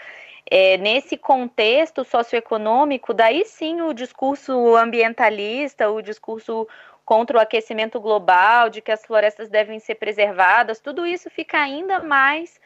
é, 0.50 0.78
nesse 0.78 1.18
contexto 1.18 2.04
socioeconômico, 2.04 3.14
daí 3.14 3.46
sim 3.46 3.82
o 3.82 3.94
discurso 3.94 4.76
ambientalista, 4.76 5.90
o 5.90 6.02
discurso 6.02 6.68
contra 7.06 7.38
o 7.38 7.42
aquecimento 7.42 8.00
global, 8.00 8.70
de 8.70 8.82
que 8.82 8.92
as 8.92 9.06
florestas 9.06 9.50
devem 9.50 9.80
ser 9.80 9.96
preservadas, 9.96 10.80
tudo 10.80 11.06
isso 11.06 11.30
fica 11.30 11.60
ainda 11.60 12.00
mais 12.02 12.60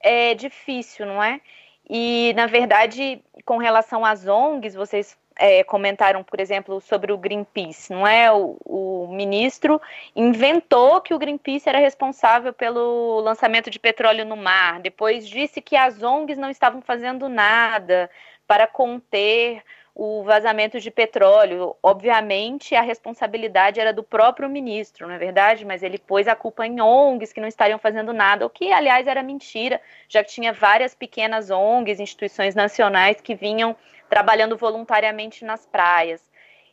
é, 0.00 0.34
difícil, 0.34 1.06
não 1.06 1.22
é? 1.22 1.40
E, 1.88 2.32
na 2.34 2.46
verdade, 2.46 3.22
com 3.44 3.58
relação 3.58 4.04
às 4.04 4.26
ONGs, 4.26 4.74
vocês 4.74 5.18
é, 5.36 5.62
comentaram, 5.64 6.22
por 6.22 6.40
exemplo, 6.40 6.80
sobre 6.80 7.12
o 7.12 7.18
Greenpeace, 7.18 7.92
não 7.92 8.06
é? 8.06 8.30
O, 8.32 8.56
o, 8.64 9.08
ministro 9.08 9.80
inventou 10.14 11.00
que 11.00 11.14
o 11.14 11.18
Greenpeace 11.18 11.68
era 11.68 11.78
responsável 11.78 12.52
pelo 12.52 13.20
lançamento 13.20 13.70
de 13.70 13.78
petróleo 13.78 14.24
no 14.24 14.36
mar, 14.36 14.80
depois 14.80 15.28
disse 15.28 15.60
que 15.60 15.76
as 15.76 16.02
ONGs 16.02 16.38
não 16.38 16.50
estavam 16.50 16.80
fazendo 16.80 17.28
nada 17.28 18.10
para 18.46 18.66
conter 18.66 19.62
o 19.94 20.22
vazamento 20.22 20.80
de 20.80 20.90
petróleo. 20.90 21.76
Obviamente, 21.82 22.74
a 22.74 22.80
responsabilidade 22.80 23.78
era 23.78 23.92
do 23.92 24.02
próprio 24.02 24.48
ministro, 24.48 25.06
não 25.06 25.14
é 25.14 25.18
verdade? 25.18 25.64
Mas 25.64 25.82
ele 25.82 25.98
pôs 25.98 26.26
a 26.26 26.34
culpa 26.34 26.66
em 26.66 26.80
ONGs 26.80 27.32
que 27.32 27.40
não 27.40 27.48
estariam 27.48 27.78
fazendo 27.78 28.12
nada, 28.12 28.46
o 28.46 28.50
que, 28.50 28.72
aliás, 28.72 29.06
era 29.06 29.22
mentira, 29.22 29.80
já 30.08 30.24
que 30.24 30.30
tinha 30.30 30.52
várias 30.52 30.94
pequenas 30.94 31.50
ONGs, 31.50 32.00
instituições 32.00 32.54
nacionais 32.54 33.20
que 33.20 33.34
vinham 33.34 33.76
trabalhando 34.12 34.58
voluntariamente 34.58 35.42
nas 35.42 35.64
praias. 35.64 36.20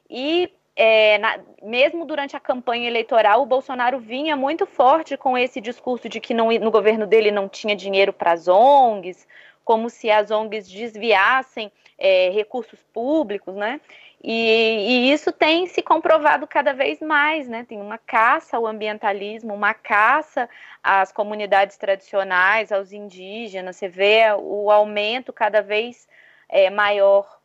E 0.10 0.52
é, 0.76 1.18
na, 1.20 1.40
mesmo 1.64 2.04
durante 2.06 2.36
a 2.36 2.40
campanha 2.40 2.86
eleitoral, 2.86 3.42
o 3.42 3.46
Bolsonaro 3.46 3.98
vinha 3.98 4.36
muito 4.36 4.66
forte 4.66 5.16
com 5.16 5.38
esse 5.38 5.62
discurso 5.62 6.10
de 6.10 6.20
que 6.20 6.34
não, 6.34 6.52
no 6.52 6.70
governo 6.70 7.08
dele 7.08 7.32
não 7.32 7.48
tinha 7.48 7.78
dinheiro 7.78 8.12
para 8.12 8.34
as 8.34 8.50
ONGs, 8.50 9.26
como 9.64 9.90
se 9.90 10.12
as 10.12 10.32
ONGs 10.32 10.70
desviassem 10.70 11.72
é, 11.98 12.30
recursos 12.32 12.84
públicos, 12.92 13.56
né? 13.56 13.80
E, 14.22 15.08
e, 15.08 15.14
isso 15.14 15.32
tem 15.32 15.66
se 15.66 15.82
comprovado 15.82 16.46
cada 16.46 16.74
vez 16.74 17.00
mais, 17.00 17.48
né? 17.48 17.64
Tem 17.64 17.80
uma 17.80 17.98
caça 17.98 18.58
ao 18.58 18.68
ambientalismo, 18.68 19.54
uma 19.54 19.74
caça 19.74 20.50
às 20.84 21.10
comunidades 21.14 21.78
tradicionais, 21.78 22.70
aos 22.70 22.92
indígenas. 22.92 23.78
Você 23.78 23.88
vê 23.88 24.24
o 24.38 24.70
aumento 24.70 25.32
cada 25.32 25.62
vez 25.62 26.06
é, 26.50 26.70
maior 26.70 27.40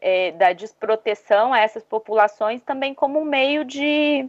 é, 0.00 0.32
da 0.32 0.52
desproteção 0.52 1.52
a 1.52 1.60
essas 1.60 1.84
populações 1.84 2.62
também 2.62 2.94
como 2.94 3.20
um 3.20 3.24
meio 3.24 3.64
de 3.64 4.28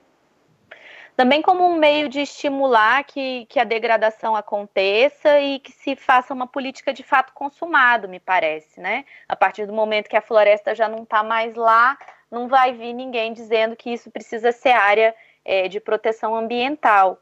também 1.15 1.41
como 1.41 1.65
um 1.65 1.77
meio 1.77 2.09
de 2.09 2.21
estimular 2.21 3.03
que, 3.05 3.45
que 3.45 3.57
a 3.57 3.63
degradação 3.63 4.35
aconteça 4.35 5.39
e 5.39 5.59
que 5.59 5.71
se 5.71 5.95
faça 5.95 6.33
uma 6.33 6.45
política 6.45 6.91
de 6.93 7.03
fato 7.03 7.31
consumado, 7.33 8.09
me 8.09 8.19
parece, 8.19 8.81
né? 8.81 9.05
A 9.27 9.35
partir 9.35 9.65
do 9.65 9.71
momento 9.71 10.09
que 10.09 10.17
a 10.17 10.21
floresta 10.21 10.75
já 10.75 10.89
não 10.89 11.03
está 11.03 11.23
mais 11.23 11.55
lá, 11.55 11.97
não 12.29 12.49
vai 12.49 12.73
vir 12.73 12.91
ninguém 12.91 13.31
dizendo 13.31 13.77
que 13.77 13.91
isso 13.91 14.11
precisa 14.11 14.51
ser 14.51 14.71
área 14.71 15.15
é, 15.45 15.69
de 15.69 15.79
proteção 15.79 16.35
ambiental. 16.35 17.17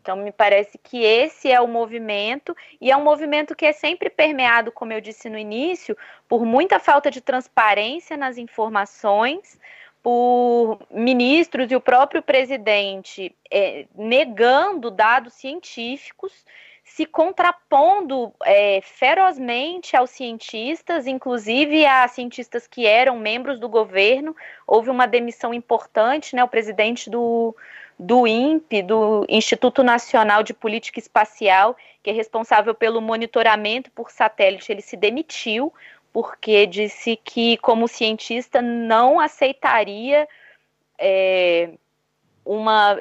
Então, 0.00 0.16
me 0.16 0.32
parece 0.32 0.78
que 0.78 1.02
esse 1.02 1.50
é 1.50 1.60
o 1.60 1.68
movimento, 1.68 2.56
e 2.80 2.90
é 2.90 2.96
um 2.96 3.04
movimento 3.04 3.54
que 3.54 3.66
é 3.66 3.72
sempre 3.72 4.08
permeado, 4.08 4.72
como 4.72 4.92
eu 4.92 5.00
disse 5.00 5.28
no 5.28 5.38
início, 5.38 5.96
por 6.28 6.44
muita 6.44 6.78
falta 6.78 7.10
de 7.10 7.20
transparência 7.20 8.16
nas 8.16 8.38
informações, 8.38 9.58
por 10.02 10.80
ministros 10.90 11.70
e 11.70 11.76
o 11.76 11.80
próprio 11.80 12.22
presidente 12.22 13.36
é, 13.52 13.86
negando 13.94 14.90
dados 14.90 15.34
científicos, 15.34 16.32
se 16.82 17.04
contrapondo 17.06 18.32
é, 18.42 18.80
ferozmente 18.82 19.94
aos 19.94 20.10
cientistas, 20.10 21.06
inclusive 21.06 21.86
a 21.86 22.08
cientistas 22.08 22.66
que 22.66 22.86
eram 22.86 23.16
membros 23.16 23.60
do 23.60 23.68
governo. 23.68 24.34
Houve 24.66 24.90
uma 24.90 25.06
demissão 25.06 25.54
importante, 25.54 26.34
né? 26.34 26.42
O 26.42 26.48
presidente 26.48 27.08
do, 27.08 27.54
do 28.00 28.26
INPE, 28.26 28.82
do 28.82 29.26
Instituto 29.28 29.82
Nacional 29.82 30.42
de 30.42 30.54
Política 30.54 30.98
Espacial, 30.98 31.76
que 32.02 32.08
é 32.08 32.12
responsável 32.14 32.74
pelo 32.74 32.98
monitoramento 32.98 33.90
por 33.90 34.10
satélite, 34.10 34.72
ele 34.72 34.80
se 34.80 34.96
demitiu 34.96 35.70
porque 36.10 36.66
disse 36.66 37.14
que, 37.22 37.58
como 37.58 37.86
cientista, 37.86 38.62
não 38.62 39.20
aceitaria 39.20 40.26
é, 40.98 41.72
uma. 42.44 42.94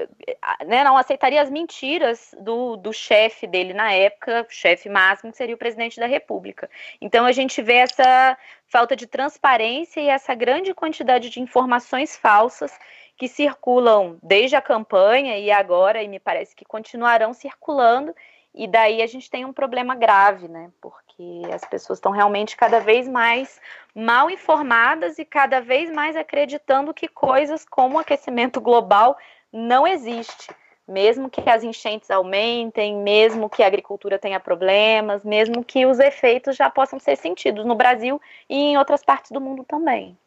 Né, 0.66 0.84
não 0.84 0.98
aceitaria 0.98 1.42
as 1.42 1.50
mentiras 1.50 2.36
do, 2.40 2.76
do 2.76 2.92
chefe 2.94 3.48
dele 3.48 3.74
na 3.74 3.92
época, 3.92 4.46
chefe 4.50 4.90
máximo, 4.90 5.32
que 5.32 5.38
seria 5.38 5.56
o 5.56 5.58
presidente 5.58 6.00
da 6.00 6.06
República. 6.06 6.70
Então 7.02 7.26
a 7.26 7.32
gente 7.32 7.62
vê 7.62 7.76
essa 7.76 8.38
falta 8.68 8.96
de 8.96 9.08
transparência 9.08 10.00
e 10.00 10.08
essa 10.08 10.36
grande 10.36 10.74
quantidade 10.74 11.30
de 11.30 11.40
informações 11.40 12.16
falsas 12.16 12.72
que 13.18 13.28
circulam 13.28 14.18
desde 14.24 14.56
a 14.56 14.62
campanha 14.62 15.38
e 15.38 15.52
agora, 15.52 16.02
e 16.02 16.08
me 16.08 16.20
parece 16.20 16.56
que 16.56 16.64
continuarão 16.64 17.34
circulando, 17.34 18.16
e 18.54 18.68
daí 18.68 19.02
a 19.02 19.08
gente 19.08 19.30
tem 19.30 19.46
um 19.46 19.54
problema 19.54 19.96
grave, 19.96 20.48
né? 20.48 20.72
Porque 20.82 21.42
as 21.54 21.64
pessoas 21.66 22.00
estão 22.00 22.12
realmente 22.12 22.58
cada 22.58 22.80
vez 22.80 23.08
mais 23.08 23.60
mal 23.96 24.30
informadas 24.30 25.20
e 25.20 25.26
cada 25.26 25.62
vez 25.62 25.92
mais 25.92 26.16
acreditando 26.16 26.94
que 26.94 27.08
coisas 27.08 27.66
como 27.66 28.00
aquecimento 28.00 28.60
global 28.60 29.18
não 29.52 29.88
existe. 29.88 30.50
Mesmo 30.88 31.30
que 31.30 31.48
as 31.48 31.64
enchentes 31.64 32.10
aumentem, 32.10 32.96
mesmo 32.96 33.48
que 33.48 33.62
a 33.62 33.68
agricultura 33.68 34.18
tenha 34.18 34.40
problemas, 34.40 35.24
mesmo 35.24 35.64
que 35.64 35.86
os 35.86 36.00
efeitos 36.00 36.56
já 36.56 36.68
possam 36.68 37.00
ser 37.00 37.16
sentidos 37.16 37.64
no 37.64 37.76
Brasil 37.76 38.20
e 38.50 38.56
em 38.56 38.78
outras 38.78 39.04
partes 39.04 39.30
do 39.30 39.40
mundo 39.40 39.64
também. 39.64 40.18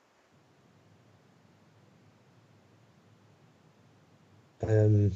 Ähm, 4.63 5.11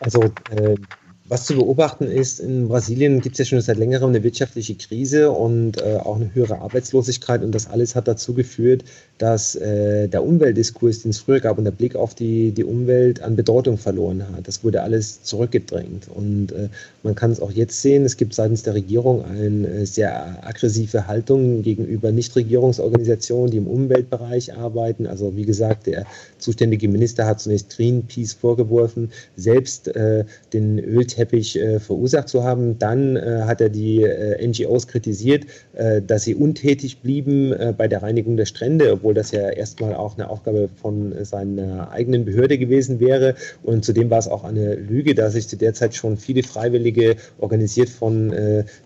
also 0.00 0.18
äh, 0.24 0.99
was 1.30 1.44
zu 1.44 1.54
beobachten 1.54 2.08
ist, 2.08 2.40
in 2.40 2.66
Brasilien 2.66 3.20
gibt 3.20 3.34
es 3.34 3.38
ja 3.38 3.44
schon 3.44 3.60
seit 3.60 3.78
längerem 3.78 4.08
eine 4.08 4.24
wirtschaftliche 4.24 4.74
Krise 4.74 5.30
und 5.30 5.80
äh, 5.80 5.96
auch 6.02 6.16
eine 6.16 6.34
höhere 6.34 6.58
Arbeitslosigkeit 6.58 7.44
und 7.44 7.54
das 7.54 7.70
alles 7.70 7.94
hat 7.94 8.08
dazu 8.08 8.34
geführt, 8.34 8.82
dass 9.18 9.54
äh, 9.54 10.08
der 10.08 10.24
Umweltdiskurs, 10.24 11.02
den 11.02 11.12
es 11.12 11.20
früher 11.20 11.38
gab 11.38 11.56
und 11.56 11.64
der 11.64 11.70
Blick 11.70 11.94
auf 11.94 12.16
die, 12.16 12.50
die 12.50 12.64
Umwelt 12.64 13.22
an 13.22 13.36
Bedeutung 13.36 13.78
verloren 13.78 14.26
hat. 14.34 14.48
Das 14.48 14.64
wurde 14.64 14.82
alles 14.82 15.22
zurückgedrängt 15.22 16.08
und 16.12 16.50
äh, 16.50 16.68
man 17.04 17.14
kann 17.14 17.30
es 17.30 17.38
auch 17.38 17.52
jetzt 17.52 17.80
sehen, 17.80 18.04
es 18.04 18.16
gibt 18.16 18.34
seitens 18.34 18.64
der 18.64 18.74
Regierung 18.74 19.24
eine 19.24 19.68
äh, 19.68 19.86
sehr 19.86 20.44
aggressive 20.44 21.06
Haltung 21.06 21.62
gegenüber 21.62 22.10
Nichtregierungsorganisationen, 22.10 23.52
die 23.52 23.58
im 23.58 23.68
Umweltbereich 23.68 24.56
arbeiten. 24.56 25.06
Also 25.06 25.36
wie 25.36 25.44
gesagt, 25.44 25.86
der 25.86 26.06
zuständige 26.38 26.88
Minister 26.88 27.24
hat 27.24 27.40
zunächst 27.40 27.70
Greenpeace 27.76 28.32
vorgeworfen, 28.32 29.12
selbst 29.36 29.86
äh, 29.94 30.24
den 30.52 30.78
Ölteppich 31.20 31.58
äh, 31.58 31.78
verursacht 31.80 32.28
zu 32.28 32.44
haben. 32.44 32.78
Dann 32.78 33.16
äh, 33.16 33.42
hat 33.44 33.60
er 33.60 33.68
die 33.68 34.02
äh, 34.02 34.46
NGOs 34.46 34.86
kritisiert, 34.86 35.44
äh, 35.74 36.00
dass 36.02 36.24
sie 36.24 36.34
untätig 36.34 37.00
blieben 37.00 37.52
äh, 37.52 37.74
bei 37.76 37.88
der 37.88 38.02
Reinigung 38.02 38.36
der 38.36 38.46
Strände, 38.46 38.92
obwohl 38.92 39.14
das 39.14 39.30
ja 39.30 39.48
erstmal 39.50 39.94
auch 39.94 40.16
eine 40.16 40.30
Aufgabe 40.30 40.68
von 40.80 41.14
seiner 41.24 41.90
eigenen 41.90 42.24
Behörde 42.24 42.58
gewesen 42.58 43.00
wäre. 43.00 43.34
Und 43.62 43.84
zudem 43.84 44.10
war 44.10 44.18
es 44.18 44.28
auch 44.28 44.44
eine 44.44 44.74
Lüge, 44.74 45.14
da 45.14 45.30
sich 45.30 45.48
zu 45.48 45.56
der 45.56 45.74
Zeit 45.74 45.94
schon 45.94 46.16
viele 46.16 46.42
Freiwillige 46.42 47.16
organisiert 47.38 47.88
von 47.88 48.32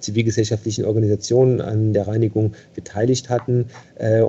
zivilgesellschaftlichen 0.01 0.85
Organisationen 0.85 1.61
an 1.61 1.93
der 1.93 2.07
Reinigung 2.07 2.53
beteiligt 2.75 3.29
hatten. 3.29 3.67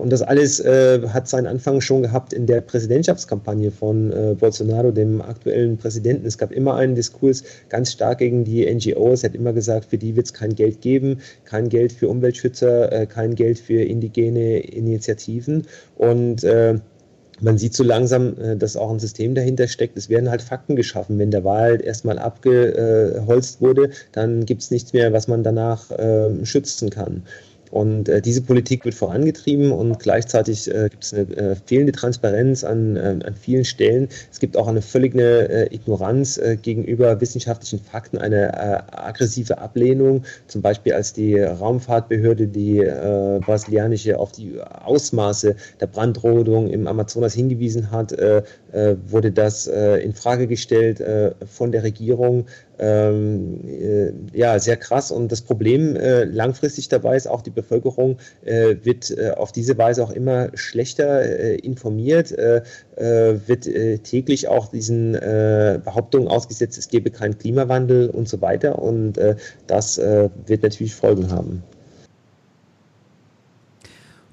und 0.02 0.12
das 0.12 0.22
alles 0.22 0.64
hat 0.64 1.28
seinen 1.28 1.48
Anfang 1.48 1.82
schon 1.82 2.04
gehabt 2.04 2.34
in 2.34 2.46
der 2.46 2.62
Präsidentschaftskampagne 2.62 3.72
von 3.72 4.14
Bolsonaro, 4.40 4.92
dem 4.92 5.22
aktuellen 5.22 5.78
Präsidenten. 5.78 6.26
Es 6.26 6.38
gab 6.38 6.52
immer 6.52 6.76
einen 6.76 6.96
Diskurs 6.96 7.44
ganz 7.70 7.95
stark 7.96 8.20
gegen 8.20 8.44
die 8.44 8.72
NGOs. 8.74 9.24
Hat 9.24 9.36
immer 9.36 9.54
gesagt, 9.54 9.86
für 9.86 9.98
die 9.98 10.16
wird 10.16 10.28
es 10.28 10.34
kein 10.34 10.56
Geld 10.56 10.82
geben, 10.82 11.20
kein 11.46 11.70
Geld 11.70 11.92
für 11.92 12.08
Umweltschützer, 12.10 12.92
äh, 12.92 13.06
kein 13.06 13.36
Geld 13.36 13.60
für 13.60 13.82
indigene 13.82 14.60
Initiativen. 14.60 15.66
Und 15.98 16.44
äh, 16.44 16.76
man 17.42 17.58
sieht 17.58 17.74
so 17.74 17.84
langsam, 17.84 18.38
äh, 18.40 18.56
dass 18.56 18.78
auch 18.78 18.92
ein 18.92 19.00
System 19.00 19.36
dahinter 19.36 19.68
steckt. 19.68 19.98
Es 19.98 20.10
werden 20.10 20.30
halt 20.30 20.42
Fakten 20.42 20.76
geschaffen. 20.76 21.20
Wenn 21.20 21.32
der 21.32 21.44
Wald 21.44 21.82
erstmal 21.82 22.20
abgeholzt 22.20 23.62
wurde, 23.62 23.90
dann 24.12 24.46
gibt 24.46 24.62
es 24.62 24.72
nichts 24.72 24.94
mehr, 24.94 25.12
was 25.14 25.28
man 25.28 25.44
danach 25.44 25.92
äh, 25.92 26.46
schützen 26.46 26.90
kann. 26.90 27.24
Und 27.76 28.08
äh, 28.08 28.22
diese 28.22 28.42
Politik 28.42 28.86
wird 28.86 28.96
vorangetrieben 28.96 29.74
und 29.74 30.00
gleichzeitig 30.00 30.74
äh, 30.74 30.88
gibt 30.88 31.04
es 31.04 31.14
eine 31.14 31.24
äh, 31.36 31.56
fehlende 31.66 31.92
Transparenz 31.92 32.64
an, 32.64 32.96
äh, 32.96 33.20
an 33.22 33.36
vielen 33.38 33.66
Stellen. 33.66 34.08
Es 34.32 34.40
gibt 34.40 34.56
auch 34.56 34.70
eine 34.70 34.82
völlige 34.82 35.50
äh, 35.50 35.76
Ignoranz 35.76 36.38
äh, 36.38 36.56
gegenüber 36.56 37.20
wissenschaftlichen 37.20 37.82
Fakten, 37.82 38.18
eine 38.18 38.88
aggressive 38.98 39.58
Ablehnung. 39.58 40.24
Zum 40.48 40.62
Beispiel 40.62 40.94
als 40.94 41.12
die 41.12 41.38
Raumfahrtbehörde, 41.38 42.48
die 42.48 42.78
brasilianische, 43.46 44.18
auf 44.20 44.32
die 44.32 44.62
Ausmaße 44.62 45.56
der 45.82 45.88
Brandrodung 45.88 46.70
im 46.70 46.88
Amazonas 46.88 47.34
hingewiesen 47.34 47.92
hat, 47.92 48.16
wurde 49.10 49.32
das 49.32 49.68
in 49.68 50.14
Frage 50.14 50.48
gestellt 50.48 51.04
von 51.46 51.72
der 51.72 51.84
Regierung 51.84 52.46
ähm, 52.80 53.60
äh, 53.66 54.12
ja, 54.34 54.60
sehr 54.60 54.78
krass. 54.78 55.12
Und 55.12 55.32
das 55.32 55.42
Problem 55.42 55.96
äh, 55.96 56.26
langfristig 56.26 56.90
dabei 56.90 57.16
ist 57.16 57.28
auch, 57.28 57.42
die 57.42 57.50
Bevölkerung 57.50 58.18
äh, 58.44 58.76
wird 58.84 59.12
äh, 59.12 59.32
auf 59.32 59.52
diese 59.52 59.78
Weise 59.78 60.04
auch 60.04 60.12
immer 60.12 60.50
schlechter 60.56 61.22
äh, 61.22 61.56
informiert, 61.56 62.32
äh, 62.32 62.62
wird 62.98 63.68
täglich 64.04 64.48
auch 64.48 64.70
diesen 64.70 65.14
Behauptungen 65.14 66.30
ausgesetzt, 66.30 66.78
es 66.78 66.88
gebe 66.88 67.12
keinen 67.12 67.38
Klimawandel 67.38 68.10
und 68.10 68.30
so 68.30 68.40
weiter. 68.42 68.80
Und 68.80 69.20
das 69.68 69.98
wird 69.98 70.64
natürlich 70.64 70.96
Folgen 70.96 71.30
haben. 71.30 71.62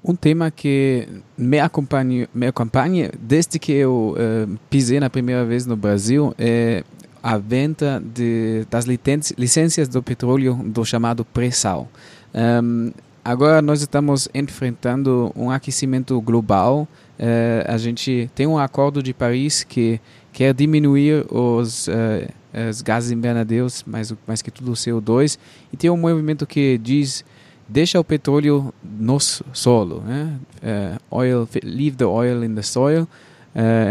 Um 0.03 0.19
tema 0.19 0.51
que 0.51 1.07
me 1.37 1.61
acompanha, 1.61 2.27
me 2.33 2.47
acompanha 2.47 3.09
desde 3.17 3.57
que 3.57 3.71
eu 3.71 4.15
uh, 4.17 4.59
pisei 4.69 4.99
na 4.99 5.09
primeira 5.09 5.45
vez 5.45 5.65
no 5.65 5.77
Brasil 5.77 6.35
é 6.37 6.83
a 7.23 7.37
venda 7.37 8.03
de, 8.03 8.67
das 8.69 8.85
licenças 8.85 9.87
do 9.87 10.03
petróleo 10.03 10.59
do 10.65 10.83
chamado 10.83 11.23
pré-sal. 11.23 11.87
Um, 12.35 12.91
agora 13.23 13.61
nós 13.61 13.79
estamos 13.79 14.27
enfrentando 14.33 15.31
um 15.33 15.49
aquecimento 15.49 16.19
global. 16.19 16.85
Uh, 17.17 17.63
a 17.65 17.77
gente 17.77 18.29
tem 18.35 18.45
um 18.45 18.57
acordo 18.57 19.01
de 19.01 19.13
Paris 19.13 19.63
que 19.63 20.01
quer 20.33 20.53
diminuir 20.53 21.25
os, 21.33 21.87
uh, 21.87 22.29
os 22.69 22.81
gases 22.81 23.11
invernadeiros, 23.11 23.85
mais, 23.87 24.13
mais 24.27 24.41
que 24.41 24.51
tudo 24.51 24.71
o 24.71 24.75
CO2, 24.75 25.37
e 25.71 25.77
tem 25.77 25.89
um 25.89 25.95
movimento 25.95 26.45
que 26.45 26.77
diz 26.77 27.23
deixa 27.69 27.97
o 27.97 28.03
petróleo 28.03 28.73
no 28.83 29.17
solo, 29.21 30.01
né? 30.01 30.37
Uh, 30.61 30.99
oil, 31.09 31.47
leave 31.63 31.95
the 31.95 32.05
oil 32.05 32.43
in 32.43 32.53
the 32.53 32.61
soil. 32.61 33.07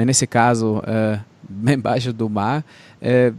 Nesse 0.04 0.26
caso, 0.26 0.78
uh, 0.78 1.20
embaixo 1.70 2.12
do 2.12 2.28
mar. 2.28 2.64
É, 3.03 3.32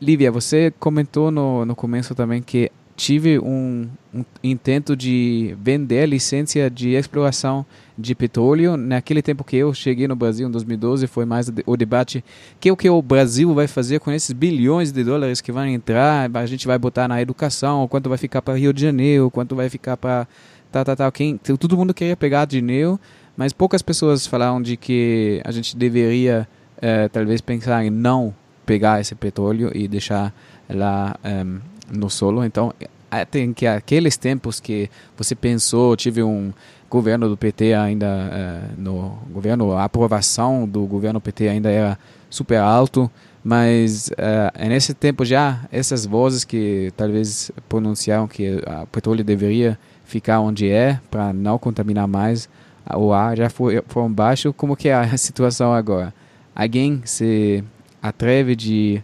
Lívia, 0.00 0.32
você 0.32 0.72
comentou 0.80 1.30
no, 1.30 1.64
no 1.64 1.76
começo 1.76 2.12
também 2.14 2.42
que 2.42 2.70
tive 2.96 3.38
um, 3.38 3.88
um, 4.12 4.24
intento 4.42 4.94
de 4.94 5.56
vender 5.60 6.06
licença 6.06 6.68
de 6.68 6.90
exploração 6.90 7.64
de 7.96 8.14
petróleo. 8.14 8.76
Naquele 8.76 9.22
tempo 9.22 9.44
que 9.44 9.56
eu 9.56 9.72
cheguei 9.72 10.06
no 10.06 10.16
Brasil, 10.16 10.46
em 10.46 10.50
2012, 10.50 11.06
foi 11.06 11.24
mais 11.24 11.50
o 11.64 11.76
debate 11.76 12.22
que 12.60 12.70
o 12.70 12.76
que 12.76 12.90
o 12.90 13.00
Brasil 13.00 13.54
vai 13.54 13.66
fazer 13.66 14.00
com 14.00 14.10
esses 14.10 14.32
bilhões 14.32 14.92
de 14.92 15.02
dólares 15.04 15.40
que 15.40 15.50
vão 15.50 15.66
entrar, 15.66 16.30
a 16.34 16.46
gente 16.46 16.66
vai 16.66 16.78
botar 16.78 17.08
na 17.08 17.22
educação, 17.22 17.88
quanto 17.88 18.08
vai 18.08 18.18
ficar 18.18 18.42
para 18.42 18.54
Rio 18.54 18.72
de 18.72 18.82
Janeiro, 18.82 19.30
quanto 19.30 19.56
vai 19.56 19.68
ficar 19.70 19.96
para 19.96 20.26
tal, 20.70 20.84
tal, 20.84 20.96
tal. 20.96 21.12
Quem, 21.12 21.38
todo 21.38 21.76
mundo 21.76 21.94
queria 21.94 22.16
pegar 22.16 22.44
dinheiro, 22.44 23.00
mas 23.36 23.52
poucas 23.52 23.80
pessoas 23.80 24.26
falaram 24.26 24.60
de 24.60 24.76
que 24.76 25.40
a 25.44 25.50
gente 25.50 25.76
deveria 25.76 26.46
é, 26.82 27.08
talvez 27.08 27.40
pensar 27.40 27.84
em 27.84 27.90
não 27.90 28.34
pegar 28.66 29.00
esse 29.00 29.14
petróleo 29.14 29.70
e 29.74 29.88
deixar 29.88 30.34
lá 30.68 31.16
ehm, 31.24 31.60
no 31.90 32.10
solo. 32.10 32.44
Então, 32.44 32.74
tem 33.30 33.52
que 33.52 33.66
aqueles 33.66 34.16
tempos 34.16 34.58
que 34.58 34.90
você 35.16 35.34
pensou, 35.34 35.96
tive 35.96 36.22
um 36.22 36.52
governo 36.90 37.28
do 37.28 37.36
PT 37.36 37.72
ainda 37.74 38.06
uh, 38.06 38.80
no 38.80 39.18
governo, 39.30 39.72
a 39.72 39.84
aprovação 39.84 40.68
do 40.68 40.84
governo 40.84 41.20
PT 41.20 41.48
ainda 41.48 41.70
era 41.70 41.98
super 42.28 42.58
alto, 42.58 43.10
mas 43.44 44.08
uh, 44.08 44.68
nesse 44.68 44.94
tempo 44.94 45.24
já 45.24 45.60
essas 45.70 46.04
vozes 46.04 46.44
que 46.44 46.92
talvez 46.96 47.50
pronunciaram 47.68 48.26
que 48.26 48.60
o 48.82 48.86
petróleo 48.86 49.24
deveria 49.24 49.78
ficar 50.04 50.40
onde 50.40 50.68
é 50.68 51.00
para 51.10 51.32
não 51.32 51.58
contaminar 51.58 52.06
mais 52.06 52.48
o 52.94 53.12
ar 53.12 53.36
já 53.36 53.48
foi, 53.48 53.82
foram 53.88 54.12
baixo. 54.12 54.52
Como 54.52 54.76
que 54.76 54.88
é 54.88 54.94
a 54.94 55.16
situação 55.16 55.72
agora? 55.72 56.12
Alguém 56.54 57.02
se 57.04 57.64
atreve 58.00 58.56
de, 58.56 59.02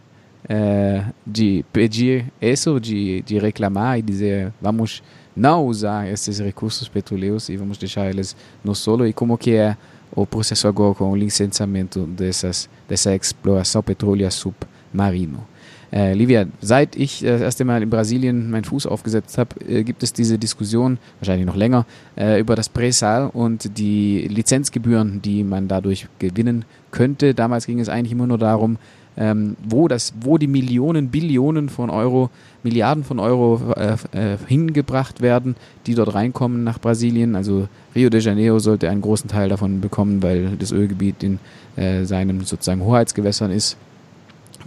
é, 0.49 1.05
de 1.27 1.65
pedir 1.73 2.27
isso, 2.41 2.79
de, 2.81 3.23
de 3.23 3.39
reclamar 3.39 3.99
e 3.99 4.03
dizer 4.03 4.53
vamos 4.61 5.03
não 5.35 5.67
usar 5.67 6.09
esses 6.09 6.39
recursos 6.41 6.89
petroleiros 6.89 7.49
e 7.49 7.57
vamos 7.57 7.79
deixar 7.79 8.11
eles 8.11 8.37
no 8.65 8.75
solo 8.75 9.07
e 9.07 9.13
como 9.13 9.39
que 9.39 9.55
é 9.55 9.77
o 10.11 10.27
processo 10.27 10.67
agora 10.67 10.95
com 10.95 11.11
o 11.13 11.17
licenciamento 11.17 12.07
dessas, 12.07 12.69
dessa 12.89 13.15
exploração 13.15 13.83
petrólea 13.83 14.31
submarino. 14.31 15.47
Äh, 15.91 16.13
Livia, 16.15 16.47
seit 16.61 16.97
ich 16.97 17.25
äh, 17.25 17.31
das 17.31 17.41
erste 17.41 17.65
Mal 17.65 17.83
in 17.83 17.89
Brasilien 17.89 18.51
meinen 18.51 18.65
Fuß 18.65 18.87
aufgesetzt 18.87 19.39
habe, 19.39 19.57
äh, 19.67 19.83
gibt 19.83 20.03
es 20.03 20.13
diese 20.13 20.39
Diskussion, 20.39 20.99
wahrscheinlich 21.21 21.47
noch 21.47 21.57
länger, 21.57 21.87
über 22.41 22.57
das 22.57 22.69
Presal 22.69 23.31
und 23.33 23.79
die 23.79 24.27
Lizenzgebühren, 24.29 25.23
die 25.23 25.45
man 25.45 25.69
dadurch 25.69 26.09
gewinnen 26.19 26.65
könnte. 26.91 27.35
Damals 27.35 27.67
ging 27.67 27.81
es 27.81 27.89
eigentlich 27.89 28.13
immer 28.13 28.27
nur 28.27 28.39
darum, 28.39 28.79
ähm, 29.17 29.57
wo, 29.63 29.89
das, 29.89 30.13
wo 30.21 30.39
die 30.39 30.47
Millionen, 30.47 31.09
Billionen 31.09 31.69
von 31.69 31.91
Euro, 31.91 32.31
Milliarden 32.63 33.05
von 33.05 33.19
Euro 33.19 33.61
äh, 33.77 33.97
äh, 34.13 34.39
hingebracht 34.47 35.21
werden, 35.21 35.57
die 35.87 35.95
dort 35.95 36.15
reinkommen 36.15 36.65
nach 36.65 36.79
Brasilien. 36.79 37.35
Also 37.35 37.69
Rio 37.95 38.11
de 38.11 38.21
Janeiro 38.21 38.59
sollte 38.59 38.89
einen 38.89 39.01
großen 39.01 39.29
Teil 39.29 39.49
davon 39.49 39.81
bekommen, 39.81 40.23
weil 40.23 40.57
das 40.59 40.73
Ölgebiet 40.73 41.23
in 41.23 41.39
seinen 42.03 42.45
sozusagen 42.45 42.83
Hoheitsgewässern 42.83 43.53
ist 43.53 43.77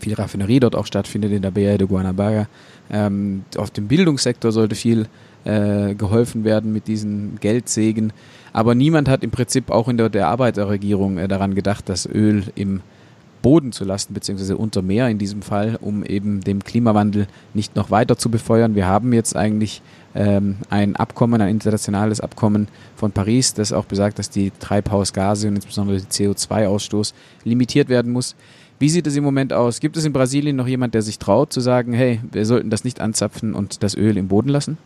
viel 0.01 0.13
Raffinerie 0.13 0.59
dort 0.59 0.75
auch 0.75 0.85
stattfindet 0.85 1.31
in 1.31 1.41
der 1.41 1.51
Baía 1.51 1.77
de 1.77 1.87
Guanabara. 1.87 2.47
Ähm, 2.91 3.43
auf 3.57 3.71
dem 3.71 3.87
Bildungssektor 3.87 4.51
sollte 4.51 4.75
viel 4.75 5.07
äh, 5.45 5.93
geholfen 5.93 6.43
werden 6.43 6.73
mit 6.73 6.87
diesen 6.87 7.39
Geldsegen. 7.39 8.11
Aber 8.53 8.75
niemand 8.75 9.07
hat 9.07 9.23
im 9.23 9.31
Prinzip 9.31 9.69
auch 9.69 9.87
in 9.87 9.97
der, 9.97 10.09
der 10.09 10.27
Arbeiterregierung 10.27 11.17
äh, 11.17 11.27
daran 11.27 11.55
gedacht, 11.55 11.87
das 11.87 12.05
Öl 12.05 12.43
im 12.55 12.81
Boden 13.41 13.71
zu 13.71 13.83
lassen, 13.85 14.13
beziehungsweise 14.13 14.57
unter 14.57 14.81
Meer 14.81 15.07
in 15.07 15.17
diesem 15.17 15.41
Fall, 15.41 15.77
um 15.81 16.03
eben 16.03 16.41
dem 16.41 16.63
Klimawandel 16.63 17.27
nicht 17.53 17.75
noch 17.75 17.89
weiter 17.89 18.17
zu 18.17 18.29
befeuern. 18.29 18.75
Wir 18.75 18.87
haben 18.87 19.13
jetzt 19.13 19.35
eigentlich 19.35 19.81
ähm, 20.13 20.57
ein 20.69 20.95
Abkommen, 20.95 21.41
ein 21.41 21.49
internationales 21.49 22.21
Abkommen 22.21 22.67
von 22.95 23.11
Paris, 23.11 23.53
das 23.53 23.73
auch 23.73 23.85
besagt, 23.85 24.19
dass 24.19 24.29
die 24.29 24.51
Treibhausgase 24.59 25.47
und 25.47 25.55
insbesondere 25.55 25.97
der 25.97 26.09
CO2-Ausstoß 26.09 27.13
limitiert 27.43 27.89
werden 27.89 28.11
muss. 28.11 28.35
Wie 28.79 28.89
sieht 28.89 29.07
es 29.07 29.15
im 29.15 29.23
Moment 29.23 29.53
aus? 29.53 29.79
Gibt 29.79 29.97
es 29.97 30.05
in 30.05 30.13
Brasilien 30.13 30.55
noch 30.55 30.67
jemand, 30.67 30.93
der 30.93 31.01
sich 31.01 31.19
traut 31.19 31.53
zu 31.53 31.61
sagen, 31.61 31.93
hey, 31.93 32.19
wir 32.31 32.45
sollten 32.45 32.69
das 32.69 32.83
nicht 32.83 32.99
anzapfen 32.99 33.53
und 33.53 33.83
das 33.83 33.95
Öl 33.95 34.17
im 34.17 34.27
Boden 34.27 34.49
lassen? 34.49 34.77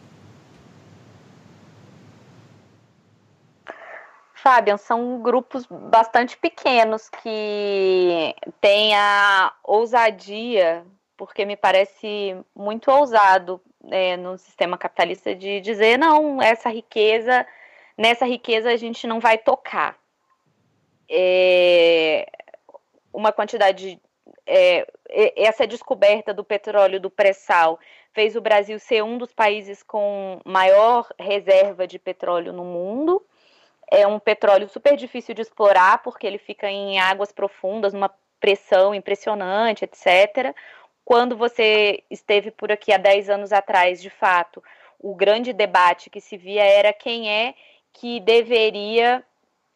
Fabian, 4.45 4.77
são 4.77 5.23
grupos 5.23 5.65
bastante 5.65 6.37
pequenos 6.37 7.09
que 7.09 8.35
têm 8.61 8.95
a 8.95 9.51
ousadia, 9.63 10.85
porque 11.17 11.43
me 11.45 11.57
parece 11.57 12.37
muito 12.55 12.91
ousado 12.91 13.59
é, 13.89 14.15
no 14.15 14.37
sistema 14.37 14.77
capitalista 14.77 15.33
de 15.33 15.59
dizer 15.61 15.97
não, 15.97 16.39
essa 16.39 16.69
riqueza, 16.69 17.43
nessa 17.97 18.23
riqueza 18.27 18.69
a 18.69 18.77
gente 18.77 19.07
não 19.07 19.19
vai 19.19 19.35
tocar. 19.39 19.97
É, 21.09 22.29
uma 23.11 23.31
quantidade 23.31 23.99
é, 24.45 24.85
essa 25.09 25.65
descoberta 25.65 26.31
do 26.35 26.43
petróleo 26.43 26.99
do 26.99 27.09
pré-sal 27.09 27.79
fez 28.13 28.35
o 28.35 28.41
Brasil 28.41 28.77
ser 28.77 29.03
um 29.03 29.17
dos 29.17 29.33
países 29.33 29.81
com 29.81 30.39
maior 30.45 31.11
reserva 31.19 31.87
de 31.87 31.97
petróleo 31.97 32.53
no 32.53 32.63
mundo 32.63 33.25
é 33.91 34.05
um 34.07 34.19
petróleo 34.19 34.67
super 34.69 34.95
difícil 34.95 35.35
de 35.35 35.41
explorar, 35.41 36.01
porque 36.03 36.25
ele 36.25 36.37
fica 36.37 36.69
em 36.69 36.99
águas 36.99 37.31
profundas, 37.31 37.93
numa 37.93 38.11
pressão 38.39 38.93
impressionante, 38.93 39.85
etc. 39.85 40.55
Quando 41.03 41.37
você 41.37 42.03
esteve 42.09 42.51
por 42.51 42.71
aqui 42.71 42.91
há 42.91 42.97
10 42.97 43.29
anos 43.29 43.53
atrás, 43.53 44.01
de 44.01 44.09
fato, 44.09 44.63
o 44.99 45.13
grande 45.13 45.53
debate 45.53 46.09
que 46.09 46.19
se 46.19 46.37
via 46.37 46.63
era 46.63 46.91
quem 46.91 47.29
é 47.29 47.53
que 47.93 48.19
deveria 48.19 49.23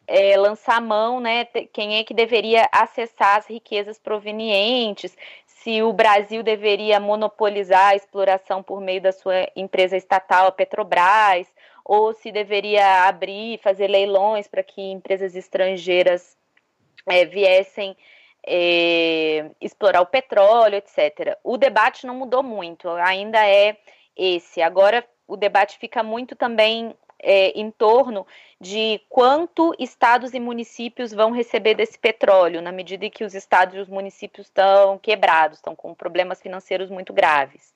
é, 0.06 0.36
lançar 0.36 0.80
mão, 0.80 1.20
né? 1.20 1.44
Quem 1.72 1.98
é 1.98 2.04
que 2.04 2.12
deveria 2.12 2.68
acessar 2.72 3.38
as 3.38 3.46
riquezas 3.46 3.98
provenientes, 3.98 5.16
se 5.46 5.82
o 5.82 5.92
Brasil 5.92 6.42
deveria 6.42 6.98
monopolizar 6.98 7.88
a 7.88 7.94
exploração 7.94 8.62
por 8.62 8.80
meio 8.80 9.00
da 9.00 9.12
sua 9.12 9.48
empresa 9.54 9.96
estatal, 9.96 10.46
a 10.46 10.52
Petrobras, 10.52 11.46
ou 11.90 12.14
se 12.14 12.30
deveria 12.30 13.08
abrir, 13.08 13.58
fazer 13.58 13.88
leilões 13.88 14.46
para 14.46 14.62
que 14.62 14.80
empresas 14.80 15.34
estrangeiras 15.34 16.38
é, 17.04 17.24
viessem 17.24 17.96
é, 18.46 19.50
explorar 19.60 20.00
o 20.00 20.06
petróleo, 20.06 20.76
etc. 20.76 21.36
O 21.42 21.56
debate 21.56 22.06
não 22.06 22.14
mudou 22.14 22.44
muito, 22.44 22.88
ainda 22.90 23.44
é 23.44 23.76
esse. 24.16 24.62
Agora 24.62 25.04
o 25.26 25.36
debate 25.36 25.78
fica 25.78 26.00
muito 26.00 26.36
também 26.36 26.94
é, 27.18 27.48
em 27.58 27.72
torno 27.72 28.24
de 28.60 29.00
quanto 29.08 29.74
estados 29.76 30.32
e 30.32 30.38
municípios 30.38 31.12
vão 31.12 31.32
receber 31.32 31.74
desse 31.74 31.98
petróleo, 31.98 32.62
na 32.62 32.70
medida 32.70 33.04
em 33.04 33.10
que 33.10 33.24
os 33.24 33.34
estados 33.34 33.74
e 33.74 33.78
os 33.80 33.88
municípios 33.88 34.46
estão 34.46 34.96
quebrados, 34.96 35.58
estão 35.58 35.74
com 35.74 35.92
problemas 35.92 36.40
financeiros 36.40 36.88
muito 36.88 37.12
graves. 37.12 37.74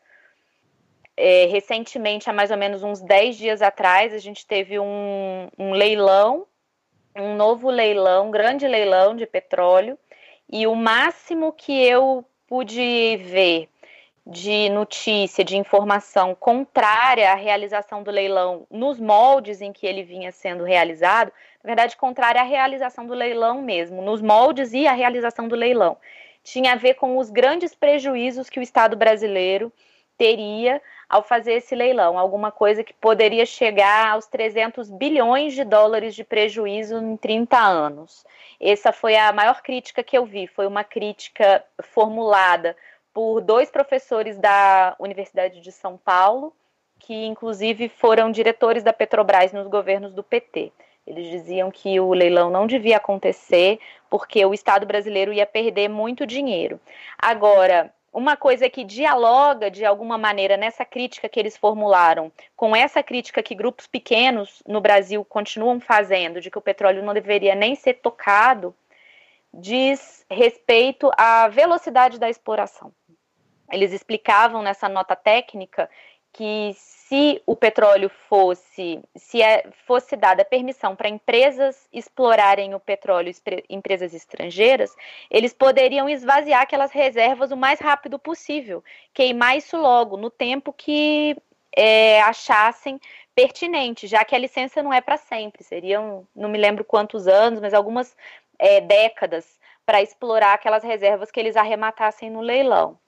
É, 1.16 1.46
recentemente, 1.46 2.28
há 2.28 2.32
mais 2.32 2.50
ou 2.50 2.56
menos 2.56 2.82
uns 2.82 3.00
10 3.00 3.36
dias 3.36 3.62
atrás, 3.62 4.12
a 4.12 4.18
gente 4.18 4.46
teve 4.46 4.78
um, 4.78 5.48
um 5.58 5.72
leilão, 5.72 6.46
um 7.16 7.36
novo 7.36 7.70
leilão, 7.70 8.28
um 8.28 8.30
grande 8.30 8.66
leilão 8.66 9.14
de 9.14 9.24
petróleo, 9.24 9.96
e 10.50 10.66
o 10.66 10.74
máximo 10.74 11.52
que 11.52 11.72
eu 11.72 12.24
pude 12.46 13.16
ver 13.18 13.68
de 14.26 14.70
notícia, 14.70 15.44
de 15.44 15.56
informação 15.56 16.34
contrária 16.34 17.30
à 17.30 17.34
realização 17.34 18.02
do 18.02 18.10
leilão 18.10 18.66
nos 18.70 18.98
moldes 18.98 19.60
em 19.60 19.72
que 19.72 19.86
ele 19.86 20.02
vinha 20.02 20.32
sendo 20.32 20.64
realizado, 20.64 21.30
na 21.62 21.68
verdade, 21.68 21.96
contrária 21.96 22.40
à 22.40 22.44
realização 22.44 23.06
do 23.06 23.12
leilão 23.12 23.60
mesmo, 23.60 24.00
nos 24.00 24.22
moldes 24.22 24.72
e 24.72 24.86
a 24.86 24.92
realização 24.92 25.46
do 25.46 25.54
leilão, 25.54 25.96
tinha 26.42 26.72
a 26.72 26.76
ver 26.76 26.94
com 26.94 27.18
os 27.18 27.30
grandes 27.30 27.74
prejuízos 27.74 28.48
que 28.48 28.58
o 28.58 28.62
Estado 28.62 28.96
brasileiro 28.96 29.72
teria 30.16 30.80
ao 31.08 31.22
fazer 31.22 31.54
esse 31.54 31.74
leilão, 31.74 32.18
alguma 32.18 32.50
coisa 32.50 32.82
que 32.82 32.92
poderia 32.92 33.46
chegar 33.46 34.12
aos 34.12 34.26
300 34.26 34.90
bilhões 34.90 35.54
de 35.54 35.64
dólares 35.64 36.14
de 36.14 36.24
prejuízo 36.24 36.96
em 36.98 37.16
30 37.16 37.58
anos. 37.58 38.24
Essa 38.60 38.92
foi 38.92 39.16
a 39.16 39.32
maior 39.32 39.62
crítica 39.62 40.02
que 40.02 40.16
eu 40.16 40.24
vi, 40.24 40.46
foi 40.46 40.66
uma 40.66 40.84
crítica 40.84 41.64
formulada 41.82 42.76
por 43.12 43.40
dois 43.40 43.70
professores 43.70 44.38
da 44.38 44.96
Universidade 44.98 45.60
de 45.60 45.70
São 45.70 45.96
Paulo, 45.96 46.52
que 46.98 47.26
inclusive 47.26 47.88
foram 47.88 48.30
diretores 48.30 48.82
da 48.82 48.92
Petrobras 48.92 49.52
nos 49.52 49.68
governos 49.68 50.12
do 50.12 50.22
PT. 50.22 50.72
Eles 51.06 51.28
diziam 51.28 51.70
que 51.70 52.00
o 52.00 52.12
leilão 52.14 52.50
não 52.50 52.66
devia 52.66 52.96
acontecer 52.96 53.78
porque 54.08 54.44
o 54.44 54.54
Estado 54.54 54.86
brasileiro 54.86 55.32
ia 55.32 55.44
perder 55.44 55.88
muito 55.88 56.26
dinheiro. 56.26 56.80
Agora, 57.18 57.92
uma 58.14 58.36
coisa 58.36 58.70
que 58.70 58.84
dialoga 58.84 59.68
de 59.68 59.84
alguma 59.84 60.16
maneira 60.16 60.56
nessa 60.56 60.84
crítica 60.84 61.28
que 61.28 61.40
eles 61.40 61.56
formularam 61.56 62.30
com 62.54 62.74
essa 62.74 63.02
crítica 63.02 63.42
que 63.42 63.56
grupos 63.56 63.88
pequenos 63.88 64.62
no 64.66 64.80
Brasil 64.80 65.24
continuam 65.24 65.80
fazendo 65.80 66.40
de 66.40 66.48
que 66.48 66.56
o 66.56 66.62
petróleo 66.62 67.02
não 67.02 67.12
deveria 67.12 67.56
nem 67.56 67.74
ser 67.74 67.94
tocado, 67.94 68.72
diz 69.52 70.24
respeito 70.30 71.10
à 71.18 71.48
velocidade 71.48 72.18
da 72.20 72.30
exploração. 72.30 72.92
Eles 73.72 73.92
explicavam 73.92 74.62
nessa 74.62 74.88
nota 74.88 75.16
técnica 75.16 75.90
que 76.35 76.74
se 76.76 77.41
o 77.47 77.55
petróleo 77.55 78.11
fosse, 78.28 79.01
se 79.16 79.41
é, 79.41 79.64
fosse 79.87 80.16
dada 80.16 80.45
permissão 80.45 80.97
para 80.97 81.09
empresas 81.09 81.89
explorarem 81.93 82.74
o 82.74 82.80
petróleo, 82.80 83.32
empresas 83.70 84.12
estrangeiras, 84.12 84.95
eles 85.30 85.55
poderiam 85.55 86.09
esvaziar 86.09 86.62
aquelas 86.62 86.91
reservas 86.91 87.53
o 87.53 87.57
mais 87.57 87.78
rápido 87.78 88.18
possível, 88.18 88.82
queimar 89.12 89.57
isso 89.57 89.76
logo, 89.76 90.16
no 90.16 90.28
tempo 90.28 90.72
que 90.72 91.37
é, 91.76 92.20
achassem 92.22 93.01
pertinente, 93.32 94.09
já 94.09 94.24
que 94.24 94.35
a 94.35 94.39
licença 94.39 94.82
não 94.82 94.93
é 94.93 95.01
para 95.01 95.16
sempre, 95.16 95.62
seriam, 95.62 96.26
não 96.35 96.49
me 96.49 96.59
lembro 96.59 96.85
quantos 96.85 97.28
anos, 97.28 97.61
mas 97.61 97.72
algumas 97.72 98.16
é, 98.59 98.80
décadas 98.80 99.59
para 99.87 100.03
explorar 100.03 100.55
aquelas 100.55 100.82
reservas 100.82 101.30
que 101.30 101.39
eles 101.39 101.57
arrematassem 101.57 102.28
no 102.28 102.41
leilão. 102.41 102.99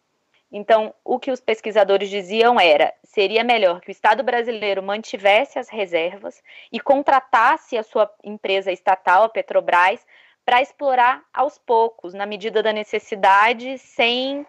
Então, 0.56 0.94
o 1.04 1.18
que 1.18 1.30
os 1.30 1.38
pesquisadores 1.38 2.08
diziam 2.08 2.58
era: 2.58 2.90
seria 3.04 3.44
melhor 3.44 3.78
que 3.78 3.90
o 3.90 3.92
Estado 3.92 4.22
brasileiro 4.22 4.82
mantivesse 4.82 5.58
as 5.58 5.68
reservas 5.68 6.42
e 6.72 6.80
contratasse 6.80 7.76
a 7.76 7.82
sua 7.82 8.10
empresa 8.24 8.72
estatal, 8.72 9.24
a 9.24 9.28
Petrobras, 9.28 10.00
para 10.46 10.62
explorar 10.62 11.22
aos 11.34 11.58
poucos, 11.58 12.14
na 12.14 12.24
medida 12.24 12.62
da 12.62 12.72
necessidade, 12.72 13.76
sem 13.76 14.46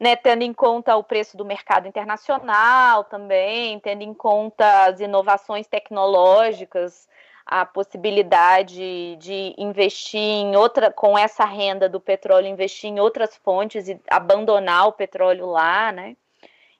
né, 0.00 0.16
tendo 0.16 0.42
em 0.42 0.54
conta 0.54 0.96
o 0.96 1.04
preço 1.04 1.36
do 1.36 1.44
mercado 1.44 1.86
internacional 1.86 3.04
também, 3.04 3.78
tendo 3.80 4.02
em 4.02 4.14
conta 4.14 4.86
as 4.86 5.00
inovações 5.00 5.66
tecnológicas 5.66 7.06
a 7.52 7.66
possibilidade 7.66 9.16
de 9.16 9.54
investir 9.58 10.18
em 10.18 10.56
outra, 10.56 10.90
com 10.90 11.18
essa 11.18 11.44
renda 11.44 11.86
do 11.86 12.00
petróleo, 12.00 12.46
investir 12.46 12.88
em 12.88 12.98
outras 12.98 13.36
fontes 13.36 13.88
e 13.88 14.00
abandonar 14.08 14.88
o 14.88 14.92
petróleo 14.92 15.44
lá, 15.44 15.92
né? 15.92 16.16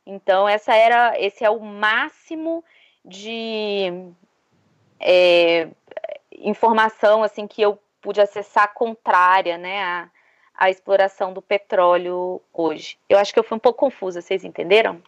Então, 0.07 0.49
essa 0.49 0.75
era, 0.75 1.13
esse 1.21 1.45
é 1.45 1.51
o 1.51 1.61
máximo 1.61 2.65
de 3.05 4.15
é, 4.99 5.69
informação 6.39 7.23
assim 7.23 7.47
que 7.47 7.61
eu 7.61 7.79
pude 8.01 8.23
acessar 8.23 8.73
contrária, 8.73 9.59
né, 9.59 9.83
à, 9.83 10.09
à 10.55 10.71
exploração 10.71 11.35
do 11.35 11.43
petróleo 11.43 12.41
hoje. 12.51 12.97
Eu 13.11 13.19
acho 13.19 13.31
que 13.31 13.39
eu 13.39 13.45
fui 13.45 13.57
um 13.57 13.61
pouco 13.61 13.81
confusa, 13.81 14.23
vocês 14.23 14.43
entenderam? 14.43 15.03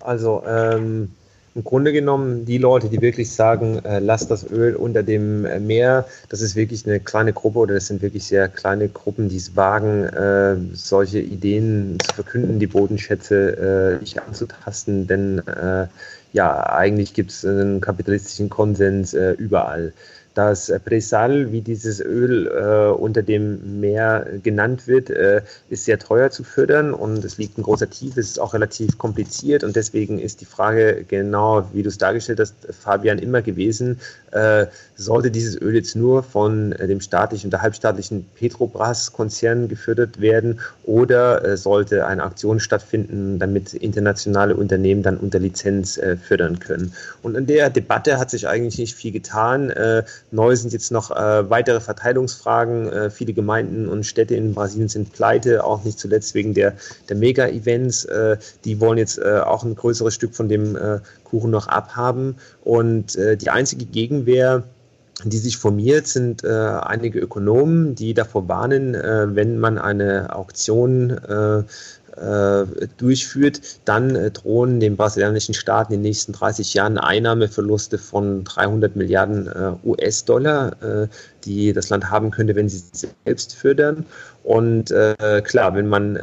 Also, 0.00 0.42
ähm, 0.44 1.08
im 1.54 1.64
Grunde 1.64 1.92
genommen 1.92 2.44
die 2.44 2.58
Leute, 2.58 2.88
die 2.88 3.00
wirklich 3.00 3.30
sagen, 3.30 3.84
äh, 3.84 3.98
lasst 3.98 4.30
das 4.30 4.48
Öl 4.50 4.74
unter 4.74 5.02
dem 5.02 5.44
äh, 5.44 5.60
Meer, 5.60 6.06
das 6.28 6.40
ist 6.40 6.56
wirklich 6.56 6.86
eine 6.86 7.00
kleine 7.00 7.32
Gruppe 7.32 7.58
oder 7.58 7.74
das 7.74 7.88
sind 7.88 8.00
wirklich 8.02 8.24
sehr 8.24 8.48
kleine 8.48 8.88
Gruppen, 8.88 9.28
die 9.28 9.36
es 9.36 9.54
wagen, 9.54 10.04
äh, 10.04 10.56
solche 10.72 11.18
Ideen 11.18 11.98
zu 12.06 12.14
verkünden, 12.14 12.58
die 12.58 12.66
Bodenschätze 12.66 13.98
äh, 13.98 14.00
nicht 14.00 14.20
anzutasten, 14.20 15.06
denn 15.06 15.38
äh, 15.46 15.86
ja, 16.32 16.66
eigentlich 16.66 17.12
gibt 17.12 17.30
es 17.30 17.44
einen 17.44 17.80
kapitalistischen 17.82 18.48
Konsens 18.48 19.12
äh, 19.12 19.32
überall. 19.32 19.92
Das 20.34 20.72
Presal, 20.84 21.52
wie 21.52 21.60
dieses 21.60 22.00
Öl 22.00 22.46
äh, 22.46 22.90
unter 22.92 23.22
dem 23.22 23.80
Meer 23.80 24.26
genannt 24.42 24.86
wird, 24.86 25.10
äh, 25.10 25.42
ist 25.68 25.84
sehr 25.84 25.98
teuer 25.98 26.30
zu 26.30 26.42
fördern 26.42 26.94
und 26.94 27.22
es 27.24 27.36
liegt 27.36 27.58
in 27.58 27.64
großer 27.64 27.90
Tiefe, 27.90 28.20
es 28.20 28.30
ist 28.30 28.38
auch 28.38 28.54
relativ 28.54 28.96
kompliziert 28.96 29.62
und 29.62 29.76
deswegen 29.76 30.18
ist 30.18 30.40
die 30.40 30.46
Frage 30.46 31.04
genau, 31.06 31.68
wie 31.74 31.82
du 31.82 31.88
es 31.88 31.98
dargestellt 31.98 32.40
hast, 32.40 32.54
Fabian, 32.70 33.18
immer 33.18 33.42
gewesen, 33.42 34.00
äh, 34.30 34.66
sollte 34.96 35.30
dieses 35.30 35.60
Öl 35.60 35.74
jetzt 35.74 35.96
nur 35.96 36.22
von 36.22 36.72
äh, 36.72 36.86
dem 36.86 37.00
staatlichen 37.00 37.48
oder 37.48 37.60
halbstaatlichen 37.60 38.24
Petrobras-Konzern 38.34 39.68
gefördert 39.68 40.20
werden 40.20 40.60
oder 40.84 41.44
äh, 41.44 41.56
sollte 41.58 42.06
eine 42.06 42.22
Aktion 42.22 42.60
stattfinden, 42.60 43.38
damit 43.38 43.74
internationale 43.74 44.56
Unternehmen 44.56 45.02
dann 45.02 45.18
unter 45.18 45.38
Lizenz 45.38 45.98
äh, 45.98 46.16
fördern 46.16 46.58
können. 46.58 46.94
Und 47.22 47.36
in 47.36 47.46
der 47.46 47.68
Debatte 47.68 48.18
hat 48.18 48.30
sich 48.30 48.48
eigentlich 48.48 48.78
nicht 48.78 48.94
viel 48.94 49.12
getan 49.12 49.72
neu 50.32 50.56
sind 50.56 50.72
jetzt 50.72 50.90
noch 50.90 51.10
äh, 51.10 51.48
weitere 51.50 51.80
Verteilungsfragen. 51.80 52.88
Äh, 52.88 53.10
viele 53.10 53.32
Gemeinden 53.32 53.88
und 53.88 54.04
Städte 54.04 54.34
in 54.34 54.54
Brasilien 54.54 54.88
sind 54.88 55.12
pleite, 55.12 55.64
auch 55.64 55.84
nicht 55.84 55.98
zuletzt 55.98 56.34
wegen 56.34 56.54
der, 56.54 56.74
der 57.08 57.16
Mega-Events. 57.16 58.04
Äh, 58.06 58.38
die 58.64 58.80
wollen 58.80 58.98
jetzt 58.98 59.18
äh, 59.18 59.40
auch 59.44 59.64
ein 59.64 59.74
größeres 59.74 60.14
Stück 60.14 60.34
von 60.34 60.48
dem 60.48 60.76
äh, 60.76 61.00
Kuchen 61.24 61.50
noch 61.50 61.68
abhaben. 61.68 62.36
Und 62.64 63.16
äh, 63.16 63.36
die 63.36 63.50
einzige 63.50 63.84
Gegenwehr, 63.84 64.64
die 65.24 65.38
sich 65.38 65.56
formiert, 65.56 66.06
sind 66.06 66.42
äh, 66.42 66.48
einige 66.48 67.18
Ökonomen, 67.20 67.94
die 67.94 68.14
davor 68.14 68.48
warnen, 68.48 68.94
äh, 68.94 69.34
wenn 69.34 69.58
man 69.58 69.78
eine 69.78 70.34
Auktion 70.34 71.10
äh, 71.10 71.62
durchführt, 72.96 73.60
dann 73.84 74.14
äh, 74.14 74.30
drohen 74.30 74.80
dem 74.80 74.96
brasilianischen 74.96 75.54
Staat 75.54 75.88
in 75.88 75.94
den 75.94 76.02
nächsten 76.02 76.32
30 76.32 76.74
Jahren 76.74 76.98
Einnahmeverluste 76.98 77.98
von 77.98 78.44
300 78.44 78.96
Milliarden 78.96 79.46
äh, 79.46 79.72
US-Dollar, 79.84 81.08
die 81.44 81.72
das 81.72 81.88
Land 81.90 82.10
haben 82.10 82.30
könnte, 82.30 82.54
wenn 82.54 82.68
sie 82.68 82.82
selbst 82.92 83.54
fördern. 83.54 84.06
Und 84.44 84.94
klar, 85.44 85.74
wenn 85.74 85.88
man 85.88 86.16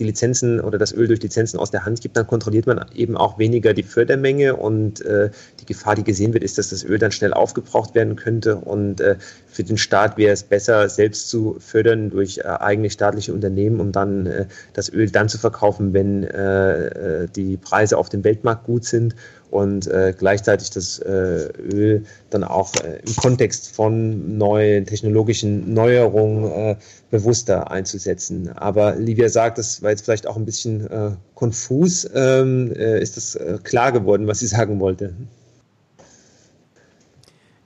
die 0.00 0.04
Lizenzen 0.04 0.60
oder 0.60 0.78
das 0.78 0.92
Öl 0.92 1.06
durch 1.06 1.22
Lizenzen 1.22 1.60
aus 1.60 1.70
der 1.70 1.84
Hand 1.84 2.00
gibt, 2.00 2.16
dann 2.16 2.26
kontrolliert 2.26 2.66
man 2.66 2.84
eben 2.94 3.16
auch 3.16 3.38
weniger 3.38 3.74
die 3.74 3.82
Fördermenge 3.82 4.56
und 4.56 5.02
äh, 5.02 5.30
die 5.60 5.66
Gefahr, 5.66 5.94
die 5.94 6.02
gesehen 6.02 6.32
wird, 6.32 6.42
ist, 6.42 6.58
dass 6.58 6.70
das 6.70 6.82
Öl 6.82 6.98
dann 6.98 7.12
schnell 7.12 7.34
aufgebraucht 7.34 7.94
werden 7.94 8.16
könnte 8.16 8.56
und 8.56 9.00
äh, 9.00 9.16
für 9.50 9.64
den 9.64 9.76
Staat 9.76 10.16
wäre 10.16 10.32
es 10.32 10.42
besser, 10.42 10.88
selbst 10.88 11.28
zu 11.28 11.56
fördern 11.58 12.10
durch 12.10 12.38
äh, 12.38 12.42
eigene 12.42 12.88
staatliche 12.90 13.32
Unternehmen, 13.32 13.80
um 13.80 13.92
dann 13.92 14.26
äh, 14.26 14.46
das 14.74 14.92
Öl 14.92 15.10
dann 15.10 15.28
zu 15.28 15.38
verkaufen, 15.38 15.92
wenn 15.92 16.24
äh, 16.24 17.22
äh, 17.24 17.28
die 17.34 17.56
Preise 17.56 17.98
auf 17.98 18.08
dem 18.08 18.22
Weltmarkt 18.22 18.64
gut 18.64 18.84
sind 18.84 19.16
und 19.50 19.88
äh, 19.88 20.14
gleichzeitig 20.16 20.70
das 20.70 21.00
äh, 21.00 21.48
Öl 21.58 22.04
dann 22.30 22.44
auch 22.44 22.72
im 22.76 23.16
Kontext 23.16 23.74
von 23.74 24.38
neuen 24.38 24.86
technologischen 24.86 25.74
Neuerungen 25.74 26.76
bewusster 27.10 27.70
einzusetzen. 27.70 28.50
Aber 28.54 28.94
Livia 28.94 29.28
sagt, 29.28 29.58
das 29.58 29.82
war 29.82 29.90
jetzt 29.90 30.04
vielleicht 30.04 30.28
auch 30.28 30.36
ein 30.36 30.44
bisschen 30.44 30.88
konfus. 31.34 32.08
Ähm, 32.14 32.72
äh, 32.76 33.00
ist 33.00 33.16
das 33.16 33.36
klar 33.64 33.90
geworden, 33.90 34.28
was 34.28 34.38
sie 34.38 34.46
sagen 34.46 34.78
wollte? 34.78 35.14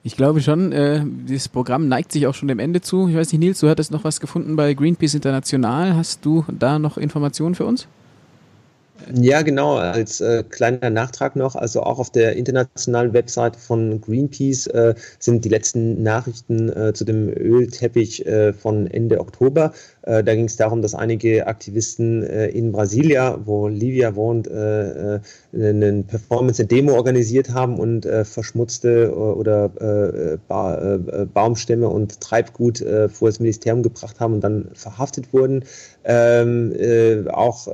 Ich 0.05 0.15
glaube 0.15 0.39
schon, 0.39 0.71
äh, 0.71 1.01
dieses 1.03 1.49
Programm 1.49 1.87
neigt 1.87 2.11
sich 2.11 2.27
auch 2.27 2.35
schon 2.35 2.47
dem 2.47 2.59
Ende 2.59 2.79
zu. 2.79 3.07
Ich 3.07 3.15
weiß 3.15 3.31
nicht, 3.31 3.39
Nils, 3.39 3.59
du 3.61 3.69
hattest 3.69 3.89
noch 3.89 4.03
was 4.03 4.19
gefunden 4.19 4.55
bei 4.55 4.75
Greenpeace 4.75 5.15
International. 5.15 5.95
Hast 5.95 6.23
du 6.23 6.45
da 6.47 6.77
noch 6.77 6.99
Informationen 6.99 7.55
für 7.55 7.65
uns? 7.65 7.87
Ja, 9.13 9.43
genau, 9.43 9.75
als 9.75 10.19
äh, 10.19 10.43
kleiner 10.49 10.89
Nachtrag 10.89 11.35
noch, 11.35 11.55
also 11.55 11.83
auch 11.83 11.99
auf 11.99 12.09
der 12.09 12.35
internationalen 12.35 13.13
Website 13.13 13.55
von 13.55 14.01
Greenpeace 14.01 14.65
äh, 14.67 14.95
sind 15.19 15.45
die 15.45 15.49
letzten 15.49 16.01
Nachrichten 16.01 16.69
äh, 16.69 16.91
zu 16.93 17.05
dem 17.05 17.29
Ölteppich 17.29 18.25
äh, 18.25 18.51
von 18.53 18.87
Ende 18.87 19.19
Oktober. 19.19 19.73
Äh, 20.03 20.23
da 20.23 20.33
ging 20.33 20.45
es 20.45 20.55
darum, 20.55 20.81
dass 20.81 20.95
einige 20.95 21.45
Aktivisten 21.45 22.23
äh, 22.23 22.47
in 22.47 22.71
Brasilia, 22.71 23.39
wo 23.45 23.67
Livia 23.67 24.15
wohnt, 24.15 24.49
eine 24.49 26.03
Performance, 26.07 26.61
eine 26.61 26.67
Demo 26.67 26.93
organisiert 26.93 27.49
haben 27.49 27.79
und 27.79 28.07
verschmutzte 28.23 29.15
oder 29.15 29.69
ba 30.47 30.97
Baumstämme 31.33 31.87
und 31.87 32.19
Treibgut 32.21 32.83
vor 33.11 33.29
das 33.29 33.39
Ministerium 33.39 33.83
gebracht 33.83 34.19
haben 34.19 34.35
und 34.35 34.41
dann 34.41 34.69
verhaftet 34.73 35.33
wurden. 35.33 35.63
Ähm, 36.07 37.27
auch 37.31 37.67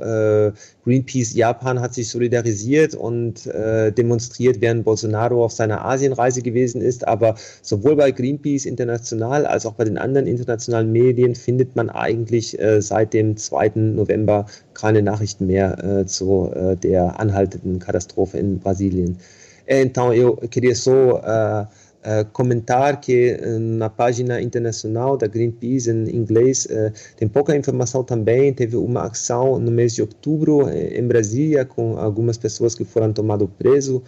Greenpeace 0.84 1.34
Japan 1.34 1.80
hat 1.80 1.94
sich 1.94 2.08
solidarisiert 2.08 2.94
und 2.94 3.46
äh, 3.46 3.92
demonstriert, 3.92 4.60
während 4.60 4.84
Bolsonaro 4.84 5.44
auf 5.44 5.52
seiner 5.52 5.84
Asienreise 5.84 6.42
gewesen 6.42 6.80
ist. 6.80 7.06
Aber 7.06 7.36
sowohl 7.62 7.96
bei 7.96 8.10
Greenpeace 8.10 8.66
international 8.66 9.46
als 9.46 9.64
auch 9.64 9.74
bei 9.74 9.84
den 9.84 9.98
anderen 9.98 10.26
internationalen 10.26 10.90
Medien 10.90 11.34
findet 11.34 11.76
man 11.76 11.88
eigentlich 11.90 12.58
äh, 12.58 12.82
seit 12.82 13.12
dem 13.12 13.36
2. 13.36 13.72
November 13.76 14.46
keine 14.74 15.02
Nachrichten 15.02 15.46
mehr 15.46 15.78
äh, 15.84 16.06
zu 16.06 16.50
äh, 16.54 16.76
der 16.76 17.20
anhaltenden 17.20 17.78
Katastrophe 17.78 18.38
in 18.38 18.58
Brasilien. 18.58 19.18
Então, 19.64 20.12
eu 20.12 20.36
queria 20.50 20.74
só 20.74 21.68
uh, 22.02 22.24
comentar 22.32 23.00
que 23.00 23.34
uh, 23.34 23.58
na 23.58 23.88
página 23.88 24.40
internacional 24.40 25.16
da 25.16 25.26
Greenpeace 25.26 25.90
em 25.90 26.14
inglês 26.14 26.66
uh, 26.66 26.92
tem 27.16 27.28
pouca 27.28 27.56
informação 27.56 28.04
também. 28.04 28.52
Teve 28.52 28.76
uma 28.76 29.06
ação 29.06 29.58
no 29.58 29.70
mês 29.70 29.94
de 29.94 30.02
outubro 30.02 30.68
em 30.70 31.06
Brasília 31.06 31.64
com 31.64 31.96
algumas 31.98 32.36
pessoas 32.36 32.74
que 32.74 32.84
foram 32.84 33.12
tomadas 33.12 33.48
preso 33.58 34.02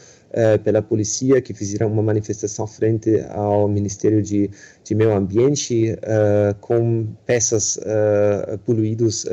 pela 0.64 0.82
polícia 0.82 1.40
que 1.40 1.54
fizeram 1.54 1.86
uma 1.92 2.02
manifestação 2.02 2.66
frente 2.66 3.24
ao 3.30 3.68
Ministério 3.68 4.20
de, 4.20 4.50
de 4.82 4.94
Meio 4.94 5.14
Ambiente 5.14 5.96
com 6.60 7.06
peças 7.24 7.78
poluídas 8.64 9.24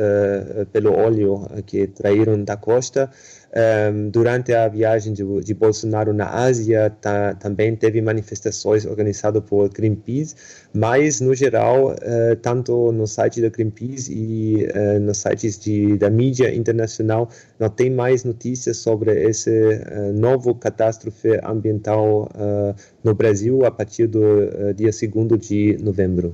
pelo 0.72 0.94
óleo 0.94 1.48
que 1.66 1.88
traíram 1.88 2.44
da 2.44 2.56
costa. 2.56 3.10
Um, 3.54 4.10
durante 4.10 4.54
a 4.54 4.66
viagem 4.70 5.12
de, 5.12 5.26
de 5.42 5.54
Bolsonaro 5.54 6.14
na 6.14 6.26
Ásia, 6.26 6.90
tá, 7.02 7.34
também 7.34 7.76
teve 7.76 8.02
manifestações 8.02 8.86
organizadas 8.86 9.44
por 9.44 9.68
Greenpeace, 9.68 10.36
mas, 10.74 11.20
no 11.20 11.36
geral, 11.36 11.92
uh, 11.92 12.36
tanto 12.42 12.94
no 12.94 13.06
site 13.06 13.42
da 13.42 13.50
Greenpeace 13.50 14.14
e 14.14 14.68
uh, 14.68 15.00
nos 15.02 15.18
sites 15.18 15.60
de, 15.60 15.98
da 15.98 16.10
mídia 16.10 16.54
internacional, 16.56 17.30
não 17.60 17.70
tem 17.70 17.90
mais 17.90 18.24
notícias 18.24 18.78
sobre 18.78 19.12
esse 19.22 19.50
uh, 19.50 20.14
novo 20.14 20.56
catástrofe 20.56 21.38
ambiental 21.44 22.30
no 23.04 23.14
Brasil 23.14 23.66
a 23.66 23.72
partir 23.72 24.08
do 24.08 24.20
dia 24.76 24.92
2 24.92 25.40
de 25.40 25.78
novembro. 25.82 26.34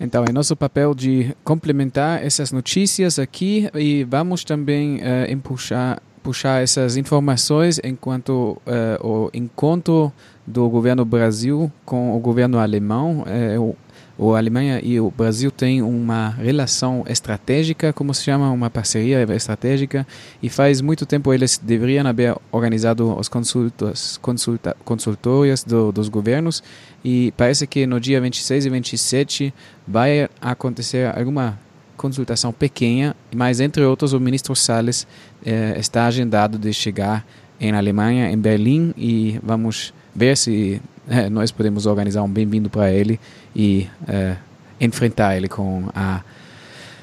Então, 0.00 0.24
é 0.28 0.32
nosso 0.32 0.56
papel 0.56 0.94
de 0.94 1.34
complementar 1.44 2.24
essas 2.24 2.50
notícias 2.50 3.18
aqui 3.18 3.70
e 3.74 4.04
vamos 4.04 4.42
também 4.42 4.96
uh, 4.96 5.30
empuxar, 5.30 6.02
puxar 6.22 6.62
essas 6.62 6.96
informações 6.96 7.80
enquanto 7.84 8.60
uh, 8.66 9.06
o 9.06 9.30
encontro 9.32 10.12
do 10.46 10.68
governo 10.68 11.04
Brasil 11.04 11.70
com 11.84 12.16
o 12.16 12.18
governo 12.18 12.58
alemão. 12.58 13.22
Uh, 13.22 13.76
o 14.16 14.34
Alemanha 14.34 14.80
e 14.80 15.00
o 15.00 15.10
Brasil 15.10 15.50
têm 15.50 15.82
uma 15.82 16.28
relação 16.28 17.04
estratégica, 17.08 17.92
como 17.92 18.14
se 18.14 18.22
chama, 18.22 18.50
uma 18.52 18.70
parceria 18.70 19.24
estratégica, 19.34 20.06
e 20.40 20.48
faz 20.48 20.80
muito 20.80 21.04
tempo 21.04 21.32
eles 21.32 21.58
deveriam 21.58 22.06
haver 22.06 22.36
organizado 22.52 23.12
os 23.18 23.28
consultas, 23.28 24.16
consulta, 24.18 24.76
consultórios 24.84 25.64
do, 25.64 25.90
dos 25.90 26.08
governos, 26.08 26.62
e 27.04 27.32
parece 27.36 27.66
que 27.66 27.86
no 27.86 28.00
dia 28.00 28.20
26 28.20 28.64
e 28.64 28.70
27 28.70 29.54
vai 29.86 30.28
acontecer 30.40 31.14
alguma 31.14 31.58
consultação 31.96 32.52
pequena, 32.52 33.14
mas 33.34 33.60
entre 33.60 33.82
outros 33.84 34.12
o 34.12 34.20
ministro 34.20 34.56
Salles 34.56 35.06
eh, 35.44 35.76
está 35.78 36.06
agendado 36.06 36.58
de 36.58 36.72
chegar 36.72 37.24
em 37.60 37.72
Alemanha, 37.72 38.30
em 38.30 38.38
Berlim, 38.38 38.92
e 38.96 39.38
vamos 39.42 39.92
ver 40.14 40.36
se 40.36 40.80
eh, 41.08 41.28
nós 41.28 41.50
podemos 41.50 41.86
organizar 41.86 42.22
um 42.22 42.28
bem-vindo 42.28 42.68
para 42.70 42.90
ele 42.90 43.20
e 43.54 43.86
eh, 44.08 44.36
enfrentar 44.80 45.36
ele 45.36 45.48
com 45.48 45.88
a 45.94 46.22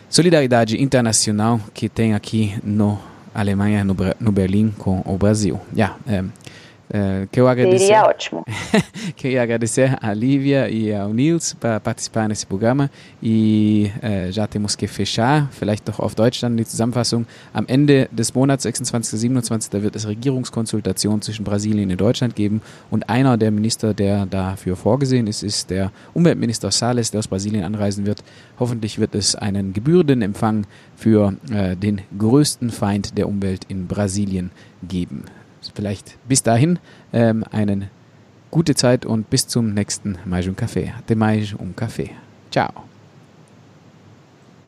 solidariedade 0.09 0.81
internacional 0.81 1.59
que 1.73 1.87
tem 1.87 2.13
aqui 2.13 2.55
no 2.63 2.99
Alemanha, 3.33 3.83
no, 3.83 3.95
no 4.19 4.31
Berlim 4.31 4.73
com 4.77 5.01
o 5.05 5.17
Brasil. 5.17 5.59
Yeah, 5.73 5.95
eh, 6.93 7.27
que 7.31 7.39
eu 7.39 7.47
agradecer, 7.47 7.87
Seria 7.87 8.05
ótimo. 8.05 8.43
queria 9.15 9.43
agradecer 9.43 9.97
a 10.01 10.13
Lívia 10.13 10.69
e 10.69 10.93
ao 10.93 11.13
Nils 11.13 11.53
para 11.53 11.79
participar 11.79 12.27
nesse 12.27 12.45
Programm 12.45 12.87
e 13.21 13.91
uh, 13.97 14.31
já 14.31 14.47
temos 14.47 14.75
que 14.75 14.87
fechar, 14.87 15.49
vielleicht 15.51 15.87
doch 15.87 15.99
auf 15.99 16.15
Deutsch 16.15 16.41
dann 16.41 16.55
die 16.55 16.65
Zusammenfassung. 16.65 17.25
Am 17.53 17.65
Ende 17.67 18.09
des 18.11 18.33
Monats 18.33 18.63
26. 18.63 19.19
27. 19.19 19.69
Da 19.69 19.81
wird 19.81 19.95
es 19.95 20.07
Regierungskonsultationen 20.07 21.21
zwischen 21.21 21.43
Brasilien 21.43 21.91
und 21.91 21.99
Deutschland 21.99 22.35
geben 22.35 22.61
und 22.89 23.09
einer 23.09 23.37
der 23.37 23.51
Minister, 23.51 23.93
der 23.93 24.25
dafür 24.25 24.75
vorgesehen 24.75 25.27
ist, 25.27 25.43
ist 25.43 25.69
der 25.69 25.91
Umweltminister 26.13 26.71
Salles, 26.71 27.11
der 27.11 27.19
aus 27.19 27.27
Brasilien 27.27 27.63
anreisen 27.63 28.05
wird. 28.05 28.23
Hoffentlich 28.59 28.99
wird 28.99 29.15
es 29.15 29.35
einen 29.35 29.73
gebührenden 29.73 30.33
für 30.95 31.33
uh, 31.51 31.75
den 31.75 32.01
größten 32.17 32.69
Feind 32.69 33.17
der 33.17 33.27
Umwelt 33.27 33.65
in 33.67 33.87
Brasilien 33.87 34.51
geben 34.87 35.25
vielleicht 35.73 36.17
bis 36.27 36.43
dahin 36.43 36.79
ähm, 37.13 37.43
eine 37.51 37.89
gute 38.49 38.75
Zeit 38.75 39.05
und 39.05 39.29
bis 39.29 39.47
zum 39.47 39.73
nächsten 39.73 40.17
Mais 40.25 40.47
um 40.47 40.55
Café. 40.55 40.91
Até 40.93 41.15
mais 41.15 41.53
um 41.53 41.73
Café. 41.75 42.09
Ciao. 42.51 42.90